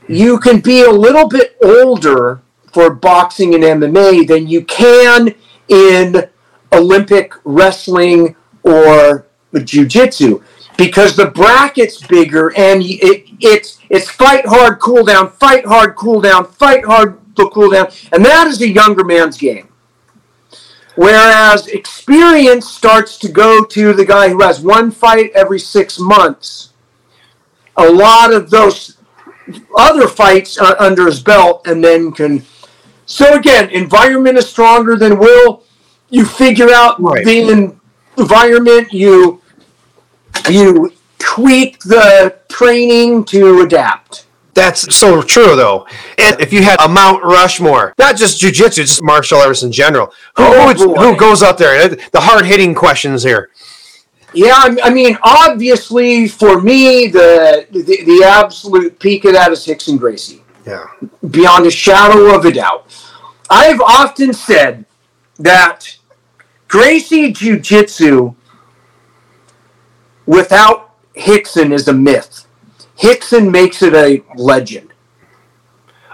you 0.08 0.38
can 0.38 0.58
be 0.58 0.82
a 0.82 0.90
little 0.90 1.28
bit 1.28 1.56
older 1.62 2.42
for 2.72 2.92
boxing 2.92 3.54
and 3.54 3.62
MMA 3.62 4.26
than 4.26 4.48
you 4.48 4.64
can 4.64 5.34
in 5.68 6.28
Olympic 6.72 7.34
wrestling 7.44 8.34
or 8.64 9.26
jiu-jitsu 9.64 10.42
because 10.76 11.14
the 11.14 11.26
bracket's 11.26 12.04
bigger 12.06 12.52
and 12.56 12.82
it, 12.82 13.24
it's 13.40 13.78
it's 13.90 14.08
fight 14.08 14.46
hard 14.46 14.78
cool 14.80 15.04
down 15.04 15.30
fight 15.30 15.66
hard 15.66 15.94
cool 15.96 16.20
down 16.20 16.44
fight 16.44 16.84
hard 16.84 17.19
cool 17.48 17.70
down. 17.70 17.88
And 18.12 18.24
that 18.24 18.46
is 18.46 18.60
a 18.60 18.68
younger 18.68 19.04
man's 19.04 19.38
game. 19.38 19.68
Whereas 20.96 21.68
experience 21.68 22.68
starts 22.68 23.16
to 23.18 23.28
go 23.28 23.64
to 23.64 23.92
the 23.92 24.04
guy 24.04 24.28
who 24.28 24.42
has 24.42 24.60
one 24.60 24.90
fight 24.90 25.30
every 25.34 25.58
six 25.58 25.98
months. 25.98 26.70
A 27.76 27.88
lot 27.88 28.32
of 28.32 28.50
those 28.50 28.98
other 29.78 30.06
fights 30.08 30.58
under 30.58 31.06
his 31.06 31.22
belt 31.22 31.66
and 31.66 31.82
then 31.82 32.12
can 32.12 32.44
so 33.06 33.34
again 33.34 33.70
environment 33.70 34.36
is 34.36 34.48
stronger 34.48 34.96
than 34.96 35.18
will. 35.18 35.64
You 36.10 36.24
figure 36.24 36.70
out 36.70 37.00
Right. 37.00 37.24
the 37.24 37.72
environment. 38.16 38.92
You 38.92 39.40
you 40.48 40.92
tweak 41.18 41.78
the 41.80 42.36
training 42.48 43.24
to 43.26 43.60
adapt 43.62 44.26
That's 44.54 44.94
so 44.94 45.22
true, 45.22 45.54
though. 45.56 45.86
And 46.18 46.40
if 46.40 46.52
you 46.52 46.62
had 46.62 46.80
a 46.80 46.88
Mount 46.88 47.22
Rushmore, 47.22 47.94
not 47.98 48.16
just 48.16 48.40
jujitsu, 48.42 48.76
just 48.82 49.02
martial 49.02 49.38
arts 49.38 49.62
in 49.62 49.70
general, 49.72 50.06
who, 50.36 50.42
Oh, 50.44 50.74
who, 50.74 50.94
who 50.96 51.16
goes 51.16 51.42
up 51.42 51.56
there? 51.56 51.88
The 51.88 52.20
hard 52.20 52.44
hitting 52.44 52.74
questions 52.74 53.22
here. 53.22 53.50
yeah 54.32 54.76
I 54.84 54.90
mean 54.90 55.18
obviously 55.22 56.28
for 56.28 56.60
me 56.60 57.08
the, 57.08 57.66
the 57.72 57.82
the 57.82 58.22
absolute 58.24 58.96
peak 59.00 59.24
of 59.24 59.32
that 59.32 59.50
is 59.50 59.66
Rickson 59.66 59.98
Gracie 59.98 60.42
Yeah. 60.64 60.86
beyond 61.30 61.66
a 61.66 61.70
shadow 61.70 62.32
of 62.36 62.44
a 62.44 62.52
doubt. 62.52 62.82
I've 63.50 63.80
often 63.80 64.32
said 64.32 64.84
that 65.40 65.96
Gracie 66.68 67.32
Jiu 67.32 67.58
Jitsu 67.58 68.34
without 70.26 70.94
Hickson 71.14 71.72
is 71.72 71.88
a 71.88 71.92
myth. 71.92 72.46
Rickson 73.00 73.50
makes 73.50 73.82
it 73.82 73.94
a 73.94 74.22
legend. 74.36 74.92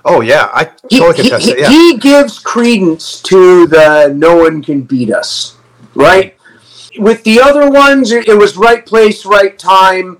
Oh, 0.04 0.20
yeah. 0.20 0.48
I 0.52 0.70
He, 0.88 0.98
totally 0.98 1.24
he, 1.24 1.30
contest 1.30 1.46
he, 1.46 1.52
it. 1.52 1.58
Yeah. 1.60 1.68
he 1.68 1.98
gives 1.98 2.38
credence 2.38 3.20
to 3.22 3.66
the 3.66 4.12
no 4.14 4.36
one 4.36 4.62
can 4.62 4.82
beat 4.82 5.12
us, 5.12 5.56
right? 5.94 6.36
With 6.98 7.24
the 7.24 7.40
other 7.40 7.68
ones, 7.68 8.12
it 8.12 8.28
it 8.28 8.38
was 8.38 8.56
right 8.56 8.86
place, 8.86 9.26
right 9.26 9.58
time. 9.58 10.18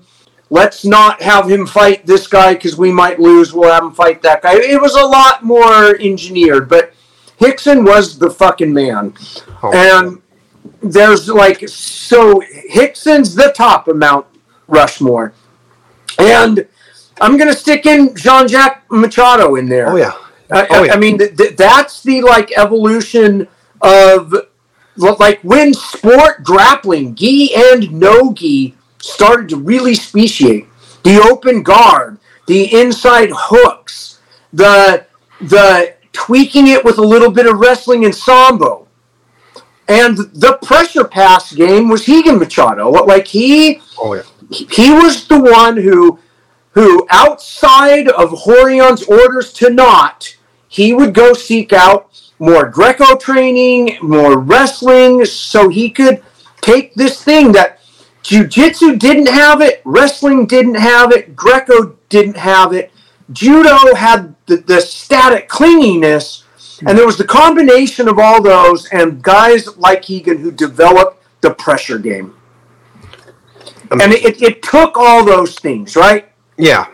Let's 0.49 0.85
not 0.85 1.21
have 1.21 1.49
him 1.49 1.65
fight 1.65 2.05
this 2.05 2.27
guy 2.27 2.53
because 2.53 2.77
we 2.77 2.91
might 2.91 3.19
lose. 3.19 3.53
We'll 3.53 3.71
have 3.71 3.83
him 3.83 3.91
fight 3.91 4.21
that 4.21 4.41
guy. 4.41 4.55
It 4.55 4.79
was 4.79 4.95
a 4.95 5.05
lot 5.05 5.43
more 5.43 5.95
engineered, 5.99 6.69
but 6.69 6.93
Rickson 7.39 7.85
was 7.85 8.17
the 8.17 8.29
fucking 8.29 8.73
man. 8.73 9.13
Oh. 9.63 9.71
And 9.73 10.21
there's 10.81 11.27
like, 11.29 11.67
so 11.67 12.41
Rickson's 12.73 13.35
the 13.35 13.51
top 13.53 13.87
of 13.87 13.97
Mount 13.97 14.25
Rushmore. 14.67 15.33
And 16.19 16.67
I'm 17.21 17.37
going 17.37 17.49
to 17.51 17.55
stick 17.57 17.85
in 17.85 18.15
Jean 18.15 18.47
Jacques 18.47 18.83
Machado 18.89 19.55
in 19.55 19.67
there. 19.67 19.89
oh, 19.89 19.95
yeah. 19.95 20.13
I, 20.51 20.67
Oh, 20.69 20.81
I- 20.81 20.85
yeah. 20.85 20.93
I 20.93 20.97
mean, 20.97 21.17
th- 21.17 21.35
th- 21.35 21.55
that's 21.57 22.01
the 22.03 22.21
like 22.21 22.57
evolution 22.57 23.47
of 23.81 24.33
like 24.97 25.39
when 25.41 25.73
sport 25.73 26.43
grappling, 26.43 27.15
gi 27.15 27.53
and 27.55 27.91
no 27.91 28.33
gi, 28.33 28.75
started 28.99 29.49
to 29.49 29.57
really 29.57 29.93
speciate. 29.93 30.67
The 31.03 31.19
open 31.21 31.63
guard, 31.63 32.17
the 32.47 32.73
inside 32.81 33.29
hooks, 33.33 34.19
the 34.53 35.05
the 35.41 35.93
tweaking 36.13 36.67
it 36.67 36.83
with 36.83 36.97
a 36.97 37.03
little 37.03 37.29
bit 37.31 37.45
of 37.45 37.59
wrestling 37.59 38.05
and 38.05 38.15
sambo. 38.15 38.87
And 39.89 40.17
the 40.17 40.57
pressure 40.63 41.03
pass 41.05 41.53
game 41.53 41.87
was 41.89 42.07
Rigan 42.07 42.39
Machado. 42.39 42.89
Like 42.89 43.27
he 43.27 43.81
Oh, 43.99 44.15
yeah. 44.15 44.23
He 44.49 44.91
was 44.91 45.27
the 45.27 45.39
one 45.39 45.77
who 45.77 46.19
who 46.71 47.07
outside 47.09 48.07
of 48.07 48.45
Rorion's 48.45 49.03
orders 49.03 49.51
to 49.53 49.69
not 49.69 50.37
he 50.67 50.93
would 50.93 51.13
go 51.13 51.33
seek 51.33 51.73
out 51.73 52.21
more 52.39 52.69
greco 52.69 53.15
training 53.15 53.97
more 54.01 54.37
wrestling 54.37 55.25
so 55.25 55.69
he 55.69 55.89
could 55.89 56.21
take 56.61 56.93
this 56.93 57.23
thing 57.23 57.51
that 57.51 57.79
jiu-jitsu 58.21 58.95
didn't 58.97 59.27
have 59.27 59.61
it 59.61 59.81
wrestling 59.85 60.45
didn't 60.45 60.75
have 60.75 61.11
it 61.11 61.35
greco 61.35 61.95
didn't 62.09 62.37
have 62.37 62.73
it. 62.73 62.91
Judo 63.31 63.93
had 63.95 64.35
the, 64.45 64.57
the 64.57 64.79
static 64.79 65.49
clinginess 65.49 66.43
and 66.85 66.97
there 66.97 67.07
was 67.07 67.17
the 67.17 67.25
combination 67.25 68.07
of 68.07 68.19
all 68.19 68.41
those 68.41 68.85
and 68.89 69.21
guys 69.23 69.77
like 69.77 70.07
Rigan 70.07 70.37
who 70.37 70.51
developed 70.51 71.23
the 71.41 71.51
pressure 71.55 71.97
game 71.97 72.36
and 73.91 74.13
it, 74.13 74.41
it 74.41 74.61
took 74.61 74.97
all 74.97 75.23
those 75.25 75.57
things, 75.59 75.95
right? 75.95 76.29
Yeah. 76.57 76.87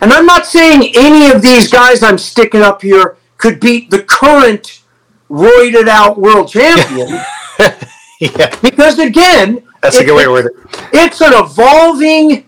And 0.00 0.12
I'm 0.12 0.26
not 0.26 0.46
saying 0.46 0.92
any 0.96 1.30
of 1.30 1.42
these 1.42 1.70
guys 1.70 2.02
I'm 2.02 2.18
sticking 2.18 2.62
up 2.62 2.82
here 2.82 3.16
could 3.38 3.60
beat 3.60 3.90
the 3.90 4.02
current 4.02 4.82
roided 5.30 5.88
out 5.88 6.18
world 6.18 6.48
champion. 6.50 7.20
Yeah. 8.20 8.54
because 8.62 9.00
again, 9.00 9.66
That's 9.82 9.98
a 9.98 10.04
good 10.04 10.14
way 10.14 10.22
to 10.22 10.30
word 10.30 10.46
it. 10.46 10.52
it's 10.92 11.20
an 11.20 11.32
evolving 11.34 12.46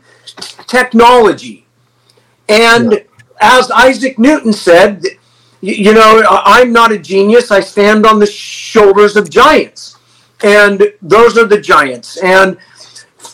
technology. 0.68 1.66
And 2.48 3.04
as 3.40 3.72
Isaac 3.72 4.16
Newton 4.16 4.52
said, 4.52 5.02
you 5.60 5.92
know, 5.92 6.22
I'm 6.28 6.72
not 6.72 6.92
a 6.92 6.98
genius. 6.98 7.50
I 7.50 7.58
stand 7.58 8.06
on 8.06 8.20
the 8.20 8.26
shoulders 8.26 9.16
of 9.16 9.28
giants. 9.30 9.96
And 10.44 10.92
those 11.02 11.36
are 11.36 11.46
the 11.46 11.60
giants. 11.60 12.18
And 12.18 12.56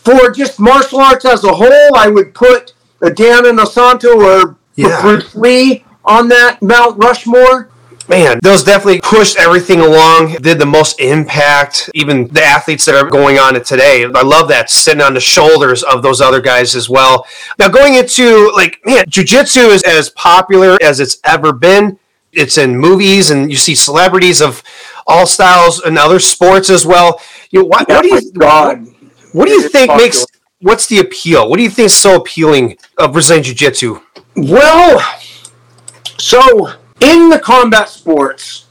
for 0.05 0.31
just 0.31 0.59
martial 0.59 1.01
arts 1.01 1.25
as 1.25 1.45
a 1.45 1.53
whole, 1.53 1.95
I 1.97 2.09
would 2.09 2.35
put 2.35 2.73
Dan 3.01 3.45
Inosanto 3.45 4.15
or 4.17 4.57
Yeah. 4.77 5.01
Bruce 5.03 5.35
Lee 5.35 5.85
on 6.05 6.29
that 6.29 6.63
Mount 6.63 7.03
Rushmore. 7.03 7.69
Man, 8.09 8.41
those 8.43 8.65
definitely 8.65 9.01
pushed 9.01 9.37
everything 9.39 9.79
along, 9.81 10.33
did 10.41 10.59
the 10.59 10.67
most 10.67 10.99
impact, 10.99 11.89
even 11.95 12.27
the 12.29 12.43
athletes 12.43 12.85
that 12.87 12.97
are 12.97 13.09
going 13.09 13.39
on 13.39 13.55
it 13.55 13.65
today. 13.65 14.05
I 14.05 14.23
love 14.23 14.49
that, 14.49 14.69
sitting 14.69 15.01
on 15.01 15.15
the 15.15 15.21
shoulders 15.21 15.85
of 15.85 16.03
those 16.03 16.21
other 16.21 16.41
guys 16.41 16.75
as 16.75 16.89
well. 16.89 17.25
Now, 17.57 17.69
going 17.69 17.95
into, 17.95 18.51
like, 18.57 18.81
man, 18.85 19.05
jujitsu 19.05 19.69
is 19.69 19.85
as 19.85 20.11
popular 20.11 20.77
as 20.83 20.99
it's 20.99 21.19
ever 21.23 21.53
been. 21.53 22.01
It's 22.33 22.59
in 22.59 22.77
movies, 22.77 23.31
and 23.31 23.49
you 23.51 23.57
see 23.57 23.77
celebrities 23.77 24.41
of 24.41 24.63
all 25.07 25.27
styles 25.27 25.81
and 25.81 25.97
other 25.97 26.19
sports 26.19 26.69
as 26.69 26.85
well. 26.85 27.21
You 27.51 27.61
know, 27.61 27.67
what, 27.67 27.89
what 27.89 28.03
do 28.03 28.11
Oh 28.13 28.19
you 28.19 28.33
God. 28.33 28.87
What 29.33 29.47
do 29.47 29.53
you 29.53 29.63
It's 29.65 29.73
think 29.73 29.89
popular. 29.89 30.07
makes 30.07 30.27
what's 30.61 30.87
the 30.89 30.99
appeal? 30.99 31.49
What 31.49 31.57
do 31.57 31.63
you 31.63 31.71
think 31.71 31.87
is 31.87 31.95
so 31.97 32.17
appealing 32.17 32.77
of 32.99 33.13
Brazilian 33.13 33.45
Jiu 33.45 33.55
Jitsu? 33.55 34.01
Well, 34.37 35.01
so 36.19 36.69
in 37.01 37.29
the 37.31 37.39
combat 37.39 37.89
sports, 37.89 38.67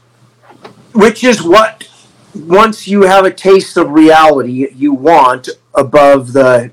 which 0.94 1.24
is 1.24 1.42
what 1.42 1.88
once 2.34 2.86
you 2.86 3.02
have 3.02 3.24
a 3.24 3.30
taste 3.30 3.76
of 3.76 3.90
reality 3.90 4.68
you 4.74 4.92
want 4.92 5.48
above 5.74 6.32
the 6.32 6.70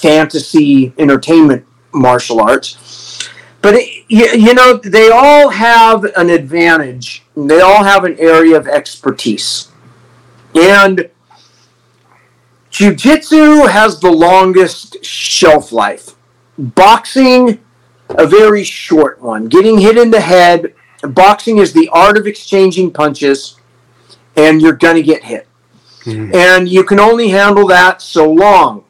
fantasy 0.00 0.92
entertainment 0.98 1.64
martial 1.92 2.40
arts. 2.40 3.28
But 3.60 3.74
it, 3.74 4.04
you, 4.08 4.26
you 4.26 4.54
know, 4.54 4.76
they 4.76 5.10
all 5.10 5.48
have 5.48 6.04
an 6.04 6.30
advantage. 6.30 7.24
They 7.36 7.60
all 7.60 7.82
have 7.82 8.04
an 8.04 8.16
area 8.18 8.56
of 8.56 8.68
expertise. 8.68 9.72
And 10.54 11.10
jiu-jitsu 12.78 13.66
has 13.66 13.98
the 13.98 14.10
longest 14.10 15.04
shelf 15.04 15.72
life. 15.72 16.14
Boxing 16.56 17.58
a 18.10 18.24
very 18.24 18.62
short 18.62 19.20
one. 19.20 19.46
Getting 19.48 19.78
hit 19.78 19.98
in 19.98 20.12
the 20.12 20.20
head. 20.20 20.74
Boxing 21.02 21.58
is 21.58 21.72
the 21.72 21.88
art 21.88 22.16
of 22.16 22.28
exchanging 22.28 22.92
punches, 22.92 23.56
and 24.36 24.62
you're 24.62 24.74
going 24.74 24.94
to 24.94 25.02
get 25.02 25.24
hit. 25.24 25.48
Hmm. 26.04 26.30
And 26.32 26.68
you 26.68 26.84
can 26.84 27.00
only 27.00 27.30
handle 27.30 27.66
that 27.66 28.00
so 28.00 28.30
long. 28.32 28.84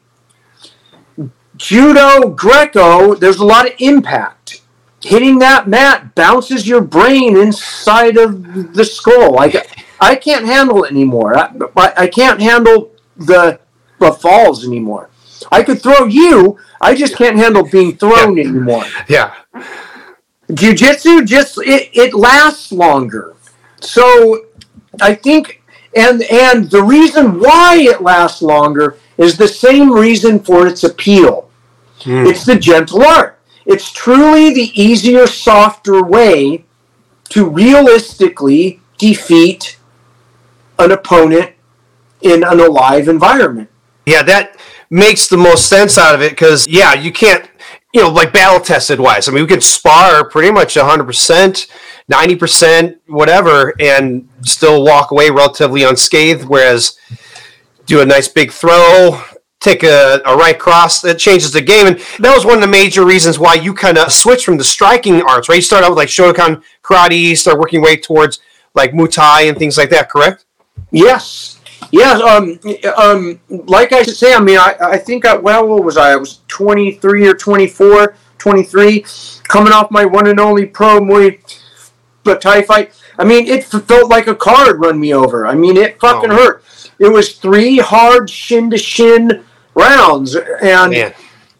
Judo, 1.57 2.29
Greco, 2.29 3.15
there's 3.15 3.39
a 3.39 3.45
lot 3.45 3.65
of 3.67 3.73
impact. 3.79 4.61
hitting 5.01 5.39
that 5.39 5.67
mat 5.67 6.13
bounces 6.13 6.67
your 6.67 6.81
brain 6.81 7.37
inside 7.37 8.17
of 8.17 8.73
the 8.75 8.85
skull. 8.85 9.33
Like 9.33 9.55
I 9.99 10.15
can't 10.15 10.45
handle 10.45 10.83
it 10.83 10.91
anymore. 10.91 11.37
I, 11.37 11.93
I 11.97 12.07
can't 12.07 12.39
handle 12.39 12.91
the 13.17 13.59
the 13.99 14.11
falls 14.11 14.65
anymore. 14.65 15.09
I 15.51 15.63
could 15.63 15.81
throw 15.81 16.05
you. 16.05 16.57
I 16.81 16.95
just 16.95 17.15
can't 17.15 17.37
handle 17.37 17.63
being 17.63 17.95
thrown 17.97 18.37
Yeah. 18.37 18.43
anymore. 18.43 18.85
Yeah. 19.07 19.33
Jiu-jitsu 20.53 21.25
just 21.25 21.57
it, 21.59 21.89
it 21.93 22.13
lasts 22.13 22.71
longer. 22.71 23.35
So 23.79 24.45
I 25.01 25.13
think 25.15 25.61
and 25.95 26.23
and 26.23 26.69
the 26.69 26.83
reason 26.83 27.39
why 27.39 27.77
it 27.79 28.01
lasts 28.01 28.41
longer 28.41 28.97
is 29.17 29.37
the 29.37 29.47
same 29.47 29.91
reason 29.91 30.39
for 30.39 30.67
its 30.67 30.83
appeal. 30.83 31.49
Hmm. 32.01 32.25
It's 32.25 32.45
the 32.45 32.55
gentle 32.55 33.03
art. 33.03 33.39
It's 33.65 33.91
truly 33.91 34.53
the 34.53 34.71
easier, 34.81 35.27
softer 35.27 36.03
way 36.03 36.65
to 37.29 37.47
realistically 37.47 38.79
defeat 38.97 39.77
an 40.79 40.91
opponent 40.91 41.51
in 42.21 42.43
an 42.43 42.59
alive 42.59 43.07
environment. 43.07 43.69
Yeah, 44.09 44.23
that 44.23 44.57
makes 44.89 45.27
the 45.27 45.37
most 45.37 45.69
sense 45.69 45.99
out 45.99 46.15
of 46.15 46.21
it 46.21 46.31
because, 46.31 46.67
yeah, 46.67 46.95
you 46.95 47.11
can't, 47.11 47.47
you 47.93 48.01
know, 48.01 48.09
like 48.09 48.33
battle 48.33 48.59
tested 48.59 48.99
wise. 48.99 49.29
I 49.29 49.31
mean, 49.31 49.43
we 49.43 49.47
can 49.47 49.61
spar 49.61 50.27
pretty 50.27 50.51
much 50.51 50.73
100%, 50.73 51.67
90%, 52.11 52.97
whatever, 53.05 53.75
and 53.79 54.27
still 54.41 54.83
walk 54.83 55.11
away 55.11 55.29
relatively 55.29 55.83
unscathed. 55.83 56.45
Whereas 56.45 56.97
do 57.85 58.01
a 58.01 58.05
nice 58.05 58.27
big 58.27 58.51
throw, 58.51 59.21
take 59.59 59.83
a, 59.83 60.21
a 60.25 60.35
right 60.35 60.57
cross, 60.57 61.01
that 61.01 61.19
changes 61.19 61.51
the 61.51 61.61
game. 61.61 61.85
And 61.85 61.99
that 62.17 62.33
was 62.33 62.45
one 62.45 62.55
of 62.55 62.61
the 62.61 62.67
major 62.67 63.05
reasons 63.05 63.37
why 63.37 63.53
you 63.53 63.75
kind 63.75 63.99
of 63.99 64.11
switched 64.11 64.45
from 64.45 64.57
the 64.57 64.63
striking 64.63 65.21
arts, 65.21 65.49
right? 65.49 65.57
You 65.57 65.61
start 65.61 65.83
out 65.83 65.91
with 65.91 65.97
like 65.97 66.09
Shotokan 66.09 66.63
karate, 66.81 67.37
start 67.37 67.59
working 67.59 67.81
way 67.81 67.95
towards 67.95 68.39
like 68.73 68.91
Muay 68.91 69.49
and 69.49 69.57
things 69.57 69.77
like 69.77 69.91
that, 69.91 70.09
correct? 70.09 70.45
Yes. 70.89 71.58
Yes. 71.91 72.21
Um, 72.21 72.59
um, 72.97 73.39
like 73.49 73.91
I 73.93 74.03
say, 74.03 74.33
I 74.33 74.39
mean, 74.39 74.57
I, 74.57 74.75
I 74.79 74.97
think, 74.97 75.25
I, 75.25 75.35
well, 75.35 75.67
what 75.67 75.83
was 75.83 75.97
I? 75.97 76.11
I 76.11 76.15
was 76.15 76.39
23 76.47 77.27
or 77.27 77.33
24, 77.33 78.15
23, 78.37 79.05
coming 79.47 79.73
off 79.73 79.89
my 79.91 80.05
one 80.05 80.27
and 80.27 80.39
only 80.39 80.65
pro 80.65 80.99
Muay 80.99 81.39
Thai 82.39 82.61
fight. 82.61 82.93
I 83.17 83.23
mean, 83.23 83.47
it 83.47 83.63
felt 83.65 84.09
like 84.09 84.27
a 84.27 84.35
car 84.35 84.65
had 84.67 84.79
run 84.79 84.99
me 84.99 85.13
over. 85.13 85.47
I 85.47 85.55
mean, 85.55 85.77
it 85.77 85.99
fucking 85.99 86.31
Oh. 86.31 86.35
hurt. 86.35 86.63
It 86.99 87.09
was 87.09 87.33
three 87.33 87.77
hard 87.79 88.29
shin 88.29 88.69
to 88.69 88.77
shin 88.77 89.43
rounds. 89.73 90.35
And, 90.35 90.91
Man. 90.91 91.13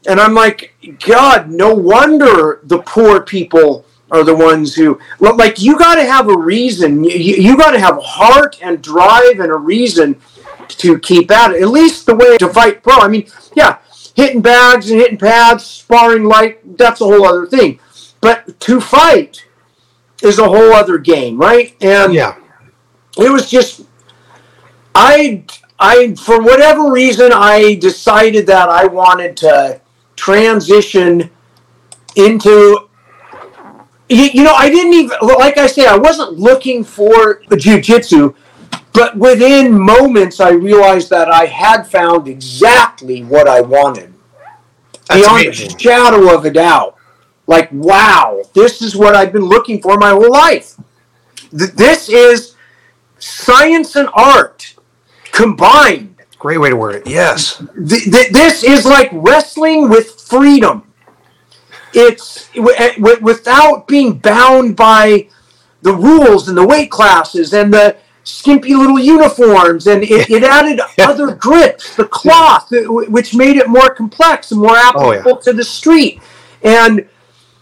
and 0.08 0.20
I'm 0.20 0.34
like, 0.36 0.74
God, 1.06 1.50
no 1.50 1.74
wonder 1.74 2.60
the 2.64 2.80
poor 2.80 3.22
people 3.22 3.86
are 4.12 4.24
the 4.24 4.36
ones 4.36 4.76
who 4.76 4.99
like 5.20 5.60
you 5.60 5.78
got 5.78 5.95
to 5.95 6.03
have 6.03 6.30
a 6.30 6.38
reason. 6.38 7.03
You, 7.03 7.12
you 7.12 7.57
got 7.57 7.72
to 7.72 7.80
have 7.80 7.99
heart 8.01 8.57
and 8.62 8.82
drive 8.82 9.39
and 9.39 9.51
a 9.51 9.57
reason 9.57 10.20
to 10.68 10.99
keep 10.99 11.32
at 11.32 11.51
it. 11.51 11.62
At 11.62 11.70
least 11.70 12.05
the 12.05 12.16
way 12.16 12.38
to 12.38 12.49
fight 12.49 12.84
pro. 12.84 12.95
I 12.95 13.07
mean, 13.07 13.28
yeah, 13.55 13.78
hitting 14.16 14.41
bags 14.41 14.89
and 14.91 14.99
hitting 14.99 15.18
pads, 15.18 15.64
sparring 15.66 16.24
light, 16.26 16.78
that's 16.78 17.01
a 17.01 17.05
whole 17.05 17.26
other 17.26 17.45
thing. 17.45 17.80
But 18.22 18.60
to 18.62 18.82
fight 18.82 19.45
is 20.22 20.39
a 20.39 20.43
whole 20.45 20.74
other 20.74 20.97
game, 20.97 21.38
right? 21.38 21.76
And 21.82 22.14
Yeah. 22.14 22.36
it 23.18 23.30
was 23.30 23.49
just 23.49 23.82
I 24.93 25.43
I 25.80 26.16
for 26.16 26.41
whatever 26.41 26.91
reason 26.91 27.32
I 27.34 27.76
decided 27.76 28.47
that 28.47 28.70
I 28.70 28.86
wanted 28.86 29.38
to 29.38 29.80
transition 30.16 31.30
into 32.16 32.89
you, 34.10 34.26
you 34.34 34.43
know 34.43 34.53
I 34.53 34.70
didn't 34.70 34.93
even 34.93 35.18
like 35.22 35.57
I 35.57 35.68
say 35.68 35.86
I 35.86 35.95
wasn't 35.97 36.34
looking 36.39 36.84
for 36.84 37.41
jiu-jitsu 37.55 38.34
but 38.93 39.16
within 39.18 39.80
moments 39.80 40.39
I 40.39 40.49
realized 40.51 41.10
that 41.12 41.30
I 41.30 41.45
had 41.45 41.84
found 41.84 42.28
exactly 42.28 43.24
what 43.24 43.47
I 43.47 43.62
wanted 43.62 44.14
That's 45.07 45.22
beyond 45.22 45.45
amazing. 45.45 45.76
a 45.76 45.80
shadow 45.80 46.36
of 46.36 46.45
a 46.45 46.51
doubt 46.51 46.95
like 47.47 47.70
wow 47.72 48.41
this 48.53 48.82
is 48.82 48.95
what 48.95 49.16
I've 49.16 49.32
been 49.32 49.45
looking 49.45 49.82
for 49.82 49.97
my 49.97 50.10
whole 50.10 50.32
life 50.32 50.76
Th- 51.57 51.72
this 51.72 52.10
is 52.10 52.55
science 53.18 53.95
and 53.95 54.07
art 54.14 54.76
combined. 55.32 56.16
Great 56.38 56.57
way 56.60 56.70
to 56.70 56.76
word 56.76 56.95
it. 56.95 57.07
Yes. 57.07 57.57
Th- 57.88 58.03
th- 58.03 58.30
this 58.32 58.64
is 58.64 58.86
like 58.86 59.10
wrestling 59.12 59.89
with 59.89 60.22
freedom. 60.22 60.84
It's 61.94 62.50
w- 62.54 62.76
w- 62.98 63.20
without 63.22 63.88
being 63.88 64.18
bound 64.18 64.76
by 64.76 65.28
the 65.82 65.94
rules 65.94 66.48
and 66.50 66.58
the 66.58 66.66
weight 66.66 66.92
classes 66.92 67.54
and 67.54 67.74
the 67.74 67.98
skimpy 68.24 68.76
little 68.76 69.00
uniforms, 69.00 69.88
and 69.88 70.04
it, 70.04 70.30
it 70.30 70.44
added 70.58 70.80
other 71.00 71.34
grips, 71.36 71.96
the 71.96 72.06
cloth, 72.06 72.72
uh, 72.74 72.82
which 73.10 73.34
made 73.36 73.56
it 73.58 73.68
more 73.68 73.90
complex 73.94 74.52
and 74.52 74.62
more 74.62 74.72
Oh, 74.72 75.12
yeah. 75.12 75.20
applicable 75.20 75.38
to 75.42 75.54
the 75.54 75.64
street. 75.64 76.22
And 76.62 77.08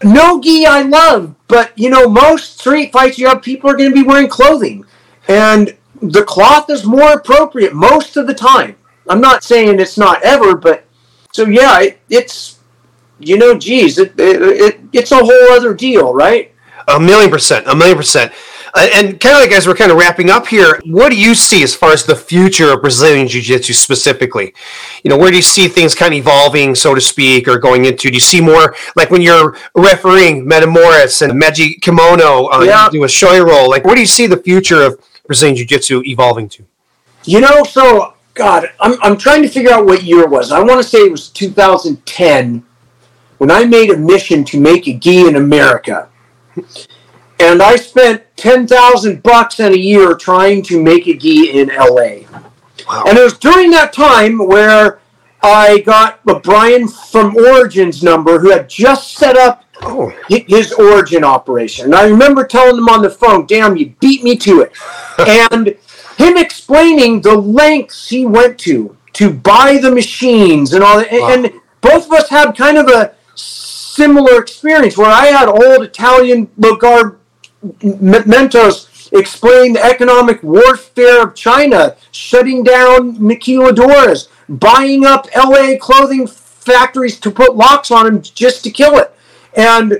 no 0.04 0.40
gi 0.40 0.66
I 0.66 0.82
love, 0.82 1.34
but 1.48 1.72
you 1.78 1.90
know 1.90 2.08
most 2.08 2.58
street 2.60 2.92
fights 2.92 3.18
you 3.18 3.28
have 3.28 3.40
people 3.42 3.70
are 3.70 3.76
going 3.76 3.90
to 3.90 3.94
be 3.94 4.02
wearing 4.06 4.28
clothing, 4.28 4.84
and 5.28 5.76
the 6.02 6.22
cloth 6.24 6.68
is 6.70 6.84
more 6.84 7.12
appropriate 7.14 7.72
most 7.74 8.16
of 8.16 8.26
the 8.26 8.34
time. 8.34 8.76
I'm 9.08 9.20
not 9.20 9.42
saying 9.42 9.80
it's 9.80 9.96
not 9.98 10.22
ever, 10.22 10.54
but 10.56 10.84
so 11.32 11.46
yeah, 11.46 11.80
it, 11.80 12.00
it's 12.10 12.57
you 13.18 13.36
know, 13.38 13.56
geez, 13.58 13.98
it, 13.98 14.12
it, 14.18 14.42
it 14.42 14.80
it's 14.92 15.12
a 15.12 15.16
whole 15.18 15.52
other 15.52 15.74
deal, 15.74 16.12
right? 16.14 16.52
A 16.88 16.98
million 16.98 17.30
percent, 17.30 17.66
a 17.66 17.74
million 17.74 17.96
percent. 17.96 18.32
Uh, 18.74 18.86
and 18.94 19.18
kind 19.18 19.34
of 19.34 19.40
like 19.40 19.50
as 19.50 19.66
we're 19.66 19.74
kind 19.74 19.90
of 19.90 19.96
wrapping 19.96 20.28
up 20.30 20.46
here, 20.46 20.78
what 20.84 21.08
do 21.10 21.18
you 21.18 21.34
see 21.34 21.62
as 21.62 21.74
far 21.74 21.90
as 21.92 22.04
the 22.04 22.14
future 22.14 22.70
of 22.72 22.82
Brazilian 22.82 23.26
Jiu 23.26 23.40
Jitsu 23.40 23.72
specifically? 23.72 24.52
You 25.02 25.08
know, 25.08 25.16
where 25.16 25.30
do 25.30 25.36
you 25.36 25.42
see 25.42 25.68
things 25.68 25.94
kind 25.94 26.12
of 26.12 26.18
evolving, 26.18 26.74
so 26.74 26.94
to 26.94 27.00
speak, 27.00 27.48
or 27.48 27.58
going 27.58 27.86
into? 27.86 28.08
Do 28.08 28.14
you 28.14 28.20
see 28.20 28.40
more 28.42 28.74
like 28.94 29.10
when 29.10 29.22
you're 29.22 29.56
refereeing 29.74 30.44
Metamoris 30.46 31.22
and 31.22 31.38
Meji 31.38 31.74
Kimono, 31.76 32.46
uh, 32.52 32.62
Yeah. 32.62 32.88
do 32.92 33.04
a 33.04 33.06
Shoyoroll? 33.06 33.68
Like, 33.68 33.84
where 33.84 33.94
do 33.94 34.02
you 34.02 34.06
see 34.06 34.26
the 34.26 34.36
future 34.36 34.82
of 34.82 35.00
Brazilian 35.26 35.56
Jiu 35.56 35.64
Jitsu 35.64 36.02
evolving 36.04 36.48
to? 36.50 36.64
You 37.24 37.40
know, 37.40 37.64
so 37.64 38.14
God, 38.34 38.70
I'm 38.80 38.94
I'm 39.02 39.16
trying 39.16 39.42
to 39.42 39.48
figure 39.48 39.72
out 39.72 39.86
what 39.86 40.02
year 40.04 40.20
it 40.20 40.30
was. 40.30 40.52
I 40.52 40.60
want 40.60 40.80
to 40.82 40.88
say 40.88 40.98
it 40.98 41.10
was 41.10 41.30
2010 41.30 42.62
when 43.38 43.50
I 43.50 43.64
made 43.64 43.90
a 43.90 43.96
mission 43.96 44.44
to 44.46 44.60
make 44.60 44.86
a 44.86 44.94
gi 44.94 45.26
in 45.26 45.36
America. 45.36 46.08
And 47.40 47.62
I 47.62 47.76
spent 47.76 48.24
10,000 48.36 49.22
bucks 49.22 49.60
in 49.60 49.72
a 49.72 49.76
year 49.76 50.14
trying 50.14 50.62
to 50.64 50.82
make 50.82 51.06
a 51.06 51.16
gi 51.16 51.58
in 51.58 51.68
LA. 51.68 52.26
Wow. 52.88 53.04
And 53.06 53.18
it 53.18 53.22
was 53.22 53.38
during 53.38 53.70
that 53.70 53.92
time 53.92 54.38
where 54.38 55.00
I 55.42 55.80
got 55.80 56.20
a 56.26 56.40
Brian 56.40 56.88
from 56.88 57.36
Origins 57.36 58.02
number 58.02 58.38
who 58.38 58.50
had 58.50 58.68
just 58.68 59.14
set 59.14 59.36
up 59.36 59.64
Oh, 59.82 60.12
his 60.28 60.72
origin 60.72 61.24
operation. 61.24 61.86
And 61.86 61.94
I 61.94 62.08
remember 62.08 62.44
telling 62.44 62.78
him 62.78 62.88
on 62.88 63.02
the 63.02 63.10
phone, 63.10 63.46
damn, 63.46 63.76
you 63.76 63.94
beat 64.00 64.24
me 64.24 64.36
to 64.38 64.62
it. 64.62 64.72
and 65.18 65.76
him 66.16 66.36
explaining 66.36 67.20
the 67.20 67.36
lengths 67.36 68.08
he 68.08 68.26
went 68.26 68.58
to 68.60 68.96
to 69.14 69.32
buy 69.32 69.78
the 69.80 69.90
machines 69.90 70.74
and 70.74 70.82
all 70.82 70.98
that. 70.98 71.12
Wow. 71.12 71.30
and 71.32 71.52
both 71.80 72.06
of 72.06 72.12
us 72.12 72.28
had 72.28 72.56
kind 72.56 72.76
of 72.76 72.88
a 72.88 73.14
similar 73.98 74.40
experience 74.40 74.96
where 74.96 75.10
I 75.10 75.26
had 75.26 75.48
old 75.48 75.82
Italian 75.82 76.46
Logar 76.58 77.16
M- 77.82 78.26
Mentos 78.32 79.10
explain 79.12 79.72
the 79.72 79.84
economic 79.84 80.40
warfare 80.44 81.24
of 81.24 81.34
China, 81.34 81.96
shutting 82.12 82.62
down 82.62 83.16
maquiladoras, 83.16 84.28
buying 84.48 85.04
up 85.04 85.26
LA 85.34 85.76
clothing 85.80 86.28
factories 86.28 87.18
to 87.18 87.30
put 87.30 87.56
locks 87.56 87.90
on 87.90 88.04
them 88.04 88.22
just 88.22 88.62
to 88.64 88.70
kill 88.70 88.98
it. 88.98 89.12
And 89.56 89.94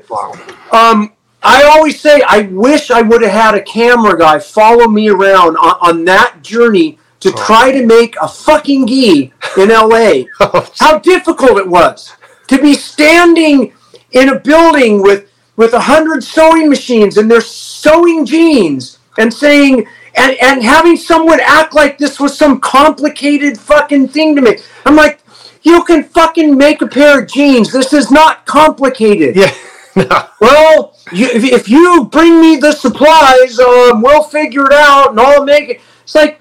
um, 0.71 1.13
I 1.43 1.65
always 1.65 2.01
say, 2.01 2.23
I 2.23 2.43
wish 2.43 2.93
I 2.93 3.03
would 3.03 3.23
have 3.23 3.33
had 3.33 3.55
a 3.57 3.63
camera 3.63 4.17
guy 4.17 4.39
follow 4.39 4.87
me 4.87 5.09
around 5.09 5.57
on, 5.57 5.77
on 5.81 6.05
that 6.05 6.43
journey 6.43 6.99
to 7.19 7.33
try 7.33 7.73
to 7.73 7.85
make 7.85 8.15
a 8.23 8.29
fucking 8.29 8.87
gi 8.87 9.33
in 9.57 9.69
LA. 9.71 10.13
How 10.79 11.01
difficult 11.01 11.59
it 11.59 11.67
was 11.67 12.13
to 12.49 12.61
be 12.61 12.75
standing 12.75 13.73
in 14.13 14.29
a 14.29 14.39
building 14.39 15.03
with 15.03 15.31
with 15.57 15.73
a 15.73 15.81
hundred 15.81 16.23
sewing 16.23 16.69
machines 16.69 17.17
and 17.17 17.31
they're 17.31 17.41
sewing 17.41 18.25
jeans 18.25 18.99
and 19.19 19.33
saying 19.33 19.87
and, 20.15 20.37
and 20.41 20.63
having 20.63 20.97
someone 20.97 21.41
act 21.43 21.75
like 21.75 21.99
this 21.99 22.19
was 22.19 22.37
some 22.37 22.61
complicated 22.61 23.59
fucking 23.59 24.09
thing 24.09 24.35
to 24.37 24.43
make. 24.43 24.65
I'm 24.85 24.97
like, 24.97 25.21
you 25.63 25.85
can 25.85 26.05
fucking 26.05 26.57
make 26.57 26.83
a 26.83 26.87
pair 26.87 27.21
of 27.21 27.29
jeans. 27.29 27.73
This 27.73 27.93
is 27.93 28.11
not 28.11 28.47
complicated. 28.47 29.37
yeah. 29.37 29.55
No. 29.97 30.29
Well, 30.41 30.97
you, 31.13 31.27
if, 31.27 31.43
if 31.43 31.69
you 31.69 32.05
bring 32.13 32.41
me 32.41 32.57
the 32.57 32.71
supplies, 32.71 33.59
um, 33.59 34.01
we'll 34.01 34.23
figure 34.23 34.67
it 34.67 34.73
out 34.73 35.11
and 35.11 35.19
I'll 35.19 35.45
make 35.45 35.71
it. 35.71 35.81
It's 36.05 36.15
like, 36.15 36.41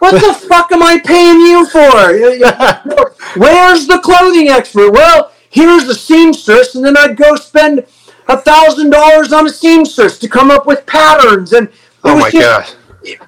what 0.00 0.12
the 0.14 0.34
fuck 0.48 0.72
am 0.72 0.82
I 0.82 0.98
paying 0.98 1.40
you 1.40 1.66
for? 1.66 3.38
Where's 3.38 3.86
the 3.86 4.00
clothing 4.00 4.48
expert? 4.48 4.90
Well, 4.90 5.30
here's 5.56 5.86
the 5.86 5.94
seamstress, 5.94 6.74
and 6.74 6.84
then 6.84 6.96
I'd 6.96 7.16
go 7.16 7.34
spend 7.36 7.84
a 8.28 8.36
thousand 8.36 8.90
dollars 8.90 9.32
on 9.32 9.46
a 9.46 9.50
seamstress 9.50 10.18
to 10.18 10.28
come 10.28 10.50
up 10.50 10.66
with 10.66 10.84
patterns, 10.86 11.52
and 11.52 11.68
Oh 12.04 12.16
my 12.16 12.30
just- 12.30 12.44
god. 12.44 12.76
it, 13.02 13.18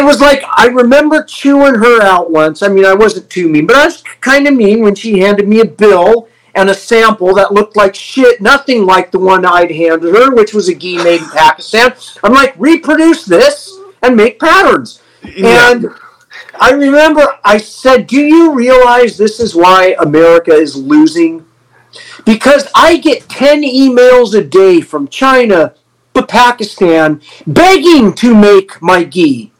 it 0.00 0.04
was 0.04 0.20
like 0.20 0.42
I 0.62 0.66
remember 0.66 1.22
chewing 1.24 1.74
her 1.76 2.02
out 2.02 2.30
once. 2.30 2.62
I 2.62 2.68
mean, 2.68 2.84
I 2.84 2.94
wasn't 2.94 3.30
too 3.30 3.48
mean, 3.48 3.66
but 3.66 3.76
I 3.76 3.84
was 3.86 4.02
kind 4.20 4.46
of 4.46 4.54
mean 4.54 4.82
when 4.82 4.94
she 4.94 5.18
handed 5.20 5.46
me 5.48 5.60
a 5.60 5.64
bill 5.64 6.28
and 6.54 6.70
a 6.70 6.74
sample 6.74 7.34
that 7.34 7.52
looked 7.52 7.76
like 7.76 7.94
shit, 7.94 8.40
nothing 8.40 8.86
like 8.86 9.10
the 9.10 9.18
one 9.18 9.44
I'd 9.44 9.70
handed 9.70 10.14
her, 10.14 10.34
which 10.34 10.54
was 10.54 10.68
a 10.70 10.74
gi 10.74 10.96
made 11.04 11.20
in 11.20 11.28
Pakistan. 11.28 11.92
I'm 12.24 12.32
like, 12.32 12.54
reproduce 12.56 13.24
this 13.26 13.70
and 14.02 14.16
make 14.16 14.40
patterns. 14.40 15.00
Yeah. 15.22 15.70
And 15.72 15.88
I 16.58 16.70
remember 16.72 17.24
I 17.44 17.58
said, 17.58 18.06
Do 18.06 18.18
you 18.20 18.54
realize 18.54 19.16
this 19.18 19.38
is 19.40 19.54
why 19.54 19.94
America 19.98 20.52
is 20.52 20.76
losing? 20.76 21.44
Because 22.24 22.68
I 22.74 22.96
get 22.98 23.28
10 23.28 23.62
emails 23.62 24.34
a 24.34 24.42
day 24.42 24.80
from 24.80 25.08
China, 25.08 25.74
but 26.12 26.28
Pakistan, 26.28 27.20
begging 27.46 28.14
to 28.14 28.34
make 28.34 28.80
my 28.82 29.04
gi. 29.04 29.52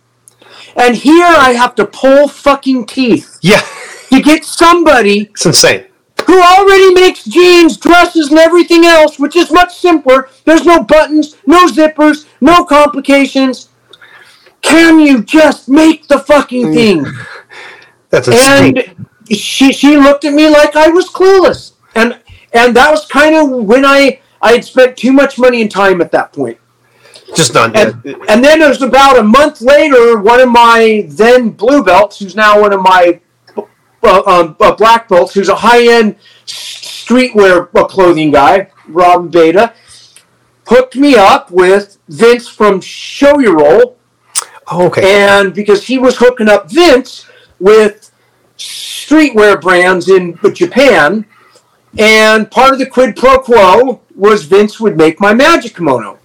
And 0.76 0.97
here 0.97 1.24
I 1.26 1.53
have 1.53 1.74
to 1.76 1.87
pull 1.87 2.28
fucking 2.28 2.87
teeth 2.87 3.39
Yeah. 3.43 3.62
to 4.11 4.20
get 4.20 4.45
somebody 4.45 5.30
It's 5.32 5.47
insane. 5.47 5.84
who 6.26 6.41
already 6.43 6.95
makes 6.95 7.24
jeans, 7.24 7.76
dresses, 7.76 8.30
and 8.30 8.39
everything 8.39 8.84
else, 8.84 9.18
which 9.18 9.37
is 9.37 9.51
much 9.51 9.74
simpler. 9.76 10.28
There's 10.45 10.64
no 10.64 10.82
buttons, 10.82 11.37
no 11.47 11.66
zippers, 11.66 12.26
no 12.41 12.64
complications. 12.64 13.68
Can 14.62 14.99
you 14.99 15.22
just 15.22 15.68
make 15.68 16.09
the 16.09 16.18
fucking 16.18 16.66
mm. 16.66 16.74
thing? 16.74 17.07
That's 18.11 18.28
insane. 18.28 18.78
and 18.78 19.07
she 19.37 19.72
she 19.72 19.97
looked 19.97 20.24
at 20.24 20.32
me 20.32 20.49
like 20.49 20.76
I 20.76 20.89
was 20.89 21.09
clueless, 21.09 21.72
and 21.95 22.18
and 22.53 22.75
that 22.77 22.91
was 22.91 23.07
kind 23.07 23.35
of 23.35 23.65
when 23.65 23.85
I 23.85 24.21
I 24.41 24.53
had 24.53 24.65
spent 24.65 24.97
too 24.97 25.13
much 25.13 25.39
money 25.39 25.63
and 25.63 25.71
time 25.71 26.01
at 26.01 26.11
that 26.13 26.33
point. 26.33 26.59
Just 27.35 27.55
done. 27.55 27.75
And, 27.75 27.95
and 28.29 28.45
then 28.45 28.63
it 28.63 28.69
was 28.69 28.83
about 28.83 29.19
a 29.19 29.23
month 29.23 29.61
later, 29.61 30.19
one 30.19 30.41
of 30.41 30.49
my 30.49 31.07
then 31.09 31.51
blue 31.51 31.83
belts, 31.83 32.19
who's 32.21 32.37
now 32.37 32.61
one 32.61 32.73
of 32.73 32.81
my 32.81 33.21
uh, 34.03 34.23
um, 34.27 34.57
uh, 34.61 34.75
black 34.75 35.09
belts, 35.09 35.35
who's 35.35 35.49
a 35.49 35.55
high 35.57 35.89
end 35.89 36.17
streetwear 36.47 37.69
uh, 37.75 37.85
clothing 37.85 38.31
guy, 38.31 38.71
Rob 38.87 39.33
Beta, 39.33 39.75
hooked 40.69 40.95
me 40.97 41.17
up 41.17 41.51
with 41.51 41.99
Vince 42.09 42.49
from 42.49 42.81
Shoyoroll, 42.81 43.97
Oh, 44.69 44.87
okay. 44.87 45.25
and 45.25 45.55
because 45.55 45.87
he 45.87 45.99
was 45.99 46.19
hooking 46.19 46.49
up 46.49 46.71
Vince 46.71 47.27
with 47.59 48.11
streetwear 48.57 49.61
brands 49.61 50.09
in 50.09 50.39
Japan, 50.55 51.27
and 51.99 52.51
part 52.51 52.72
of 52.72 52.78
the 52.78 52.87
quid 52.87 53.16
pro 53.16 53.39
quo 53.39 54.01
was 54.14 54.45
Vince 54.45 54.80
would 54.80 54.97
make 54.97 55.20
my 55.20 55.34
magic 55.34 55.76
kimono. 55.76 56.18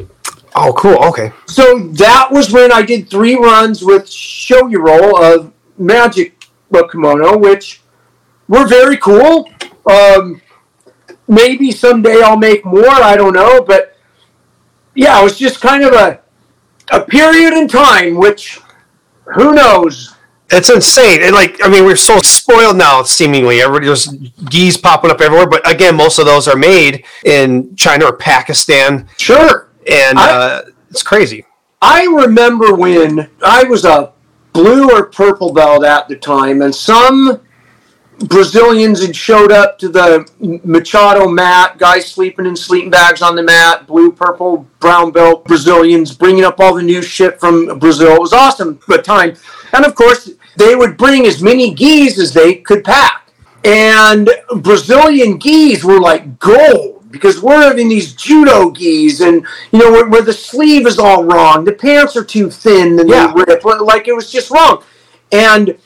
Oh, 0.55 0.73
cool. 0.73 0.97
Okay. 1.05 1.31
So 1.45 1.79
that 1.79 2.29
was 2.31 2.51
when 2.51 2.71
I 2.71 2.81
did 2.81 3.09
three 3.09 3.35
runs 3.35 3.83
with 3.83 4.05
Shoyoroll 4.05 5.35
of 5.35 5.53
Magic 5.77 6.45
Kimono, 6.91 7.37
which 7.37 7.81
were 8.47 8.67
very 8.67 8.97
cool. 8.97 9.49
Um, 9.89 10.41
maybe 11.27 11.71
someday 11.71 12.21
I'll 12.21 12.37
make 12.37 12.65
more. 12.65 12.89
I 12.89 13.15
don't 13.15 13.33
know, 13.33 13.61
but 13.61 13.97
yeah, 14.93 15.19
it 15.19 15.23
was 15.23 15.37
just 15.37 15.61
kind 15.61 15.83
of 15.83 15.93
a 15.93 16.19
a 16.91 17.01
period 17.01 17.53
in 17.53 17.67
time, 17.67 18.15
which 18.15 18.59
who 19.33 19.53
knows. 19.53 20.15
It's 20.53 20.69
insane. 20.69 21.21
And 21.23 21.33
like, 21.33 21.59
I 21.63 21.69
mean, 21.69 21.85
we're 21.85 21.95
so 21.95 22.17
spoiled 22.19 22.77
now, 22.77 23.03
seemingly. 23.03 23.61
Everybody, 23.61 23.85
there's 23.87 24.07
geese 24.49 24.75
popping 24.77 25.09
up 25.11 25.21
everywhere. 25.21 25.47
But 25.47 25.69
again, 25.69 25.95
most 25.95 26.19
of 26.19 26.25
those 26.25 26.47
are 26.47 26.57
made 26.57 27.05
in 27.23 27.75
China 27.75 28.05
or 28.05 28.17
Pakistan. 28.17 29.07
Sure, 29.17 29.69
And 29.87 30.19
I- 30.19 30.29
uh, 30.29 30.61
it's 30.89 31.03
crazy. 31.03 31.45
I 31.81 32.03
remember 32.05 32.75
when 32.75 33.29
I 33.43 33.63
was 33.63 33.85
a 33.85 34.11
blue 34.53 34.91
or 34.91 35.05
purple 35.05 35.51
belt 35.53 35.83
at 35.85 36.07
the 36.09 36.15
time, 36.17 36.61
and 36.61 36.75
some 36.75 37.39
Brazilians 38.27 39.03
had 39.03 39.15
showed 39.15 39.51
up 39.51 39.79
to 39.79 39.89
the 39.89 40.27
Machado 40.63 41.27
mat, 41.27 41.79
guys 41.79 42.05
sleeping 42.11 42.45
in 42.45 42.55
sleeping 42.55 42.91
bags 42.91 43.21
on 43.23 43.35
the 43.35 43.41
mat, 43.41 43.87
blue, 43.87 44.11
purple, 44.11 44.67
brown 44.79 45.11
belt 45.11 45.45
Brazilians 45.45 46.13
bringing 46.15 46.43
up 46.43 46.59
all 46.59 46.75
the 46.75 46.83
new 46.83 47.01
shit 47.01 47.39
from 47.39 47.79
Brazil. 47.79 48.13
It 48.15 48.19
was 48.21 48.33
awesome 48.33 48.79
at 48.83 48.87
the 48.97 49.01
time. 49.01 49.35
And 49.73 49.85
of 49.85 49.95
course, 49.95 50.29
they 50.57 50.75
would 50.75 50.97
bring 50.97 51.25
as 51.25 51.41
many 51.41 51.73
geese 51.73 52.19
as 52.19 52.33
they 52.33 52.55
could 52.55 52.83
pack. 52.83 53.29
And 53.63 54.29
Brazilian 54.57 55.37
geese 55.37 55.83
were 55.83 55.99
like 55.99 56.39
gold 56.39 57.09
because 57.11 57.41
we're 57.41 57.61
having 57.61 57.89
these 57.89 58.13
judo 58.13 58.69
geese 58.71 59.19
and, 59.21 59.45
you 59.71 59.79
know, 59.79 59.91
where, 59.91 60.07
where 60.09 60.21
the 60.21 60.33
sleeve 60.33 60.87
is 60.87 60.97
all 60.97 61.23
wrong. 61.25 61.63
The 61.65 61.73
pants 61.73 62.15
are 62.15 62.23
too 62.23 62.49
thin 62.49 62.99
and 62.99 63.09
Yeah. 63.09 63.27
they 63.27 63.43
rip. 63.53 63.63
Like 63.63 64.07
it 64.07 64.15
was 64.15 64.31
just 64.31 64.49
wrong. 64.49 64.83
And 65.31 65.77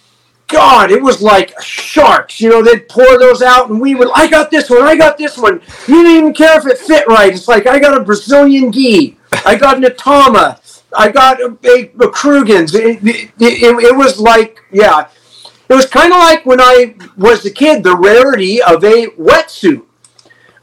God, 0.48 0.92
it 0.92 1.02
was 1.02 1.22
like 1.24 1.60
sharks. 1.60 2.40
You 2.40 2.50
know, 2.50 2.62
they'd 2.62 2.88
pour 2.88 3.18
those 3.18 3.42
out, 3.42 3.72
and 3.72 3.82
we 3.82 3.96
would. 3.96 4.10
I 4.14 4.28
got 4.28 4.52
this 4.52 4.70
one. 4.70 4.84
I 4.84 4.96
got 4.96 5.18
this 5.18 5.38
one. 5.40 5.60
You 5.88 6.04
didn't 6.04 6.18
even 6.18 6.34
care 6.34 6.58
if 6.60 6.68
it 6.68 6.78
fit 6.78 7.08
right. 7.08 7.34
It's 7.34 7.48
like 7.48 7.66
I 7.66 7.80
got 7.80 8.00
a 8.00 8.04
Brazilian 8.04 8.72
gi. 8.72 9.18
I 9.44 9.56
got 9.56 9.78
an 9.78 9.84
Atama. 9.84 10.60
I 10.98 11.12
got 11.12 11.42
a, 11.42 11.46
a, 11.46 11.88
Krugans. 12.12 12.74
It, 12.74 13.04
it, 13.04 13.32
it, 13.40 13.84
it 13.84 13.96
was 13.96 14.20
like, 14.20 14.60
yeah, 14.72 15.08
it 15.70 15.74
was 15.74 15.86
kind 15.86 16.12
of 16.12 16.20
like 16.20 16.46
when 16.46 16.62
I 16.62 16.96
was 17.18 17.46
a 17.46 17.52
kid. 17.52 17.84
The 17.84 17.96
rarity 17.96 18.62
of 18.62 18.84
a 18.84 19.08
wetsuit. 19.18 19.84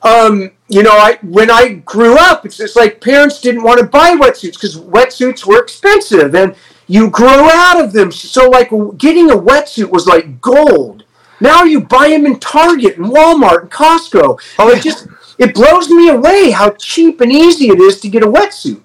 Um, 0.03 0.51
you 0.69 0.83
know, 0.83 0.93
I 0.93 1.19
when 1.23 1.51
I 1.51 1.75
grew 1.85 2.17
up, 2.19 2.45
it's 2.45 2.57
just 2.57 2.77
like 2.77 3.01
parents 3.01 3.41
didn't 3.41 3.63
want 3.63 3.81
to 3.81 3.87
buy 3.87 4.17
wetsuits 4.17 4.55
because 4.55 4.79
wetsuits 4.79 5.47
were 5.47 5.63
expensive, 5.63 6.35
and 6.35 6.57
you 6.89 7.11
grow 7.11 7.49
out 7.51 7.83
of 7.83 7.93
them. 7.93 8.11
So, 8.11 8.49
like, 8.49 8.71
getting 8.99 9.31
a 9.31 9.37
wetsuit 9.37 9.91
was 9.91 10.07
like 10.07 10.41
gold. 10.41 11.05
Now 11.41 11.65
you 11.65 11.81
buy 11.81 12.09
them 12.11 12.25
in 12.25 12.39
Target 12.39 12.99
and 12.99 13.07
Walmart 13.07 13.63
and 13.63 13.71
Costco. 13.71 14.41
Oh, 14.59 14.69
it 14.71 14.83
just 14.83 15.09
it 15.43 15.55
blows 15.55 15.89
me 15.91 16.09
away 16.09 16.51
how 16.51 16.71
cheap 16.71 17.21
and 17.21 17.31
easy 17.33 17.69
it 17.69 17.81
is 17.81 18.01
to 18.01 18.09
get 18.09 18.23
a 18.23 18.27
wetsuit. 18.27 18.81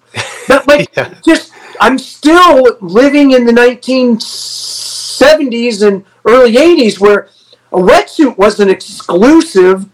But 0.48 0.68
like, 0.68 0.90
Yeah. 0.98 1.14
just 1.26 1.52
I'm 1.80 1.98
still 2.00 2.78
living 2.82 3.32
in 3.32 3.46
the 3.46 3.52
1970s 3.52 5.88
and 5.88 6.04
early 6.26 6.54
80s 6.54 7.00
where 7.00 7.30
a 7.72 7.78
wetsuit 7.78 8.38
was 8.38 8.60
an 8.60 8.70
exclusive 8.70 9.86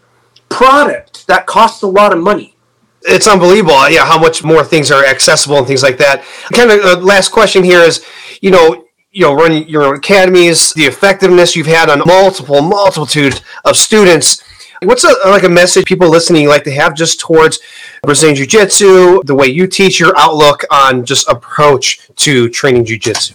product 0.48 1.26
that 1.26 1.46
cost 1.46 1.82
a 1.82 1.86
lot 1.86 2.12
of 2.12 2.20
money. 2.20 2.54
It's 3.02 3.28
unbelievable. 3.28 3.88
Yeah, 3.90 4.06
how 4.06 4.18
much 4.18 4.42
more 4.42 4.64
things 4.64 4.90
are 4.90 5.04
accessible 5.04 5.58
and 5.58 5.66
things 5.66 5.82
like 5.82 5.98
that. 5.98 6.24
Kind 6.54 6.70
of 6.70 6.80
uh, 6.80 6.98
last 7.00 7.30
question 7.30 7.62
here 7.62 7.80
is, 7.80 8.04
you 8.40 8.50
know, 8.50 8.86
you 9.10 9.22
know, 9.22 9.34
running 9.34 9.68
your 9.68 9.84
own 9.84 9.96
academies, 9.96 10.72
the 10.72 10.84
effectiveness 10.84 11.54
you've 11.54 11.66
had 11.66 11.90
on 11.90 11.98
multiple 12.06 12.62
multitude 12.62 13.40
of 13.64 13.76
students. 13.76 14.42
What's 14.84 15.04
a, 15.04 15.12
like 15.26 15.42
a 15.44 15.48
message 15.48 15.86
people 15.86 16.08
listening 16.08 16.48
like 16.48 16.64
to 16.64 16.70
have 16.72 16.94
just 16.94 17.20
towards 17.20 17.58
Brazilian 18.02 18.36
Jiu 18.36 18.46
Jitsu, 18.46 19.22
the 19.24 19.34
way 19.34 19.46
you 19.46 19.66
teach, 19.66 19.98
your 19.98 20.16
outlook 20.18 20.64
on 20.70 21.04
just 21.04 21.28
approach 21.28 22.10
to 22.16 22.48
training 22.48 22.84
Jiu 22.84 22.98
Jitsu? 22.98 23.34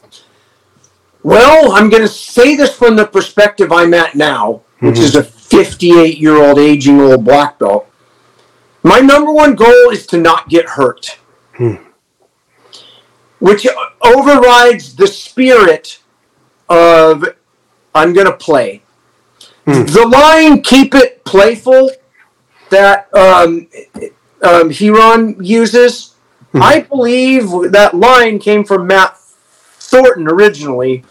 Well, 1.24 1.74
I'm 1.74 1.90
going 1.90 2.04
to 2.04 2.08
say 2.08 2.56
this 2.56 2.74
from 2.74 2.96
the 2.96 3.06
perspective 3.06 3.72
I'm 3.72 3.94
at 3.94 4.16
now, 4.16 4.62
which 4.80 5.00
is 5.00 5.16
a 5.16 5.24
mm-hmm. 5.24 5.58
58 5.58 6.18
year 6.18 6.38
old 6.38 6.58
aging 6.60 7.02
old 7.02 7.26
black 7.26 7.60
belt. 7.60 7.88
My 8.84 9.00
number 9.00 9.34
one 9.34 9.56
goal 9.56 9.90
is 9.92 10.06
to 10.08 10.18
not 10.18 10.48
get 10.48 10.66
hurt, 10.66 11.20
hmm. 11.58 11.76
which 13.40 13.68
overrides 14.02 14.96
the 14.96 15.08
spirit 15.08 16.00
of 16.70 17.26
I'm 17.94 18.14
going 18.14 18.28
to 18.28 18.38
play. 18.38 18.84
The 19.70 20.08
line 20.08 20.62
"keep 20.62 20.96
it 20.96 21.24
playful" 21.26 21.92
that 22.70 23.14
um, 23.14 23.68
um, 24.42 24.70
Ryron 24.70 25.36
uses, 25.46 26.16
I 26.54 26.82
believe 26.82 27.50
that 27.72 27.94
line 27.94 28.40
came 28.40 28.64
from 28.64 28.88
Matt 28.88 29.18
Thornton 29.18 30.28
originally, 30.28 31.04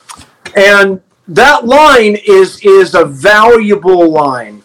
and 0.56 1.00
that 1.28 1.66
line 1.66 2.16
is 2.26 2.60
is 2.64 2.94
a 2.94 3.04
valuable 3.04 4.10
line 4.10 4.62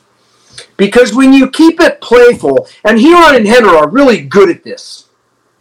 because 0.77 1.13
when 1.13 1.31
you 1.31 1.49
keep 1.49 1.79
it 1.79 2.01
playful, 2.01 2.67
and 2.83 2.97
Ryron 2.97 3.37
and 3.37 3.45
Rener 3.45 3.75
are 3.79 3.89
really 3.89 4.21
good 4.21 4.49
at 4.49 4.63
this. 4.63 5.09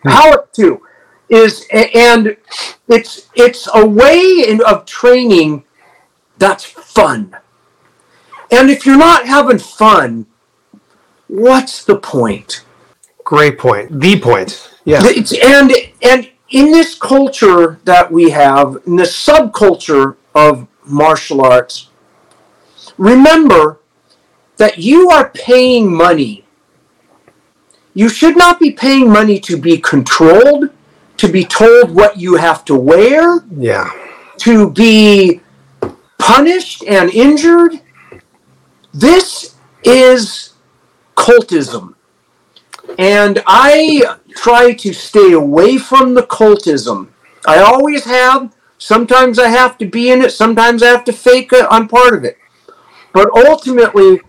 Howard 0.05 0.53
too 0.53 0.83
is, 1.29 1.67
and 1.71 2.37
it's 2.89 3.29
it's 3.35 3.69
a 3.75 3.87
way 3.87 4.45
in, 4.49 4.63
of 4.65 4.87
training 4.87 5.65
that's 6.39 6.65
fun. 6.65 7.37
And 8.53 8.71
if 8.71 8.87
you're 8.87 8.97
not 8.99 9.27
having 9.27 9.59
fun, 9.59 10.27
what's 11.27 11.85
the 11.85 11.97
point? 11.97 12.65
Great 13.25 13.59
point. 13.59 14.01
The 14.01 14.21
point. 14.21 14.71
Yeah. 14.85 15.01
It's, 15.03 15.33
and 15.33 15.73
and 16.03 16.31
in 16.51 16.71
this 16.71 16.95
culture 16.95 17.81
that 17.85 18.13
we 18.13 18.31
have, 18.31 18.77
in 18.87 18.97
the 18.97 19.05
subculture 19.05 20.17
of 20.35 20.69
martial 20.85 21.41
arts, 21.41 21.89
remember 22.99 23.81
that 24.59 24.79
you 24.79 25.11
are 25.11 25.31
paying 25.31 25.93
money 25.93 26.43
you 27.95 28.09
should 28.09 28.37
not 28.37 28.59
be 28.59 28.71
paying 28.71 29.11
money 29.11 29.39
to 29.41 29.57
be 29.57 29.77
controlled, 29.79 30.71
to 31.19 31.29
be 31.29 31.45
told 31.45 31.91
what 31.91 32.17
you 32.17 32.37
have 32.37 32.65
to 32.67 32.75
wear, 32.75 33.45
Yeah. 33.57 33.91
to 34.39 34.71
be 34.71 35.41
punished 36.19 36.85
and 36.85 37.11
injured. 37.11 37.81
This 38.93 39.57
is 39.85 40.55
cultism. 41.17 41.95
And 42.99 43.43
I 43.47 44.17
try 44.35 44.73
to 44.75 44.93
stay 44.93 45.33
away 45.33 45.79
from 45.79 46.15
the 46.15 46.23
cultism. 46.23 47.09
I 47.47 47.59
always 47.59 48.05
have. 48.05 48.55
Sometimes 48.79 49.39
I 49.39 49.49
have 49.49 49.79
to 49.79 49.87
be 49.87 50.11
in 50.11 50.23
it, 50.23 50.33
sometimes 50.33 50.83
I 50.83 50.89
have 50.89 51.05
to 51.05 51.13
fake 51.13 51.53
it. 51.53 51.67
I'm 51.71 51.87
part 51.87 52.15
of 52.15 52.25
it. 52.25 52.37
But 53.13 53.31
ultimately, 53.37 54.21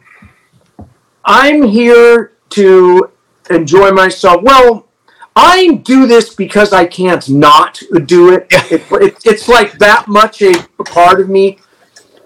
I'm 1.26 1.64
here 1.64 2.34
to 2.51 3.11
enjoy 3.49 3.91
myself. 3.91 4.43
Well, 4.43 4.88
I 5.36 5.82
do 5.84 6.05
this 6.05 6.36
because 6.36 6.74
I 6.74 6.86
can't 6.86 7.28
not 7.30 7.82
do 8.05 8.34
it. 8.34 8.47
it, 8.51 8.84
it 8.91 9.18
it's 9.26 9.47
like 9.47 9.74
that 9.80 10.07
much 10.07 10.41
a 10.41 10.53
part 10.86 11.20
of 11.20 11.30
me. 11.30 11.57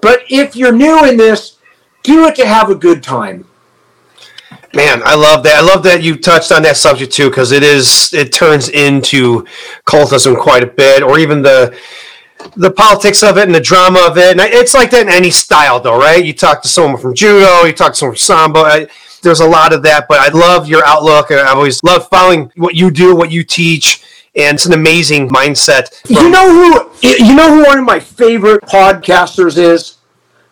But 0.02 0.24
if 0.30 0.56
you're 0.56 0.74
new 0.74 1.06
in 1.06 1.16
this, 1.16 1.57
do 2.04 2.26
it 2.26 2.36
to 2.36 2.46
have 2.46 2.70
a 2.70 2.76
good 2.76 3.04
time. 3.04 3.46
Man, 4.74 5.02
I 5.06 5.16
love 5.16 5.44
that. 5.44 5.58
I 5.58 5.62
love 5.62 5.84
that 5.84 6.04
you 6.04 6.18
touched 6.18 6.52
on 6.52 6.62
that 6.64 6.78
subject 6.78 7.12
too, 7.12 7.30
because 7.30 7.52
it 7.52 7.64
is 7.64 8.14
it 8.14 8.34
turns 8.34 8.70
into 8.70 9.46
cultism 9.86 10.38
quite 10.38 10.64
a 10.64 10.68
bit, 10.68 11.02
or 11.04 11.20
even 11.20 11.42
the 11.42 11.78
the 12.56 12.72
politics 12.72 13.24
of 13.24 13.38
it 13.38 13.44
and 13.44 13.56
the 13.56 13.62
drama 13.62 14.00
of 14.08 14.18
it. 14.18 14.32
And 14.32 14.42
it's 14.42 14.74
like 14.74 14.92
that 14.92 15.04
in 15.04 15.10
any 15.10 15.32
style, 15.32 15.80
though, 15.80 15.98
right? 15.98 16.24
You 16.24 16.34
talk 16.34 16.62
to 16.62 16.68
someone 16.68 17.02
from 17.02 17.16
judo, 17.16 17.64
you 17.64 17.74
talk 17.74 17.94
to 17.94 17.98
someone 17.98 18.16
from 18.16 18.20
sambo. 18.20 18.62
I, 18.62 18.88
there's 19.22 19.40
a 19.40 19.48
lot 19.48 19.74
of 19.74 19.84
that, 19.84 20.08
but 20.08 20.20
I 20.20 20.30
love 20.30 20.68
your 20.68 20.86
outlook. 20.86 21.32
and 21.32 21.40
I've 21.40 21.58
always 21.58 21.84
loved 21.84 22.10
following 22.10 22.52
what 22.56 22.76
you 22.76 22.92
do, 22.92 23.16
what 23.16 23.32
you 23.32 23.44
teach, 23.44 24.04
and 24.36 24.56
it's 24.56 24.66
an 24.66 24.74
amazing 24.74 25.30
mindset. 25.30 26.02
You 26.10 26.30
know 26.30 26.50
who 26.50 27.08
you 27.08 27.36
know 27.36 27.56
who 27.56 27.66
one 27.66 27.80
of 27.80 27.86
my 27.86 28.00
favorite 28.00 28.64
podcasters 28.64 29.58
is? 29.58 29.98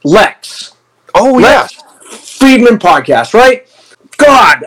Lex. 0.03 0.74
Oh 1.15 1.33
Lex 1.33 1.75
Fridman 2.09 2.77
podcast, 2.77 3.33
right? 3.33 3.67
God, 4.17 4.65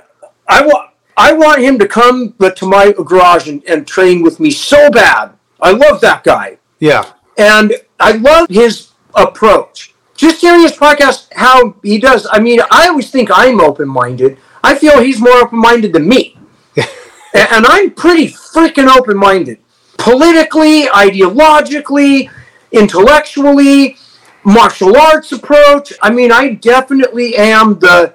I 0.49 0.63
want 0.67 0.91
I 1.17 1.33
want 1.33 1.61
him 1.61 1.79
to 1.79 1.87
come 1.89 2.35
to 2.39 2.67
my 2.67 2.93
garage 2.93 3.49
and, 3.49 3.63
and 3.69 3.87
train 3.87 4.23
with 4.23 4.41
me 4.41 4.51
so 4.51 4.91
bad. 4.91 5.33
I 5.61 5.73
love 5.73 6.01
that 6.01 6.25
guy. 6.25 6.59
yeah, 6.81 7.13
and 7.37 7.75
I 8.01 8.13
love 8.13 8.49
his 8.49 8.91
approach. 9.15 9.95
Just 10.17 10.41
hearing 10.41 10.63
his 10.63 10.73
podcast, 10.73 11.29
how 11.35 11.77
he 11.83 11.99
does. 11.99 12.27
I 12.31 12.41
mean, 12.41 12.61
I 12.73 12.89
always 12.89 13.11
think 13.11 13.31
I'm 13.33 13.61
open 13.61 13.89
minded. 13.89 14.39
I 14.65 14.75
feel 14.75 15.01
he's 15.01 15.21
more 15.21 15.35
open 15.39 15.59
minded 15.61 15.93
than 15.93 16.09
me. 16.09 16.37
A- 16.77 17.53
and 17.55 17.65
I'm 17.67 17.91
pretty 17.93 18.29
freaking 18.29 18.89
open 18.89 19.17
minded. 19.17 19.59
Politically, 19.97 20.87
ideologically, 20.87 22.31
intellectually, 22.73 23.97
martial 24.45 24.97
arts 24.97 25.33
approach. 25.33 25.93
I 26.03 26.11
mean, 26.11 26.33
I 26.33 26.55
definitely 26.55 27.37
am 27.37 27.79
the 27.79 28.15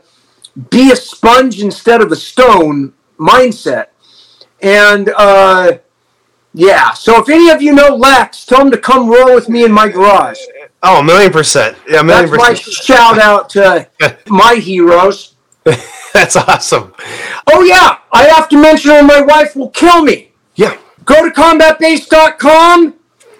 be 0.69 0.91
a 0.91 0.95
sponge 0.95 1.61
instead 1.61 2.01
of 2.01 2.11
a 2.11 2.15
stone 2.15 2.93
mindset. 3.19 3.87
And, 4.61 5.09
uh, 5.17 5.79
yeah, 6.53 6.93
so 6.93 7.19
if 7.19 7.27
any 7.29 7.49
of 7.49 7.61
you 7.61 7.73
know 7.73 7.95
Lex, 7.95 8.45
tell 8.45 8.61
him 8.61 8.71
to 8.71 8.77
come 8.77 9.09
roll 9.09 9.33
with 9.33 9.49
me 9.49 9.63
in 9.65 9.71
my 9.71 9.89
garage. 9.89 10.39
oh, 10.83 10.99
a 10.99 11.03
million 11.03 11.31
percent, 11.31 11.75
yeah, 11.89 12.01
a 12.01 12.03
million 12.03 12.29
That's 12.29 12.37
my 12.41 12.49
percent. 12.49 12.73
shout 12.75 13.17
out 13.19 13.49
to 13.51 13.89
my 14.27 14.55
heroes. 14.55 15.35
That's 16.13 16.35
awesome. 16.35 16.93
Oh, 17.51 17.63
yeah, 17.63 17.97
I 18.11 18.25
have 18.25 18.47
to 18.49 18.61
mention 18.61 18.91
or 18.91 19.01
my 19.03 19.21
wife 19.21 19.55
will 19.55 19.71
kill 19.71 20.03
me. 20.03 20.31
Yeah, 20.55 20.77
Go 21.05 21.27
to 21.27 21.31
combatbase.com, 21.33 22.93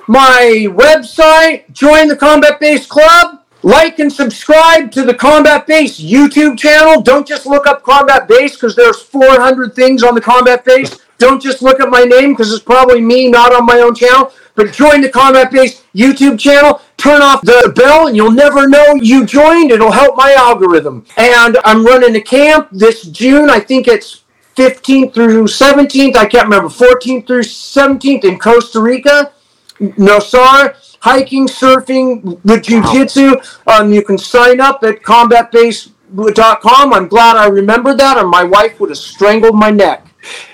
my 0.08 0.68
website, 0.70 1.72
join 1.72 2.08
the 2.08 2.16
Combat 2.16 2.60
Base 2.60 2.86
Club, 2.86 3.40
like 3.62 4.00
and 4.00 4.12
subscribe 4.12 4.92
to 4.92 5.04
the 5.04 5.14
Combat 5.14 5.66
Base 5.66 6.00
YouTube 6.00 6.58
channel. 6.58 7.02
Don't 7.02 7.28
just 7.28 7.46
look 7.46 7.66
up 7.66 7.84
Combat 7.84 8.28
Base 8.28 8.56
because 8.56 8.76
there's 8.76 9.02
400 9.02 9.74
things 9.74 10.04
on 10.04 10.16
the 10.16 10.22
Combat 10.22 10.66
Base. 10.66 11.00
Don't 11.18 11.42
just 11.42 11.62
look 11.62 11.80
at 11.80 11.90
my 11.90 12.04
name 12.04 12.34
because 12.34 12.52
it's 12.52 12.64
probably 12.64 13.00
me, 13.00 13.30
not 13.30 13.54
on 13.54 13.66
my 13.66 13.80
own 13.80 13.96
channel. 13.96 14.34
But 14.56 14.74
join 14.74 15.00
the 15.00 15.10
Combat 15.10 15.52
Base 15.52 15.84
YouTube 15.96 16.38
channel. 16.38 16.82
Turn 16.98 17.22
off 17.22 17.42
the 17.42 17.72
bell, 17.76 18.08
and 18.08 18.16
you'll 18.16 18.32
never 18.32 18.68
know 18.68 18.96
you 18.96 19.26
joined. 19.26 19.72
It'll 19.72 19.92
help 19.92 20.18
my 20.18 20.34
algorithm. 20.34 21.06
And 21.16 21.58
I'm 21.64 21.86
running 21.86 22.16
a 22.18 22.22
camp 22.22 22.68
this 22.72 23.04
June. 23.04 23.50
I 23.50 23.60
think 23.60 23.88
it's 23.88 24.24
15th 24.58 25.14
through 25.14 25.46
17th. 25.46 26.18
I 26.18 26.26
can't 26.26 26.44
remember. 26.44 26.70
14th 26.70 27.26
through 27.26 27.44
17th 27.44 28.26
in 28.26 28.38
Costa 28.38 28.82
Rica. 28.82 29.32
Nosar, 29.80 30.76
hiking, 31.00 31.48
surfing, 31.48 32.40
the 32.44 32.56
jujitsu. 32.56 33.36
Um, 33.68 33.92
you 33.94 34.04
can 34.04 34.18
sign 34.18 34.60
up 34.62 34.84
at 34.84 35.02
combatbase.com. 35.02 36.94
I'm 36.94 37.08
glad 37.08 37.38
I 37.38 37.48
remembered 37.48 37.98
that, 37.98 38.18
or 38.18 38.28
my 38.28 38.44
wife 38.44 38.80
would 38.80 38.90
have 38.90 38.98
strangled 38.98 39.56
my 39.56 39.70
neck. 39.70 40.06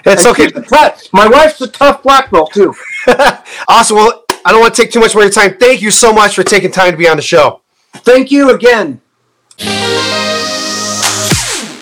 it's 0.05 0.25
And 0.25 0.35
okay. 0.35 0.51
keep. 0.51 1.13
My 1.13 1.27
wife's 1.27 1.61
a 1.61 1.67
tough 1.67 2.01
black 2.03 2.31
belt 2.31 2.51
too. 2.53 2.73
awesome. 3.67 3.97
Well, 3.97 4.23
I 4.45 4.51
don't 4.51 4.61
want 4.61 4.73
to 4.73 4.81
take 4.81 4.91
too 4.91 4.99
much 4.99 5.13
more 5.13 5.23
of 5.23 5.33
your 5.35 5.49
time. 5.49 5.57
Thank 5.57 5.81
you 5.81 5.91
so 5.91 6.13
much 6.13 6.35
for 6.35 6.43
taking 6.43 6.71
time 6.71 6.91
to 6.91 6.97
be 6.97 7.07
on 7.07 7.17
the 7.17 7.23
show. 7.23 7.61
Thank 7.93 8.31
you 8.31 8.51
again. 8.51 9.01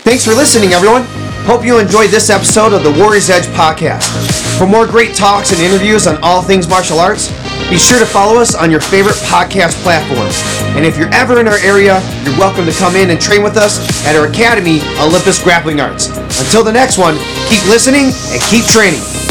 Thanks 0.04 0.24
for 0.26 0.34
listening, 0.34 0.72
everyone. 0.74 1.04
Hope 1.46 1.64
you 1.64 1.80
enjoyed 1.80 2.10
this 2.10 2.30
episode 2.30 2.74
of 2.74 2.84
the 2.84 2.92
Warriors 2.92 3.30
Edge 3.30 3.46
podcast. 3.48 4.47
For 4.58 4.66
more 4.66 4.88
great 4.88 5.14
talks 5.16 5.52
and 5.52 5.62
interviews 5.62 6.08
on 6.08 6.18
all 6.24 6.42
things 6.42 6.68
martial 6.68 6.98
arts, 6.98 7.30
be 7.70 7.78
sure 7.78 8.00
to 8.00 8.08
follow 8.08 8.42
us 8.42 8.56
on 8.56 8.72
your 8.72 8.80
favorite 8.80 9.14
podcast 9.30 9.80
platform. 9.84 10.30
And 10.76 10.84
if 10.84 10.98
you're 10.98 11.14
ever 11.14 11.40
in 11.40 11.48
our 11.48 11.60
area, 11.60 12.02
you're 12.24 12.38
welcome 12.40 12.66
to 12.66 12.72
come 12.72 12.96
in 12.96 13.12
and 13.12 13.22
train 13.22 13.44
with 13.44 13.56
us 13.56 13.78
at 14.08 14.16
our 14.16 14.26
academy, 14.26 14.82
Olympus 15.00 15.44
Grappling 15.44 15.80
Arts. 15.80 16.08
Until 16.42 16.64
the 16.64 16.72
next 16.72 16.98
one, 16.98 17.18
keep 17.50 17.64
listening 17.70 18.06
and 18.34 18.42
keep 18.50 18.66
training. 18.66 19.27